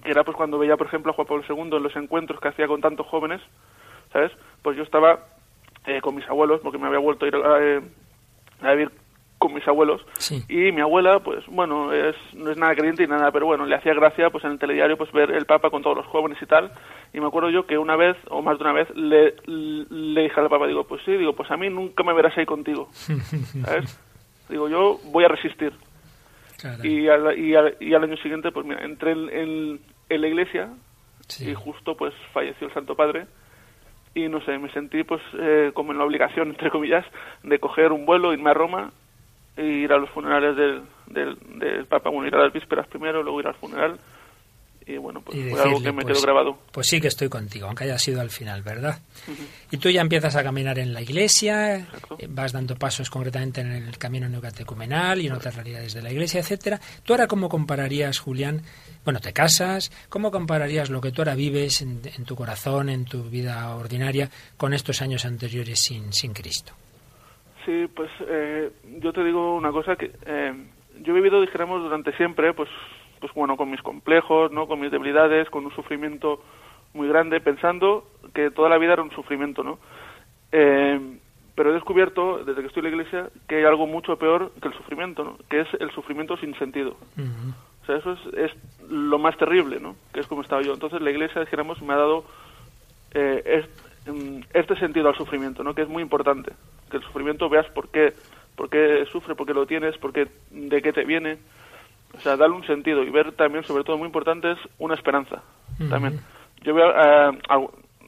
que 0.03 0.11
era 0.11 0.23
pues 0.23 0.35
cuando 0.35 0.57
veía, 0.57 0.77
por 0.77 0.87
ejemplo, 0.87 1.11
a 1.11 1.15
Juan 1.15 1.27
Pablo 1.27 1.43
II 1.47 1.77
en 1.77 1.83
los 1.83 1.95
encuentros 1.95 2.39
que 2.39 2.47
hacía 2.49 2.67
con 2.67 2.81
tantos 2.81 3.05
jóvenes, 3.07 3.41
¿sabes? 4.11 4.31
Pues 4.61 4.75
yo 4.77 4.83
estaba 4.83 5.19
eh, 5.85 6.01
con 6.01 6.15
mis 6.15 6.27
abuelos, 6.27 6.61
porque 6.61 6.77
me 6.77 6.87
había 6.87 6.99
vuelto 6.99 7.25
a 7.25 7.27
ir 7.27 7.35
a, 7.35 7.63
eh, 7.63 7.81
a 8.61 8.71
vivir 8.71 8.91
con 9.41 9.53
mis 9.55 9.67
abuelos 9.67 10.01
Sí. 10.19 10.43
y 10.47 10.71
mi 10.71 10.81
abuela 10.81 11.19
pues 11.19 11.43
bueno 11.47 11.91
es 11.93 12.15
no 12.35 12.51
es 12.51 12.57
nada 12.57 12.75
creyente 12.75 13.03
y 13.03 13.07
nada 13.07 13.31
pero 13.31 13.47
bueno 13.47 13.65
le 13.65 13.75
hacía 13.75 13.93
gracia 13.95 14.29
pues 14.29 14.43
en 14.45 14.51
el 14.51 14.59
telediario 14.59 14.97
pues 14.97 15.11
ver 15.11 15.31
el 15.31 15.45
papa 15.47 15.71
con 15.71 15.81
todos 15.81 15.97
los 15.97 16.05
jóvenes 16.05 16.37
y 16.41 16.45
tal 16.45 16.71
y 17.11 17.19
me 17.19 17.25
acuerdo 17.25 17.49
yo 17.49 17.65
que 17.65 17.77
una 17.79 17.95
vez 17.95 18.15
o 18.29 18.43
más 18.43 18.57
de 18.59 18.63
una 18.63 18.73
vez 18.73 18.87
le, 18.95 19.33
le 19.47 20.21
dije 20.21 20.39
al 20.39 20.47
papa 20.47 20.67
digo 20.67 20.83
pues 20.85 21.01
sí 21.05 21.11
digo 21.17 21.33
pues 21.33 21.49
a 21.49 21.57
mí 21.57 21.69
nunca 21.71 22.03
me 22.03 22.13
verás 22.13 22.37
ahí 22.37 22.45
contigo 22.45 22.87
¿sabes? 23.65 23.99
digo 24.47 24.69
yo 24.69 24.99
voy 25.11 25.25
a 25.25 25.27
resistir 25.29 25.73
y 26.83 27.07
al, 27.07 27.37
y 27.39 27.55
al, 27.55 27.75
y 27.79 27.93
al 27.95 28.03
año 28.03 28.17
siguiente 28.17 28.51
pues 28.51 28.65
mira 28.65 28.85
entré 28.85 29.11
en, 29.13 29.29
en, 29.29 29.79
en 30.09 30.21
la 30.21 30.27
iglesia 30.27 30.69
Sí. 31.27 31.49
y 31.49 31.53
justo 31.55 31.95
pues 31.95 32.13
falleció 32.33 32.67
el 32.67 32.73
Santo 32.73 32.93
Padre 32.95 33.25
y 34.13 34.27
no 34.27 34.41
sé, 34.41 34.57
me 34.57 34.69
sentí 34.73 35.03
pues 35.05 35.21
eh, 35.39 35.71
como 35.73 35.93
en 35.93 35.97
la 35.97 36.03
obligación, 36.03 36.49
entre 36.53 36.69
comillas, 36.69 37.05
de 37.43 37.57
coger 37.59 37.93
un 37.93 38.05
vuelo, 38.05 38.33
irme 38.33 38.49
a 38.49 38.53
Roma 38.53 38.91
e 39.57 39.65
ir 39.65 39.91
a 39.91 39.97
los 39.97 40.09
funerales 40.09 40.55
del, 40.55 40.81
del, 41.07 41.59
del 41.59 41.85
Papa, 41.85 42.09
bueno, 42.09 42.27
ir 42.27 42.35
a 42.35 42.43
las 42.43 42.53
vísperas 42.53 42.87
primero, 42.87 43.21
luego 43.23 43.39
ir 43.39 43.47
al 43.47 43.55
funeral 43.55 43.99
y 44.85 44.97
bueno, 44.97 45.21
pues 45.21 45.37
Y 45.37 45.49
fue 45.49 45.61
algo 45.61 45.81
que 45.81 45.91
me 45.91 46.01
pues, 46.01 46.17
quedó 46.17 46.21
grabado. 46.25 46.57
Pues 46.71 46.87
sí 46.87 46.99
que 46.99 47.07
estoy 47.07 47.29
contigo, 47.29 47.67
aunque 47.67 47.83
haya 47.83 47.99
sido 47.99 48.19
al 48.19 48.29
final, 48.29 48.63
¿verdad? 48.63 48.99
Y 49.69 49.77
tú 49.77 49.89
ya 49.89 50.01
empiezas 50.01 50.35
a 50.35 50.43
caminar 50.43 50.79
en 50.79 50.93
la 50.93 51.01
iglesia, 51.01 51.77
Exacto. 51.77 52.15
eh, 52.19 52.27
vas 52.29 52.51
dando 52.51 52.75
pasos 52.75 53.09
concretamente 53.09 53.61
en 53.61 53.71
el 53.71 53.97
camino 53.97 54.27
neocatecumenal 54.27 55.21
y 55.21 55.27
en 55.27 55.33
otras 55.33 55.55
realidades 55.55 55.93
de 55.93 56.01
la 56.01 56.11
iglesia, 56.11 56.39
etcétera. 56.39 56.79
¿Tú 57.03 57.13
ahora 57.13 57.27
cómo 57.27 57.47
compararías, 57.47 58.19
Julián? 58.19 58.63
Bueno, 59.05 59.19
te 59.19 59.33
casas, 59.33 59.91
¿cómo 60.09 60.31
compararías 60.31 60.89
lo 60.89 60.99
que 60.99 61.11
tú 61.11 61.21
ahora 61.21 61.35
vives 61.35 61.81
en, 61.81 62.01
en 62.17 62.25
tu 62.25 62.35
corazón, 62.35 62.89
en 62.89 63.05
tu 63.05 63.23
vida 63.29 63.75
ordinaria, 63.75 64.29
con 64.57 64.73
estos 64.73 65.01
años 65.01 65.25
anteriores 65.25 65.79
sin, 65.79 66.11
sin 66.11 66.33
Cristo? 66.33 66.73
Sí, 67.65 67.87
pues 67.95 68.09
eh, 68.27 68.71
yo 68.99 69.13
te 69.13 69.23
digo 69.23 69.55
una 69.55 69.71
cosa 69.71 69.95
que 69.95 70.11
eh, 70.25 70.53
yo 71.01 71.13
he 71.13 71.15
vivido, 71.15 71.41
dijéramos, 71.41 71.83
durante 71.83 72.15
siempre, 72.17 72.53
pues, 72.53 72.69
pues 73.19 73.33
bueno, 73.33 73.57
con 73.57 73.69
mis 73.69 73.81
complejos, 73.81 74.51
¿no? 74.51 74.67
Con 74.67 74.79
mis 74.79 74.91
debilidades, 74.91 75.49
con 75.49 75.65
un 75.65 75.75
sufrimiento 75.75 76.41
muy 76.93 77.07
grande, 77.07 77.39
pensando 77.39 78.05
que 78.33 78.51
toda 78.51 78.69
la 78.69 78.77
vida 78.77 78.93
era 78.93 79.03
un 79.03 79.11
sufrimiento, 79.11 79.63
¿no? 79.63 79.79
Eh, 80.51 80.99
pero 81.55 81.69
he 81.69 81.73
descubierto, 81.73 82.43
desde 82.43 82.61
que 82.61 82.67
estoy 82.67 82.81
en 82.85 82.91
la 82.91 82.97
iglesia, 82.97 83.29
que 83.47 83.57
hay 83.57 83.63
algo 83.65 83.85
mucho 83.85 84.17
peor 84.17 84.51
que 84.61 84.69
el 84.69 84.73
sufrimiento, 84.73 85.23
¿no? 85.23 85.37
Que 85.49 85.61
es 85.61 85.67
el 85.79 85.91
sufrimiento 85.91 86.37
sin 86.37 86.55
sentido. 86.55 86.95
O 87.83 87.85
sea, 87.85 87.97
eso 87.97 88.13
es, 88.13 88.19
es 88.33 88.51
lo 88.89 89.19
más 89.19 89.37
terrible, 89.37 89.79
¿no? 89.79 89.95
Que 90.13 90.21
es 90.21 90.27
como 90.27 90.41
estaba 90.41 90.61
yo. 90.61 90.73
Entonces 90.73 91.01
la 91.01 91.11
iglesia, 91.11 91.41
dijéramos, 91.41 91.81
me 91.81 91.93
ha 91.93 91.97
dado 91.97 92.25
eh, 93.13 93.65
este 94.53 94.75
sentido 94.77 95.09
al 95.09 95.15
sufrimiento, 95.15 95.63
¿no? 95.63 95.73
Que 95.75 95.83
es 95.83 95.89
muy 95.89 96.01
importante. 96.03 96.53
Que 96.89 96.97
el 96.97 97.03
sufrimiento 97.03 97.49
veas 97.49 97.67
por 97.71 97.89
qué, 97.89 98.13
por 98.55 98.69
qué 98.69 99.05
sufre, 99.11 99.35
por 99.35 99.45
qué 99.47 99.53
lo 99.53 99.65
tienes, 99.65 99.97
por 99.97 100.11
qué, 100.11 100.27
de 100.49 100.81
qué 100.81 100.91
te 100.93 101.05
viene. 101.05 101.37
O 102.13 102.19
sea, 102.19 102.35
darle 102.35 102.55
un 102.55 102.65
sentido 102.67 103.03
y 103.03 103.09
ver 103.09 103.31
también, 103.33 103.63
sobre 103.63 103.83
todo, 103.83 103.97
muy 103.97 104.07
importante 104.07 104.51
es 104.51 104.57
una 104.79 104.95
esperanza. 104.95 105.41
También. 105.89 106.19
Yo 106.63 106.73
veo, 106.73 106.89
eh, 106.91 107.39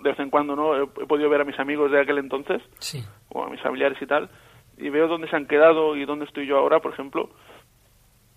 de 0.03 0.09
vez 0.09 0.19
en 0.19 0.29
cuando, 0.29 0.55
¿no? 0.55 0.75
He, 0.75 0.83
he 0.83 1.05
podido 1.07 1.29
ver 1.29 1.41
a 1.41 1.45
mis 1.45 1.57
amigos 1.59 1.89
de 1.91 2.01
aquel 2.01 2.17
entonces, 2.17 2.61
Sí. 2.79 3.01
o 3.29 3.43
a 3.45 3.49
mis 3.49 3.61
familiares 3.61 3.97
y 4.01 4.05
tal, 4.05 4.29
y 4.77 4.89
veo 4.89 5.07
dónde 5.07 5.29
se 5.29 5.35
han 5.35 5.47
quedado 5.47 5.95
y 5.95 6.03
dónde 6.05 6.25
estoy 6.25 6.45
yo 6.47 6.57
ahora, 6.57 6.79
por 6.79 6.91
ejemplo, 6.93 7.29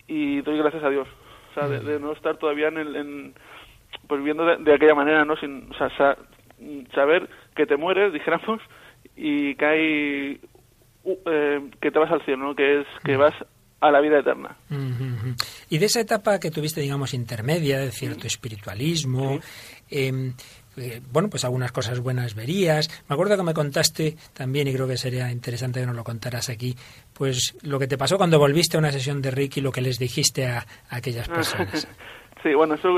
y 0.07 0.41
doy 0.43 0.59
gracias 0.59 0.85
a 0.85 0.91
Dios. 0.91 1.09
O 1.51 1.55
sea, 1.55 1.69
de, 1.69 1.81
de 1.81 1.99
no 1.99 2.13
estar 2.13 2.37
todavía 2.37 2.69
en, 2.69 2.79
el, 2.79 2.97
en 2.97 3.35
pues 4.07 4.21
viviendo 4.21 4.45
de, 4.45 4.57
de 4.59 4.75
aquella 4.75 4.95
manera, 4.95 5.25
¿no? 5.25 5.37
Sin, 5.37 5.69
o 5.71 5.75
sea, 5.75 5.89
sa- 5.97 6.17
saber 6.95 7.29
que 7.57 7.67
te 7.67 7.77
mueres, 7.77 8.13
dijéramos, 8.13 8.61
y 9.17 9.55
que 9.57 9.65
hay, 9.67 10.41
u- 11.05 11.19
eh, 11.31 11.71
que 11.81 11.91
te 11.91 11.99
vas 11.99 12.11
al 12.13 12.25
cielo, 12.25 12.45
¿no? 12.49 12.55
Que 12.55 12.81
es, 12.81 12.87
que 13.05 13.17
vas 13.17 13.35
a 13.81 13.91
la 13.91 14.01
vida 14.01 14.19
eterna. 14.21 14.57
Y 15.69 15.79
de 15.79 15.87
esa 15.87 16.01
etapa 16.01 16.39
que 16.41 16.51
tuviste, 16.51 16.81
digamos, 16.81 17.13
intermedia, 17.15 17.79
de 17.79 17.91
cierto 17.91 18.27
espiritualismo, 18.27 19.39
eh, 19.91 20.33
eh, 20.79 21.01
bueno, 21.13 21.29
pues 21.31 21.45
algunas 21.45 21.73
cosas 21.73 22.01
buenas 22.01 22.35
verías. 22.35 22.89
Me 23.09 23.15
acuerdo 23.15 23.37
que 23.37 23.43
me 23.43 23.55
contaste 23.55 24.17
también, 24.35 24.69
y 24.69 24.73
creo 24.75 24.87
que 24.89 24.97
sería 24.97 25.31
interesante 25.31 25.81
que 25.81 25.87
nos 25.87 25.97
lo 25.97 26.05
contaras 26.05 26.49
aquí, 26.49 26.75
pues 27.13 27.57
lo 27.63 27.79
que 27.79 27.87
te 27.87 27.97
pasó 27.99 28.17
cuando 28.19 28.39
volviste 28.39 28.77
a 28.77 28.81
una 28.81 28.93
sesión 28.93 29.23
de 29.23 29.31
Ricky, 29.31 29.61
lo 29.61 29.73
que 29.73 29.81
les 29.83 29.99
dijiste 29.99 30.47
a, 30.47 30.67
aquellas 30.91 31.29
personas. 31.37 31.87
sí, 32.43 32.55
bueno, 32.55 32.75
eso, 32.75 32.89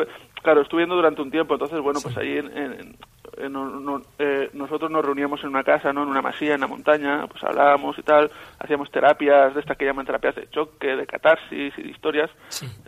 claro, 0.42 0.62
estuve 0.62 0.80
viendo 0.82 0.96
durante 0.96 1.22
un 1.22 1.30
tiempo, 1.30 1.54
entonces, 1.54 1.80
bueno, 1.80 2.00
pues 2.02 2.16
ahí 2.16 2.38
en, 2.38 2.96
eh, 3.40 4.02
eh, 4.18 4.50
nosotros 4.52 4.90
nos 4.90 5.04
reuníamos 5.04 5.42
en 5.42 5.50
una 5.50 5.62
casa, 5.62 5.92
¿no? 5.92 6.02
En 6.02 6.08
una 6.08 6.22
masía, 6.22 6.54
en 6.54 6.60
la 6.60 6.66
montaña, 6.66 7.26
pues 7.28 7.42
hablábamos 7.44 7.98
y 7.98 8.02
tal, 8.02 8.30
hacíamos 8.58 8.90
terapias 8.90 9.54
de 9.54 9.60
estas 9.60 9.76
que 9.76 9.84
llaman 9.84 10.06
terapias 10.06 10.34
de 10.34 10.50
choque, 10.50 10.96
de 10.96 11.06
catarsis 11.06 11.72
y 11.78 11.82
de 11.82 11.90
historias, 11.90 12.30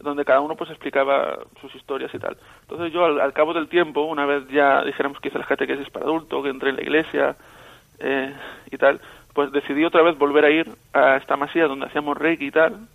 donde 0.02 0.24
cada 0.24 0.40
uno 0.40 0.56
pues 0.56 0.70
explicaba 0.70 1.38
sus 1.60 1.74
historias 1.74 2.12
y 2.14 2.18
tal. 2.18 2.36
Entonces 2.62 2.92
yo 2.92 3.04
al, 3.04 3.32
cabo 3.32 3.54
del 3.54 3.68
tiempo, 3.68 4.02
una 4.02 4.26
vez 4.26 4.48
ya 4.48 4.82
dijéramos 4.84 5.20
que 5.20 5.28
hice 5.28 5.38
las 5.38 5.46
catequesis 5.46 5.88
para 5.90 6.06
adulto, 6.06 6.42
que 6.42 6.50
entré 6.50 6.70
en 6.70 6.76
la 6.76 6.82
iglesia 6.82 7.36
eh, 8.00 8.34
y 8.70 8.76
tal, 8.76 9.00
pues 9.32 9.52
decidí 9.52 9.84
otra 9.84 10.02
vez 10.02 10.18
volver 10.18 10.44
a 10.44 10.50
ir 10.50 10.68
a 10.92 11.16
esta 11.16 11.36
masía 11.36 11.66
donde 11.66 11.86
hacíamos 11.86 12.16
reiki 12.18 12.46
y 12.46 12.50
tal. 12.50 12.88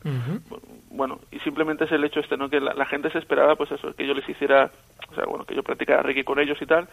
Bueno, 0.89 1.19
y 1.31 1.39
simplemente 1.39 1.85
es 1.85 1.91
el 1.91 2.03
hecho 2.03 2.19
este, 2.19 2.37
¿no? 2.37 2.49
Que 2.49 2.59
la, 2.59 2.73
la, 2.73 2.85
gente 2.85 3.09
se 3.11 3.19
esperaba, 3.19 3.55
pues 3.55 3.71
eso, 3.71 3.93
que 3.93 4.07
yo 4.07 4.13
les 4.13 4.27
hiciera, 4.29 4.71
o 5.11 5.15
sea, 5.15 5.25
bueno, 5.25 5.43
que 5.43 5.53
yo 5.53 5.61
practicara 5.61 6.01
reiki 6.01 6.23
con 6.23 6.39
ellos 6.39 6.57
y 6.61 6.65
tal, 6.65 6.87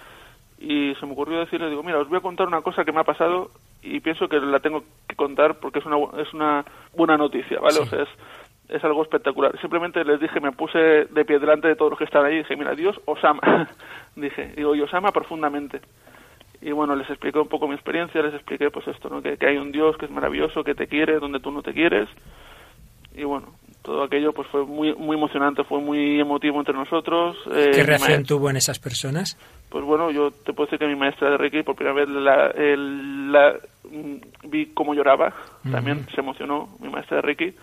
y 0.63 0.95
se 0.95 1.07
me 1.07 1.13
ocurrió 1.13 1.41
decirle, 1.41 1.69
digo, 1.69 1.83
mira, 1.83 1.99
os 1.99 2.09
voy 2.09 2.19
a 2.19 2.23
contar 2.23 2.47
una 2.47 2.63
cosa 2.63 2.85
que 2.85 2.93
me 2.93 3.01
ha 3.01 3.05
pasado 3.05 3.51
y 3.83 3.99
pienso 3.99 4.29
que 4.29 4.39
la 4.39 4.61
tengo 4.61 4.85
que 5.09 5.17
contar 5.17 5.59
porque 5.59 5.81
es 5.81 5.87
una, 5.87 5.97
es 6.23 6.33
una 6.33 6.65
buena 6.95 7.17
noticia, 7.17 7.59
¿vale? 7.59 7.81
O 7.81 7.87
sea, 7.87 8.03
es, 8.03 8.09
es 8.69 8.85
algo 8.85 9.03
espectacular. 9.03 9.59
Simplemente 9.61 10.05
les 10.05 10.21
dije, 10.21 10.39
me 10.39 10.53
puse 10.53 10.79
de 10.79 11.25
pie 11.25 11.41
delante 11.41 11.67
de 11.67 11.75
todos 11.75 11.91
los 11.91 11.99
que 11.99 12.05
están 12.05 12.25
ahí 12.25 12.35
y 12.35 12.39
dije, 12.39 12.55
mira, 12.55 12.77
Dios 12.77 13.01
os 13.07 13.23
ama. 13.25 13.69
dije, 14.15 14.53
digo, 14.57 14.77
y 14.77 14.83
os 14.83 14.95
ama 14.95 15.11
profundamente. 15.11 15.81
Y 16.61 16.71
bueno, 16.71 16.95
les 16.95 17.11
expliqué 17.11 17.41
un 17.41 17.49
poco 17.49 17.67
mi 17.67 17.75
experiencia, 17.75 18.23
les 18.23 18.35
expliqué 18.35 18.71
pues 18.71 18.87
esto, 18.87 19.09
¿no? 19.09 19.21
Que, 19.21 19.37
que 19.37 19.47
hay 19.47 19.57
un 19.57 19.73
Dios 19.73 19.97
que 19.97 20.05
es 20.05 20.13
maravilloso, 20.13 20.63
que 20.63 20.77
te 20.77 20.87
quiere 20.87 21.19
donde 21.19 21.41
tú 21.41 21.51
no 21.51 21.63
te 21.63 21.73
quieres. 21.73 22.09
Y 23.15 23.25
bueno, 23.25 23.49
todo 23.83 24.05
aquello 24.05 24.33
pues 24.33 24.49
fue 24.49 24.65
muy 24.65 24.95
muy 24.95 25.17
emocionante, 25.17 25.65
fue 25.65 25.81
muy 25.81 26.21
emotivo 26.21 26.59
entre 26.59 26.75
nosotros. 26.75 27.37
Eh, 27.53 27.73
¿Qué 27.75 27.83
reacción 27.83 28.25
tuvo 28.25 28.51
en 28.51 28.57
esas 28.57 28.79
personas? 28.79 29.37
Pues 29.69 29.85
bueno, 29.85 30.11
yo 30.11 30.31
te 30.31 30.53
puedo 30.53 30.67
decir 30.67 30.79
que 30.79 30.87
mi 30.87 30.97
maestra 30.97 31.31
de 31.31 31.37
Reiki 31.37 31.63
por 31.63 31.75
primera 31.75 31.95
vez 31.95 32.09
la, 32.09 32.53
la 32.55 33.55
mm, 33.91 34.49
vi 34.49 34.67
cómo 34.67 34.95
lloraba, 34.95 35.35
también 35.71 36.07
se 36.15 36.21
emocionó 36.21 36.69
mi 36.81 36.89
maestra 36.91 37.17
de 37.17 37.23
Reiki 37.23 37.55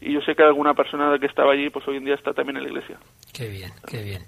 y 0.00 0.12
yo 0.12 0.20
sé 0.20 0.34
que 0.34 0.42
alguna 0.42 0.74
persona 0.74 1.18
que 1.18 1.26
estaba 1.26 1.52
allí 1.52 1.70
pues 1.70 1.86
hoy 1.88 1.96
en 1.96 2.04
día 2.04 2.14
está 2.14 2.32
también 2.32 2.58
en 2.58 2.62
la 2.64 2.68
iglesia. 2.68 2.98
Qué 3.32 3.48
bien, 3.48 3.72
qué 3.86 4.02
bien. 4.02 4.22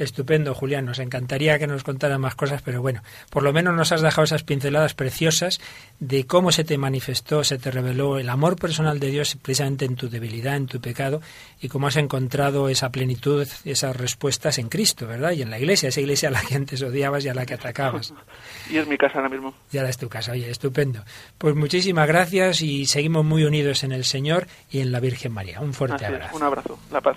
Estupendo, 0.00 0.54
Julián. 0.54 0.86
Nos 0.86 0.98
encantaría 0.98 1.58
que 1.58 1.66
nos 1.66 1.84
contara 1.84 2.18
más 2.18 2.34
cosas, 2.34 2.62
pero 2.62 2.80
bueno, 2.80 3.02
por 3.28 3.42
lo 3.42 3.52
menos 3.52 3.74
nos 3.74 3.92
has 3.92 4.00
dejado 4.00 4.24
esas 4.24 4.42
pinceladas 4.42 4.94
preciosas 4.94 5.60
de 5.98 6.26
cómo 6.26 6.52
se 6.52 6.64
te 6.64 6.78
manifestó, 6.78 7.44
se 7.44 7.58
te 7.58 7.70
reveló 7.70 8.18
el 8.18 8.30
amor 8.30 8.56
personal 8.56 8.98
de 8.98 9.08
Dios 9.08 9.36
precisamente 9.42 9.84
en 9.84 9.96
tu 9.96 10.08
debilidad, 10.08 10.56
en 10.56 10.66
tu 10.66 10.80
pecado, 10.80 11.20
y 11.60 11.68
cómo 11.68 11.86
has 11.86 11.96
encontrado 11.96 12.68
esa 12.68 12.90
plenitud, 12.90 13.46
esas 13.64 13.96
respuestas 13.96 14.58
en 14.58 14.68
Cristo, 14.68 15.06
¿verdad? 15.06 15.32
Y 15.32 15.42
en 15.42 15.50
la 15.50 15.58
iglesia, 15.58 15.90
esa 15.90 16.00
iglesia 16.00 16.30
a 16.30 16.32
la 16.32 16.40
que 16.40 16.54
antes 16.54 16.82
odiabas 16.82 17.24
y 17.24 17.28
a 17.28 17.34
la 17.34 17.44
que 17.44 17.54
atacabas. 17.54 18.14
y 18.70 18.78
es 18.78 18.86
mi 18.86 18.96
casa 18.96 19.18
ahora 19.18 19.28
mismo. 19.28 19.54
Y 19.70 19.78
ahora 19.78 19.90
es 19.90 19.98
tu 19.98 20.08
casa, 20.08 20.32
oye, 20.32 20.50
estupendo. 20.50 21.04
Pues 21.36 21.54
muchísimas 21.54 22.08
gracias 22.08 22.62
y 22.62 22.86
seguimos 22.86 23.24
muy 23.24 23.44
unidos 23.44 23.84
en 23.84 23.92
el 23.92 24.04
Señor 24.04 24.46
y 24.70 24.80
en 24.80 24.92
la 24.92 25.00
Virgen 25.00 25.32
María. 25.32 25.60
Un 25.60 25.74
fuerte 25.74 26.06
abrazo. 26.06 26.36
un 26.36 26.42
abrazo. 26.42 26.78
La 26.90 27.00
paz. 27.00 27.16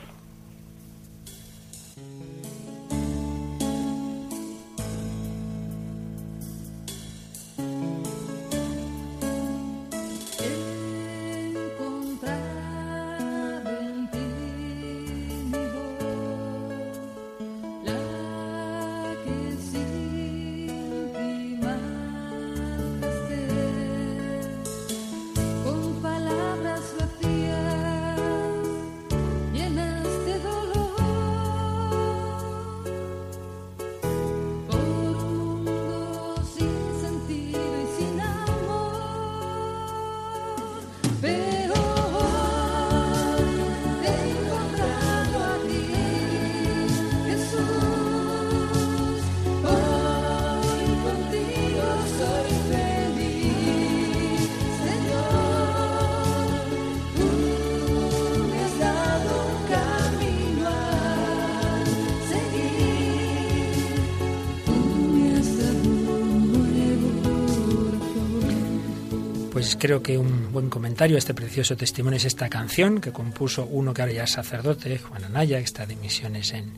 Creo 69.84 70.02
que 70.02 70.18
un 70.18 70.54
buen 70.54 70.70
comentario 70.70 71.18
a 71.18 71.20
este 71.20 71.34
precioso 71.34 71.76
testimonio 71.76 72.16
es 72.16 72.24
esta 72.24 72.48
canción 72.48 73.02
que 73.02 73.12
compuso 73.12 73.66
uno 73.66 73.94
que 73.94 74.02
ahora 74.02 74.14
ya 74.14 74.24
es 74.24 74.32
sacerdote, 74.32 74.98
Juan 74.98 75.26
Anaya, 75.26 75.58
que 75.58 75.66
está 75.66 75.86
de 75.86 75.98
misiones 75.98 76.54
en, 76.54 76.72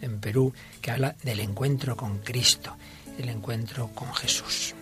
en 0.00 0.20
Perú, 0.20 0.54
que 0.80 0.90
habla 0.90 1.14
del 1.22 1.40
encuentro 1.40 1.98
con 1.98 2.20
Cristo, 2.20 2.74
el 3.18 3.28
encuentro 3.28 3.90
con 3.94 4.10
Jesús. 4.14 4.74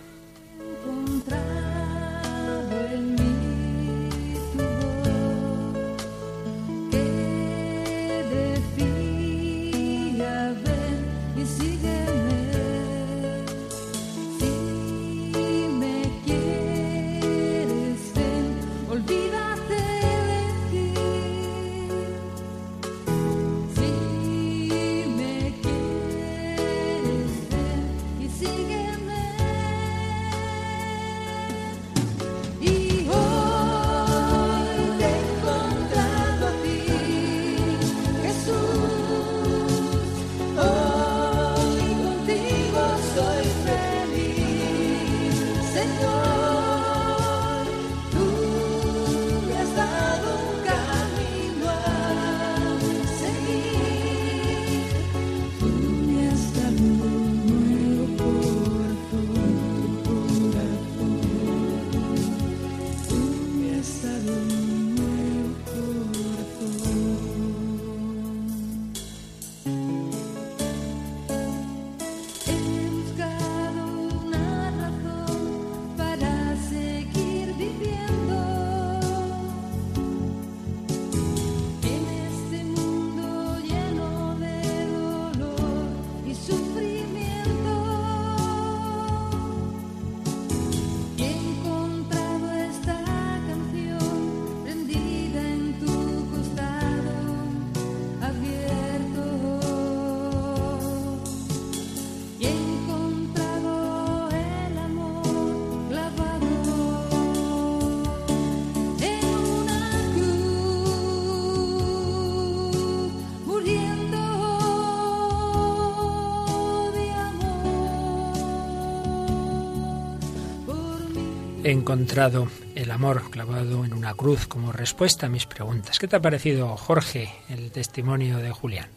He 121.65 121.71
encontrado 121.71 122.47
el 122.75 122.91
amor 122.91 123.31
clavado 123.31 123.85
en 123.85 123.93
una 123.93 124.13
cruz 124.13 124.45
como 124.45 124.71
respuesta 124.71 125.25
a 125.25 125.29
mis 125.29 125.47
preguntas. 125.47 125.97
¿Qué 125.97 126.07
te 126.07 126.15
ha 126.15 126.21
parecido, 126.21 126.77
Jorge, 126.77 127.33
el 127.49 127.71
testimonio 127.71 128.37
de 128.37 128.51
Julián? 128.51 128.87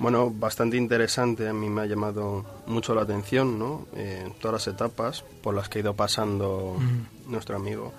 Bueno, 0.00 0.30
bastante 0.30 0.78
interesante. 0.78 1.46
A 1.46 1.52
mí 1.52 1.68
me 1.68 1.82
ha 1.82 1.86
llamado 1.86 2.46
mucho 2.66 2.94
la 2.94 3.02
atención, 3.02 3.58
¿no? 3.58 3.86
Eh, 3.94 4.26
todas 4.40 4.66
las 4.66 4.74
etapas 4.74 5.22
por 5.42 5.54
las 5.54 5.68
que 5.68 5.78
ha 5.78 5.82
ido 5.82 5.94
pasando 5.94 6.78
nuestro 7.26 7.56
amigo. 7.56 7.92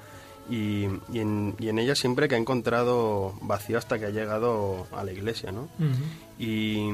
Y, 0.50 0.86
en, 1.14 1.54
y, 1.60 1.70
ella 1.70 1.94
siempre 1.94 2.28
que 2.28 2.34
ha 2.34 2.40
encontrado 2.40 3.36
vacío 3.42 3.78
hasta 3.78 4.00
que 4.00 4.06
ha 4.06 4.10
llegado 4.10 4.88
a 4.92 5.04
la 5.04 5.12
iglesia, 5.12 5.52
¿no? 5.52 5.68
y, 6.40 6.90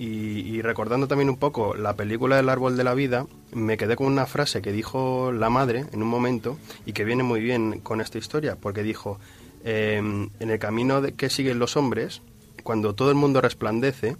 y, 0.00 0.62
recordando 0.62 1.08
también 1.08 1.28
un 1.28 1.36
poco 1.36 1.74
la 1.74 1.96
película 1.96 2.36
del 2.36 2.48
árbol 2.48 2.76
de 2.76 2.84
la 2.84 2.94
vida, 2.94 3.26
me 3.52 3.76
quedé 3.76 3.96
con 3.96 4.06
una 4.06 4.26
frase 4.26 4.62
que 4.62 4.70
dijo 4.70 5.32
la 5.32 5.50
madre 5.50 5.86
en 5.92 6.02
un 6.02 6.08
momento 6.08 6.56
y 6.86 6.92
que 6.92 7.04
viene 7.04 7.24
muy 7.24 7.40
bien 7.40 7.80
con 7.80 8.00
esta 8.00 8.16
historia, 8.16 8.54
porque 8.54 8.84
dijo, 8.84 9.18
em, 9.64 10.30
en 10.38 10.50
el 10.50 10.58
camino 10.60 11.00
de 11.00 11.14
que 11.14 11.28
siguen 11.28 11.58
los 11.58 11.76
hombres, 11.76 12.22
cuando 12.62 12.94
todo 12.94 13.10
el 13.10 13.16
mundo 13.16 13.40
resplandece, 13.40 14.16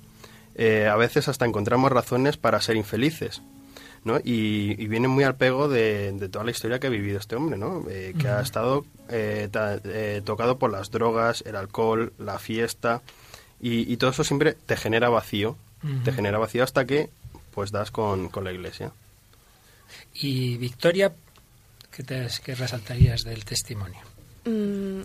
eh, 0.57 0.89
a 0.89 0.97
veces 0.97 1.29
hasta 1.29 1.47
encontramos 1.47 1.93
razones 1.93 2.37
para 2.37 2.61
ser 2.61 2.77
infelices. 2.77 3.43
¿no? 4.05 4.19
Y, 4.25 4.75
viene 4.89 5.07
muy 5.07 5.23
al 5.23 5.37
pego 5.37 5.69
de, 5.69 6.29
toda 6.33 6.45
la 6.45 6.51
historia 6.51 6.81
que 6.81 6.89
ha 6.89 6.91
vivido 6.91 7.19
este 7.19 7.37
hombre, 7.37 7.59
¿no? 7.59 7.85
Eh, 7.91 8.15
que 8.19 8.29
ha 8.29 8.41
estado 8.41 8.85
eh, 9.11 10.23
tocado 10.25 10.59
por 10.59 10.73
las 10.73 10.91
drogas, 10.91 11.43
el 11.47 11.57
alcohol, 11.57 12.13
la 12.19 12.39
fiesta, 12.39 13.03
y, 13.61 13.97
todo 13.97 14.11
eso 14.11 14.25
siempre 14.25 14.55
te 14.55 14.77
genera 14.77 15.09
vacío, 15.09 15.57
te 16.05 16.13
genera 16.13 16.39
vacío 16.39 16.65
hasta 16.65 16.85
que 16.85 17.11
pues 17.55 17.73
das 17.73 17.91
con, 17.91 18.31
la 18.43 18.53
iglesia. 18.53 18.93
Y 20.15 20.57
Victoria, 20.59 21.13
¿qué, 21.91 22.03
te, 22.03 22.27
qué 22.45 22.55
resaltarías 22.55 23.25
del 23.25 23.45
testimonio? 23.45 24.01
Mm, 24.45 25.03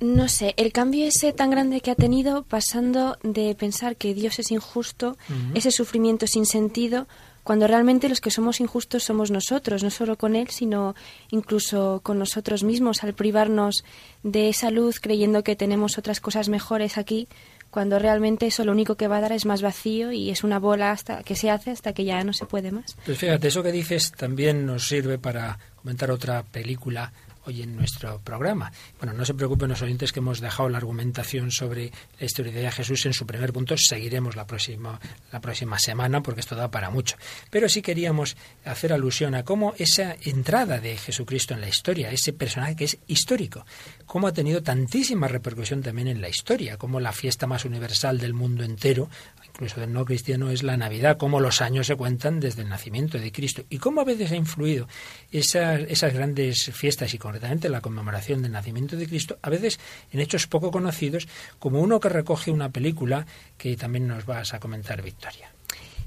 no 0.00 0.28
sé, 0.28 0.54
el 0.56 0.72
cambio 0.72 1.06
ese 1.06 1.32
tan 1.32 1.50
grande 1.50 1.80
que 1.80 1.90
ha 1.90 1.94
tenido 1.94 2.42
pasando 2.42 3.18
de 3.22 3.54
pensar 3.54 3.96
que 3.96 4.14
Dios 4.14 4.38
es 4.38 4.50
injusto, 4.50 5.16
ese 5.54 5.70
sufrimiento 5.70 6.26
sin 6.26 6.44
sentido, 6.44 7.06
cuando 7.46 7.68
realmente 7.68 8.08
los 8.08 8.20
que 8.20 8.32
somos 8.32 8.60
injustos 8.60 9.04
somos 9.04 9.30
nosotros, 9.30 9.84
no 9.84 9.90
solo 9.90 10.16
con 10.16 10.34
Él, 10.34 10.50
sino 10.50 10.96
incluso 11.30 12.00
con 12.02 12.18
nosotros 12.18 12.64
mismos, 12.64 13.04
al 13.04 13.14
privarnos 13.14 13.84
de 14.24 14.48
esa 14.48 14.72
luz 14.72 14.98
creyendo 14.98 15.44
que 15.44 15.54
tenemos 15.54 15.96
otras 15.96 16.20
cosas 16.20 16.48
mejores 16.48 16.98
aquí, 16.98 17.28
cuando 17.76 17.98
realmente 17.98 18.46
eso 18.46 18.64
lo 18.64 18.72
único 18.72 18.94
que 18.94 19.06
va 19.06 19.18
a 19.18 19.20
dar 19.20 19.32
es 19.32 19.44
más 19.44 19.60
vacío 19.60 20.10
y 20.10 20.30
es 20.30 20.44
una 20.44 20.58
bola 20.58 20.92
hasta 20.92 21.22
que 21.22 21.36
se 21.36 21.50
hace 21.50 21.72
hasta 21.72 21.92
que 21.92 22.06
ya 22.06 22.24
no 22.24 22.32
se 22.32 22.46
puede 22.46 22.72
más. 22.72 22.96
Pues 23.04 23.18
fíjate, 23.18 23.48
eso 23.48 23.62
que 23.62 23.70
dices 23.70 24.12
también 24.12 24.64
nos 24.64 24.88
sirve 24.88 25.18
para 25.18 25.58
comentar 25.74 26.10
otra 26.10 26.42
película 26.42 27.12
hoy 27.46 27.62
en 27.62 27.76
nuestro 27.76 28.20
programa. 28.20 28.72
Bueno, 28.98 29.12
no 29.12 29.24
se 29.24 29.34
preocupen 29.34 29.68
los 29.68 29.82
oyentes 29.82 30.12
que 30.12 30.20
hemos 30.20 30.40
dejado 30.40 30.68
la 30.68 30.78
argumentación 30.78 31.50
sobre 31.50 31.92
la 32.18 32.26
historia 32.26 32.52
de 32.52 32.70
Jesús 32.70 33.06
en 33.06 33.12
su 33.12 33.26
primer 33.26 33.52
punto. 33.52 33.76
Seguiremos 33.76 34.36
la 34.36 34.46
próxima, 34.46 35.00
la 35.32 35.40
próxima 35.40 35.78
semana 35.78 36.22
porque 36.22 36.40
esto 36.40 36.56
da 36.56 36.70
para 36.70 36.90
mucho. 36.90 37.16
Pero 37.50 37.68
sí 37.68 37.82
queríamos 37.82 38.36
hacer 38.64 38.92
alusión 38.92 39.34
a 39.34 39.44
cómo 39.44 39.74
esa 39.78 40.16
entrada 40.22 40.78
de 40.78 40.96
Jesucristo 40.96 41.54
en 41.54 41.60
la 41.60 41.68
historia, 41.68 42.10
ese 42.10 42.32
personaje 42.32 42.76
que 42.76 42.84
es 42.84 42.98
histórico, 43.06 43.64
cómo 44.04 44.26
ha 44.26 44.32
tenido 44.32 44.62
tantísima 44.62 45.28
repercusión 45.28 45.82
también 45.82 46.08
en 46.08 46.20
la 46.20 46.28
historia, 46.28 46.76
como 46.76 47.00
la 47.00 47.12
fiesta 47.12 47.46
más 47.46 47.64
universal 47.64 48.18
del 48.18 48.34
mundo 48.34 48.64
entero, 48.64 49.08
incluso 49.46 49.80
del 49.80 49.92
no 49.92 50.04
cristiano, 50.04 50.50
es 50.50 50.62
la 50.62 50.76
Navidad, 50.76 51.16
cómo 51.16 51.40
los 51.40 51.62
años 51.62 51.86
se 51.86 51.96
cuentan 51.96 52.40
desde 52.40 52.62
el 52.62 52.68
nacimiento 52.68 53.18
de 53.18 53.32
Cristo 53.32 53.64
y 53.70 53.78
cómo 53.78 54.00
a 54.00 54.04
veces 54.04 54.32
ha 54.32 54.36
influido 54.36 54.86
esas, 55.30 55.80
esas 55.88 56.12
grandes 56.12 56.70
fiestas 56.72 57.14
y 57.14 57.18
con 57.18 57.35
la 57.68 57.80
conmemoración 57.80 58.42
del 58.42 58.52
nacimiento 58.52 58.96
de 58.96 59.06
Cristo, 59.06 59.38
a 59.42 59.50
veces 59.50 59.78
en 60.12 60.20
hechos 60.20 60.46
poco 60.46 60.70
conocidos, 60.70 61.28
como 61.58 61.80
uno 61.80 62.00
que 62.00 62.08
recoge 62.08 62.50
una 62.50 62.68
película 62.70 63.26
que 63.56 63.76
también 63.76 64.06
nos 64.06 64.26
vas 64.26 64.54
a 64.54 64.60
comentar, 64.60 65.02
Victoria. 65.02 65.50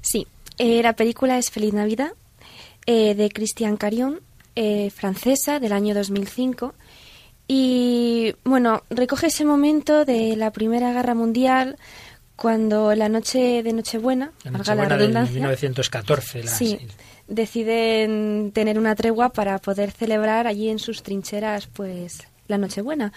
Sí, 0.00 0.26
eh, 0.58 0.82
la 0.82 0.94
película 0.94 1.38
es 1.38 1.50
Feliz 1.50 1.72
Navidad, 1.72 2.12
eh, 2.86 3.14
de 3.14 3.30
Christian 3.30 3.76
Carion, 3.76 4.20
eh, 4.56 4.90
francesa, 4.90 5.60
del 5.60 5.72
año 5.72 5.94
2005. 5.94 6.74
Y 7.48 8.34
bueno, 8.44 8.84
recoge 8.90 9.26
ese 9.26 9.44
momento 9.44 10.04
de 10.04 10.36
la 10.36 10.52
Primera 10.52 10.92
Guerra 10.92 11.14
Mundial, 11.14 11.76
cuando 12.36 12.94
la 12.94 13.08
noche 13.08 13.62
de 13.62 13.72
Nochebuena, 13.72 14.32
la 14.44 14.50
Nochebuena 14.52 14.96
de 14.96 15.30
1914, 15.30 16.44
la, 16.44 16.50
sí, 16.50 16.78
deciden 17.30 18.50
tener 18.52 18.78
una 18.78 18.94
tregua 18.94 19.30
para 19.30 19.58
poder 19.58 19.92
celebrar 19.92 20.46
allí 20.46 20.68
en 20.68 20.78
sus 20.78 21.02
trincheras 21.02 21.66
pues 21.68 22.26
la 22.48 22.58
Nochebuena. 22.58 23.12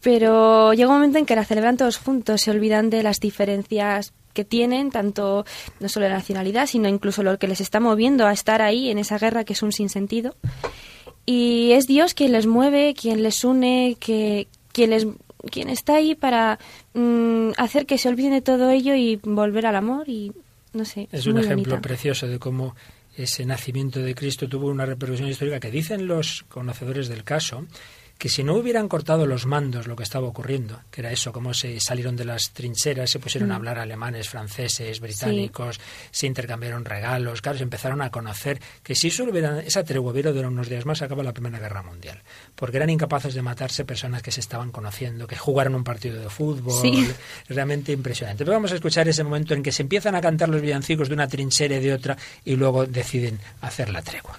Pero 0.00 0.72
llega 0.74 0.88
un 0.88 0.96
momento 0.96 1.18
en 1.18 1.26
que 1.26 1.36
la 1.36 1.44
celebran 1.44 1.76
todos 1.76 1.96
juntos, 1.96 2.42
se 2.42 2.50
olvidan 2.50 2.90
de 2.90 3.02
las 3.02 3.20
diferencias 3.20 4.12
que 4.34 4.44
tienen, 4.44 4.90
tanto 4.90 5.44
no 5.80 5.88
solo 5.88 6.08
la 6.08 6.14
nacionalidad, 6.14 6.66
sino 6.66 6.88
incluso 6.88 7.22
lo 7.22 7.38
que 7.38 7.48
les 7.48 7.60
está 7.60 7.80
moviendo 7.80 8.26
a 8.26 8.32
estar 8.32 8.62
ahí 8.62 8.90
en 8.90 8.98
esa 8.98 9.18
guerra 9.18 9.44
que 9.44 9.52
es 9.52 9.62
un 9.62 9.72
sinsentido. 9.72 10.34
Y 11.24 11.72
es 11.72 11.86
Dios 11.86 12.14
quien 12.14 12.32
les 12.32 12.46
mueve, 12.46 12.94
quien 12.94 13.22
les 13.22 13.44
une, 13.44 13.96
que, 14.00 14.48
quien, 14.72 14.90
les, 14.90 15.06
quien 15.50 15.68
está 15.68 15.96
ahí 15.96 16.14
para 16.14 16.58
mm, 16.94 17.50
hacer 17.56 17.86
que 17.86 17.98
se 17.98 18.08
olviden 18.08 18.32
de 18.32 18.42
todo 18.42 18.70
ello 18.70 18.94
y 18.94 19.20
volver 19.22 19.66
al 19.66 19.76
amor 19.76 20.08
y 20.08 20.32
no 20.72 20.84
sé. 20.84 21.08
Es, 21.12 21.26
un 21.26 21.38
ejemplo 21.38 21.80
precioso 21.80 22.26
de 22.26 22.38
cómo 22.38 22.74
ese 23.16 23.44
nacimiento 23.44 24.00
de 24.00 24.14
Cristo 24.14 24.48
tuvo 24.48 24.68
una 24.68 24.86
repercusión 24.86 25.28
histórica 25.28 25.60
que 25.60 25.70
dicen 25.70 26.06
los 26.06 26.44
conocedores 26.48 27.08
del 27.08 27.24
caso 27.24 27.66
que 28.22 28.28
si 28.28 28.44
no 28.44 28.54
hubieran 28.54 28.86
cortado 28.86 29.26
los 29.26 29.46
mandos 29.46 29.88
lo 29.88 29.96
que 29.96 30.04
estaba 30.04 30.28
ocurriendo, 30.28 30.78
que 30.92 31.00
era 31.00 31.10
eso, 31.10 31.32
cómo 31.32 31.52
se 31.52 31.80
salieron 31.80 32.14
de 32.14 32.24
las 32.24 32.52
trincheras, 32.52 33.10
se 33.10 33.18
pusieron 33.18 33.50
a 33.50 33.54
mm. 33.54 33.56
hablar 33.56 33.78
alemanes, 33.80 34.28
franceses, 34.28 35.00
británicos, 35.00 35.80
se 36.12 36.28
intercambiaron 36.28 36.84
regalos, 36.84 37.42
claro, 37.42 37.58
se 37.58 37.64
empezaron 37.64 38.00
a 38.00 38.12
conocer 38.12 38.60
que 38.84 38.94
si 38.94 39.08
eso 39.08 39.24
hubiera, 39.24 39.58
esa 39.58 39.82
tregua 39.82 40.12
hubiera 40.12 40.30
durado 40.30 40.52
unos 40.52 40.68
días 40.68 40.86
más, 40.86 41.02
acaba 41.02 41.24
la 41.24 41.32
Primera 41.32 41.58
Guerra 41.58 41.82
Mundial, 41.82 42.22
porque 42.54 42.76
eran 42.76 42.90
incapaces 42.90 43.34
de 43.34 43.42
matarse 43.42 43.84
personas 43.84 44.22
que 44.22 44.30
se 44.30 44.38
estaban 44.38 44.70
conociendo, 44.70 45.26
que 45.26 45.36
jugaron 45.36 45.74
un 45.74 45.82
partido 45.82 46.20
de 46.20 46.30
fútbol, 46.30 46.80
realmente 47.48 47.90
impresionante. 47.90 48.44
Pero 48.44 48.56
vamos 48.56 48.70
a 48.70 48.76
escuchar 48.76 49.08
ese 49.08 49.24
momento 49.24 49.52
en 49.54 49.64
que 49.64 49.72
se 49.72 49.82
empiezan 49.82 50.14
a 50.14 50.20
cantar 50.20 50.48
los 50.48 50.62
villancicos 50.62 51.08
de 51.08 51.14
una 51.14 51.26
trinchera 51.26 51.74
y 51.74 51.80
de 51.80 51.92
otra 51.92 52.16
y 52.44 52.54
luego 52.54 52.86
deciden 52.86 53.40
hacer 53.62 53.90
la 53.90 54.00
tregua. 54.00 54.38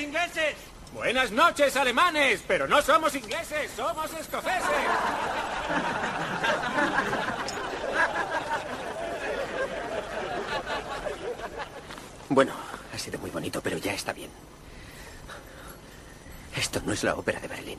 Ingleses. 0.00 0.56
Buenas 0.92 1.30
noches, 1.30 1.76
alemanes. 1.76 2.42
Pero 2.46 2.66
no 2.66 2.82
somos 2.82 3.14
ingleses, 3.14 3.70
somos 3.76 4.12
escoceses. 4.14 4.64
Bueno, 12.28 12.52
ha 12.94 12.98
sido 12.98 13.18
muy 13.18 13.30
bonito, 13.30 13.60
pero 13.60 13.78
ya 13.78 13.92
está 13.92 14.12
bien. 14.12 14.30
Esto 16.56 16.80
no 16.84 16.92
es 16.92 17.04
la 17.04 17.14
ópera 17.14 17.40
de 17.40 17.48
Berlín. 17.48 17.78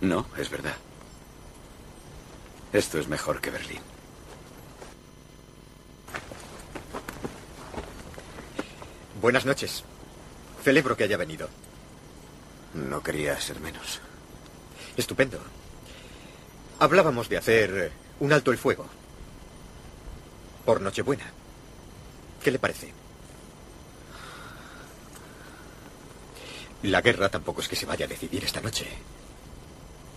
No, 0.00 0.26
es 0.36 0.50
verdad. 0.50 0.76
Esto 2.72 2.98
es 2.98 3.08
mejor 3.08 3.40
que 3.40 3.50
Berlín. 3.50 3.80
Buenas 9.20 9.46
noches. 9.46 9.82
Celebro 10.66 10.96
que 10.96 11.04
haya 11.04 11.16
venido. 11.16 11.48
No 12.74 13.00
quería 13.00 13.40
ser 13.40 13.60
menos. 13.60 14.00
Estupendo. 14.96 15.38
Hablábamos 16.80 17.28
de 17.28 17.36
hacer 17.36 17.92
un 18.18 18.32
alto 18.32 18.50
el 18.50 18.58
fuego. 18.58 18.84
Por 20.64 20.80
Nochebuena. 20.80 21.22
¿Qué 22.42 22.50
le 22.50 22.58
parece? 22.58 22.92
La 26.82 27.00
guerra 27.00 27.28
tampoco 27.28 27.60
es 27.60 27.68
que 27.68 27.76
se 27.76 27.86
vaya 27.86 28.06
a 28.06 28.08
decidir 28.08 28.42
esta 28.42 28.60
noche. 28.60 28.88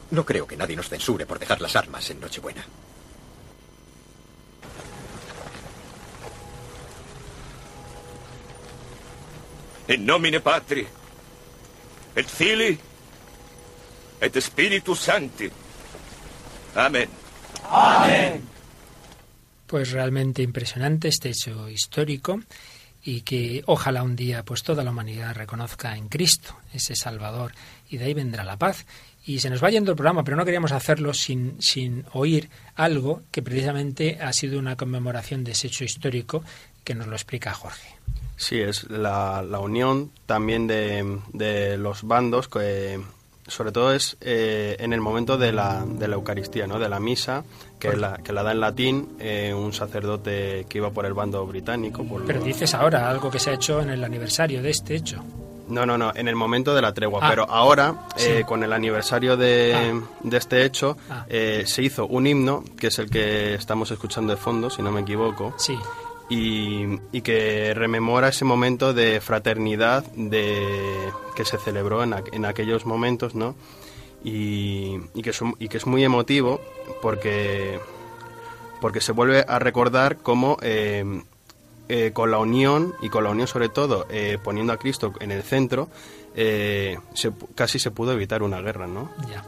No 0.10 0.26
creo 0.26 0.48
que 0.48 0.58
nadie 0.58 0.76
nos 0.76 0.90
censure 0.90 1.28
por 1.28 1.38
dejar 1.38 1.62
las 1.62 1.76
armas 1.76 2.10
en 2.10 2.22
Nochebuena. 2.22 2.66
In 9.90 10.06
nomine 10.06 10.40
Patri, 10.40 10.86
et 12.16 12.28
Filii, 12.28 12.78
et 14.22 14.42
Spiritus 14.42 15.00
Sancti. 15.00 15.50
Amén. 16.76 17.10
Pues 19.66 19.92
realmente 19.92 20.44
impresionante 20.44 21.08
este 21.08 21.30
hecho 21.30 21.68
histórico 21.70 22.40
y 23.04 23.22
que 23.22 23.64
ojalá 23.66 24.04
un 24.04 24.16
día 24.16 24.44
pues 24.44 24.62
toda 24.62 24.84
la 24.84 24.92
humanidad 24.92 25.36
reconozca 25.36 25.96
en 25.96 26.10
Cristo 26.10 26.56
ese 26.74 26.96
Salvador 26.96 27.54
y 27.90 27.98
de 27.98 28.06
ahí 28.06 28.14
vendrá 28.14 28.44
la 28.44 28.58
paz. 28.58 28.86
Y 29.26 29.40
se 29.40 29.50
nos 29.50 29.64
va 29.64 29.70
yendo 29.70 29.92
el 29.92 29.98
programa, 29.98 30.24
pero 30.24 30.38
no 30.38 30.46
queríamos 30.46 30.72
hacerlo 30.72 31.14
sin, 31.14 31.62
sin 31.62 32.06
oír 32.14 32.50
algo 32.76 33.24
que 33.32 33.42
precisamente 33.42 34.20
ha 34.22 34.34
sido 34.34 34.60
una 34.60 34.76
conmemoración 34.76 35.44
de 35.44 35.52
ese 35.52 35.68
hecho 35.68 35.84
histórico 35.84 36.44
que 36.84 36.96
nos 36.96 37.08
lo 37.08 37.16
explica 37.16 37.54
Jorge. 37.54 37.99
Sí, 38.40 38.60
es 38.62 38.90
la, 38.90 39.42
la 39.44 39.60
unión 39.60 40.12
también 40.26 40.66
de, 40.66 41.20
de 41.34 41.78
los 41.78 42.04
bandos, 42.04 42.48
que 42.48 43.00
sobre 43.48 43.72
todo 43.74 43.94
es 43.94 44.16
eh, 44.22 44.78
en 44.80 44.94
el 44.94 45.02
momento 45.02 45.38
de 45.38 45.52
la, 45.52 45.84
de 45.86 46.08
la 46.08 46.16
Eucaristía, 46.16 46.66
¿no? 46.66 46.80
de 46.80 46.88
la 46.88 47.00
misa, 47.02 47.44
que, 47.80 47.98
la, 47.98 48.18
que 48.24 48.32
la 48.32 48.42
da 48.44 48.52
en 48.54 48.62
latín 48.62 49.10
eh, 49.20 49.54
un 49.54 49.74
sacerdote 49.74 50.66
que 50.70 50.78
iba 50.78 50.90
por 50.92 51.06
el 51.06 51.14
bando 51.14 51.46
británico. 51.46 52.04
Por 52.06 52.26
Pero 52.26 52.42
dices 52.42 52.74
ahora 52.76 53.10
algo 53.10 53.30
que 53.30 53.40
se 53.40 53.50
ha 53.50 53.54
hecho 53.56 53.82
en 53.82 53.90
el 53.90 54.04
aniversario 54.06 54.62
de 54.64 54.70
este 54.70 54.96
hecho. 54.96 55.22
No, 55.68 55.86
no, 55.86 55.98
no, 55.98 56.12
en 56.16 56.28
el 56.30 56.36
momento 56.36 56.74
de 56.74 56.82
la 56.82 56.94
tregua. 56.94 57.20
Ah. 57.22 57.28
Pero 57.30 57.44
ahora, 57.50 58.08
Sí. 58.16 58.30
eh, 58.30 58.44
con 58.48 58.64
el 58.64 58.72
aniversario 58.72 59.36
de, 59.36 60.02
de 60.24 60.38
este 60.38 60.64
hecho, 60.64 60.96
Ah. 61.10 61.26
eh, 61.28 61.64
se 61.66 61.84
hizo 61.84 62.08
un 62.08 62.26
himno, 62.26 62.64
que 62.78 62.88
es 62.88 62.98
el 63.00 63.10
que 63.10 63.54
estamos 63.56 63.92
escuchando 63.92 64.34
de 64.34 64.38
fondo, 64.42 64.70
si 64.70 64.82
no 64.82 64.92
me 64.92 65.02
equivoco. 65.02 65.54
Sí. 65.58 65.78
Y, 66.30 67.22
que 67.22 67.74
rememora 67.74 68.30
ese 68.30 68.46
momento 68.46 68.94
de 68.94 69.20
fraternidad 69.20 70.04
de, 70.14 71.12
que 71.36 71.44
se 71.44 71.58
celebró 71.58 72.04
en, 72.04 72.14
en 72.32 72.46
aquellos 72.46 72.86
momentos, 72.86 73.36
¿no? 73.36 73.56
Y, 74.24 75.00
que 75.22 75.32
es, 75.78 75.86
muy 75.86 76.04
emotivo 76.04 76.62
porque, 77.02 77.80
porque 78.80 79.02
se 79.02 79.12
vuelve 79.12 79.44
a 79.48 79.60
recordar 79.60 80.18
cómo 80.18 80.58
eh, 80.62 81.24
eh, 81.92 82.12
con 82.14 82.30
la 82.30 82.38
unión 82.38 82.94
y 83.02 83.10
con 83.10 83.24
la 83.24 83.32
unión 83.32 83.48
sobre 83.48 83.68
todo 83.68 84.06
eh, 84.12 84.38
poniendo 84.44 84.72
a 84.72 84.78
Cristo 84.78 85.12
en 85.20 85.32
el 85.32 85.42
centro 85.42 85.90
eh, 86.36 87.00
se 87.16 87.32
casi 87.56 87.80
se 87.80 87.90
pudo 87.90 88.12
evitar 88.14 88.44
una 88.44 88.62
guerra, 88.62 88.86
¿no? 88.86 89.10
Ya. 89.28 89.44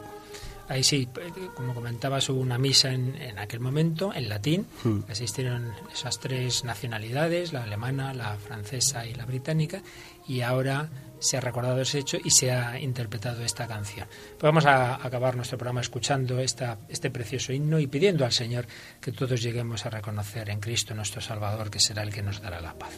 Ahí 0.72 0.82
sí, 0.82 1.06
como 1.54 1.74
comentabas, 1.74 2.30
hubo 2.30 2.40
una 2.40 2.56
misa 2.56 2.92
en, 2.92 3.14
en 3.20 3.38
aquel 3.38 3.60
momento, 3.60 4.10
en 4.14 4.30
latín. 4.30 4.66
Hmm. 4.82 5.00
Asistieron 5.06 5.70
esas 5.92 6.18
tres 6.18 6.64
nacionalidades, 6.64 7.52
la 7.52 7.64
alemana, 7.64 8.14
la 8.14 8.36
francesa 8.36 9.04
y 9.06 9.12
la 9.12 9.26
británica, 9.26 9.82
y 10.26 10.40
ahora 10.40 10.88
se 11.18 11.36
ha 11.36 11.42
recordado 11.42 11.82
ese 11.82 11.98
hecho 11.98 12.16
y 12.24 12.30
se 12.30 12.52
ha 12.52 12.80
interpretado 12.80 13.44
esta 13.44 13.66
canción. 13.66 14.08
Pues 14.08 14.42
vamos 14.42 14.64
a 14.64 14.94
acabar 15.06 15.36
nuestro 15.36 15.58
programa 15.58 15.82
escuchando 15.82 16.38
esta, 16.38 16.78
este 16.88 17.10
precioso 17.10 17.52
himno 17.52 17.78
y 17.78 17.86
pidiendo 17.86 18.24
al 18.24 18.32
Señor 18.32 18.66
que 18.98 19.12
todos 19.12 19.42
lleguemos 19.42 19.84
a 19.84 19.90
reconocer 19.90 20.48
en 20.48 20.58
Cristo 20.58 20.94
nuestro 20.94 21.20
Salvador, 21.20 21.70
que 21.70 21.80
será 21.80 22.02
el 22.02 22.14
que 22.14 22.22
nos 22.22 22.40
dará 22.40 22.62
la 22.62 22.72
paz. 22.72 22.94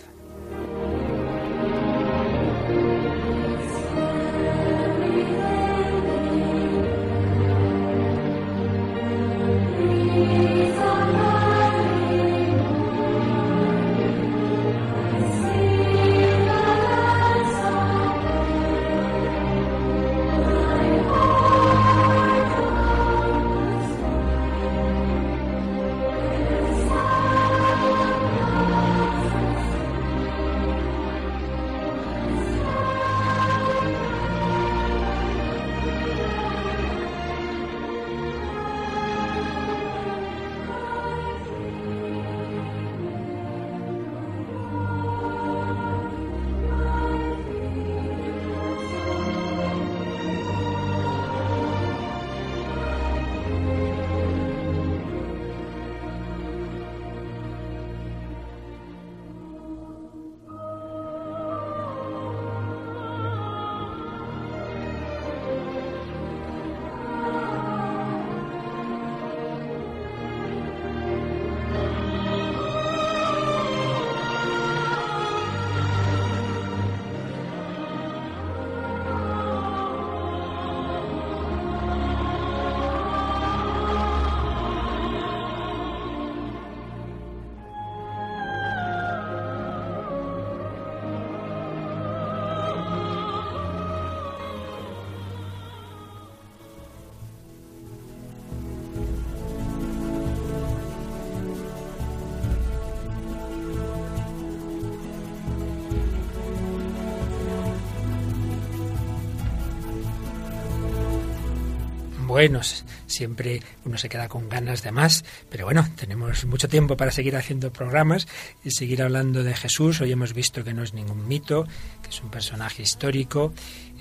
Bueno, 112.35 112.62
s- 112.62 112.82
siempre 113.07 113.62
uno 113.85 113.97
se 113.97 114.09
queda 114.09 114.26
con 114.28 114.49
ganas 114.49 114.82
de 114.82 114.91
más, 114.91 115.24
pero 115.51 115.66
bueno, 115.66 115.87
tenemos 115.95 116.45
mucho 116.47 116.68
tiempo 116.68 116.97
para 116.97 117.12
seguir 117.12 117.37
haciendo 117.37 117.72
programas 117.72 118.26
y 118.64 118.72
seguir 118.72 119.05
hablando 119.05 119.45
de 119.45 119.55
Jesús. 119.55 120.01
Hoy 120.01 120.11
hemos 120.11 120.35
visto 120.35 120.64
que 120.64 120.74
no 120.74 120.82
es 120.82 120.95
ningún 120.95 121.28
mito, 121.28 121.64
que 122.03 122.09
es 122.11 122.20
un 122.20 122.30
personaje 122.32 122.82
histórico. 122.82 123.53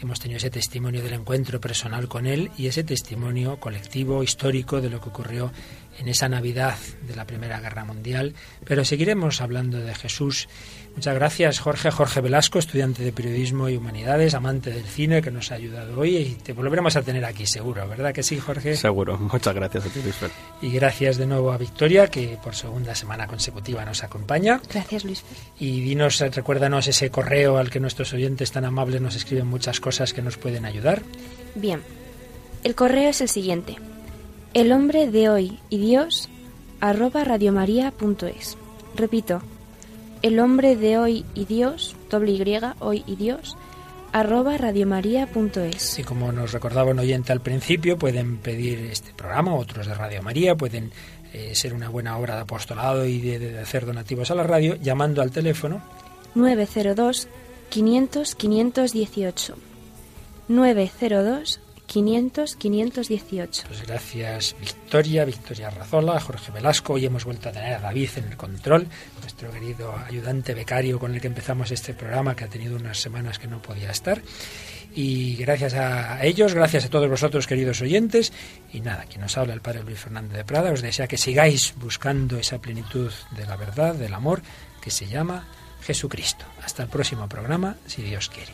Hemos 0.01 0.19
tenido 0.19 0.37
ese 0.39 0.49
testimonio 0.49 1.03
del 1.03 1.13
encuentro 1.13 1.61
personal 1.61 2.07
con 2.07 2.25
él 2.25 2.49
y 2.57 2.65
ese 2.65 2.83
testimonio 2.83 3.59
colectivo, 3.59 4.23
histórico, 4.23 4.81
de 4.81 4.89
lo 4.89 4.99
que 4.99 5.09
ocurrió 5.09 5.51
en 5.99 6.07
esa 6.07 6.29
Navidad 6.29 6.77
de 7.07 7.15
la 7.15 7.25
Primera 7.25 7.59
Guerra 7.59 7.85
Mundial, 7.85 8.33
pero 8.65 8.85
seguiremos 8.85 9.41
hablando 9.41 9.79
de 9.79 9.93
Jesús. 9.95 10.47
Muchas 10.95 11.15
gracias, 11.15 11.59
Jorge. 11.59 11.89
Jorge 11.89 12.21
Velasco, 12.21 12.59
estudiante 12.59 13.03
de 13.03 13.11
Periodismo 13.11 13.67
y 13.67 13.77
Humanidades, 13.77 14.35
amante 14.35 14.69
del 14.69 14.85
cine, 14.85 15.21
que 15.21 15.31
nos 15.31 15.51
ha 15.51 15.55
ayudado 15.55 15.99
hoy 15.99 16.17
y 16.17 16.35
te 16.35 16.53
volveremos 16.53 16.95
a 16.95 17.01
tener 17.01 17.25
aquí, 17.25 17.47
seguro, 17.47 17.87
¿verdad 17.87 18.13
que 18.13 18.21
sí, 18.21 18.39
Jorge? 18.39 18.75
Seguro. 18.75 19.17
Muchas 19.17 19.55
gracias 19.55 19.85
a 19.85 19.89
ti, 19.89 20.01
Luis 20.03 20.15
Y 20.61 20.71
gracias 20.71 21.17
de 21.17 21.25
nuevo 21.25 21.51
a 21.51 21.57
Victoria, 21.57 22.07
que 22.07 22.37
por 22.43 22.55
segunda 22.55 22.93
semana 22.93 23.27
consecutiva 23.27 23.83
nos 23.85 24.03
acompaña. 24.03 24.61
Gracias, 24.71 25.03
Luis 25.03 25.23
Y 25.59 25.81
dinos, 25.81 26.19
recuérdanos 26.19 26.87
ese 26.87 27.09
correo 27.09 27.57
al 27.57 27.71
que 27.71 27.79
nuestros 27.79 28.13
oyentes 28.13 28.51
tan 28.51 28.65
amables 28.65 29.01
nos 29.01 29.15
escriben 29.15 29.47
muchas 29.47 29.79
cosas 29.79 30.13
que 30.13 30.21
nos 30.21 30.37
pueden 30.37 30.65
ayudar. 30.65 31.01
Bien. 31.55 31.81
El 32.63 32.75
correo 32.75 33.09
es 33.09 33.19
el 33.19 33.29
siguiente 33.29 33.77
el 34.53 34.71
hombre 34.71 35.09
de 35.09 35.29
hoy 35.29 35.59
y 35.69 35.79
Dios 35.79 36.29
arroba 36.79 37.23
radiomaria.es. 37.23 38.57
Repito, 38.95 39.41
el 40.21 40.39
hombre 40.39 40.75
de 40.75 40.97
hoy 40.97 41.25
y 41.33 41.45
Dios, 41.45 41.95
doble 42.09 42.33
Y, 42.33 42.41
hoy 42.79 43.03
y 43.07 43.15
Dios, 43.15 43.57
arroba 44.11 44.57
radiomaria.es. 44.57 45.99
Y 45.99 46.03
como 46.03 46.31
nos 46.31 46.51
recordaba 46.51 46.91
un 46.91 46.99
oyente 46.99 47.31
al 47.31 47.41
principio, 47.41 47.97
pueden 47.97 48.37
pedir 48.37 48.79
este 48.91 49.11
programa, 49.13 49.55
otros 49.55 49.87
de 49.87 49.95
Radio 49.95 50.21
María, 50.21 50.55
pueden 50.55 50.91
eh, 51.33 51.55
ser 51.55 51.73
una 51.73 51.89
buena 51.89 52.17
obra 52.17 52.35
de 52.35 52.41
apostolado 52.41 53.05
y 53.05 53.19
de, 53.19 53.39
de, 53.39 53.59
hacer 53.59 53.85
donativos 53.85 54.29
a 54.29 54.35
la 54.35 54.43
radio, 54.43 54.75
llamando 54.75 55.21
al 55.21 55.31
teléfono 55.31 55.81
902 56.35 57.27
500 57.69 58.35
518. 58.35 59.55
902 60.47 61.62
500 61.93 62.55
518. 62.55 63.63
Pues 63.67 63.85
gracias 63.85 64.55
Victoria, 64.59 65.25
Victoria 65.25 65.69
Razola, 65.69 66.19
Jorge 66.19 66.51
Velasco. 66.51 66.93
Hoy 66.93 67.05
hemos 67.05 67.23
vuelto 67.23 67.49
a 67.49 67.51
tener 67.51 67.75
a 67.75 67.79
David 67.79 68.09
en 68.15 68.23
el 68.29 68.35
control, 68.35 68.87
nuestro 69.21 69.51
querido 69.51 69.95
ayudante 69.95 70.55
becario 70.55 70.97
con 70.97 71.13
el 71.13 71.21
que 71.21 71.27
empezamos 71.27 71.69
este 71.69 71.93
programa, 71.93 72.35
que 72.35 72.45
ha 72.45 72.47
tenido 72.47 72.77
unas 72.77 72.99
semanas 72.99 73.37
que 73.37 73.45
no 73.45 73.61
podía 73.61 73.91
estar. 73.91 74.23
Y 74.95 75.35
gracias 75.35 75.75
a 75.75 76.23
ellos, 76.25 76.55
gracias 76.55 76.85
a 76.85 76.89
todos 76.89 77.07
vosotros, 77.07 77.45
queridos 77.45 77.79
oyentes. 77.81 78.33
Y 78.71 78.81
nada, 78.81 79.05
quien 79.05 79.21
nos 79.21 79.37
habla 79.37 79.53
el 79.53 79.61
Padre 79.61 79.83
Luis 79.83 79.99
Fernández 79.99 80.35
de 80.35 80.45
Prada, 80.45 80.71
os 80.71 80.81
desea 80.81 81.07
que 81.07 81.17
sigáis 81.17 81.75
buscando 81.79 82.39
esa 82.39 82.57
plenitud 82.57 83.11
de 83.37 83.45
la 83.45 83.55
verdad, 83.55 83.93
del 83.93 84.15
amor, 84.15 84.41
que 84.81 84.89
se 84.89 85.05
llama 85.05 85.47
Jesucristo. 85.83 86.45
Hasta 86.63 86.81
el 86.81 86.89
próximo 86.89 87.29
programa, 87.29 87.77
si 87.85 88.01
Dios 88.01 88.29
quiere. 88.29 88.53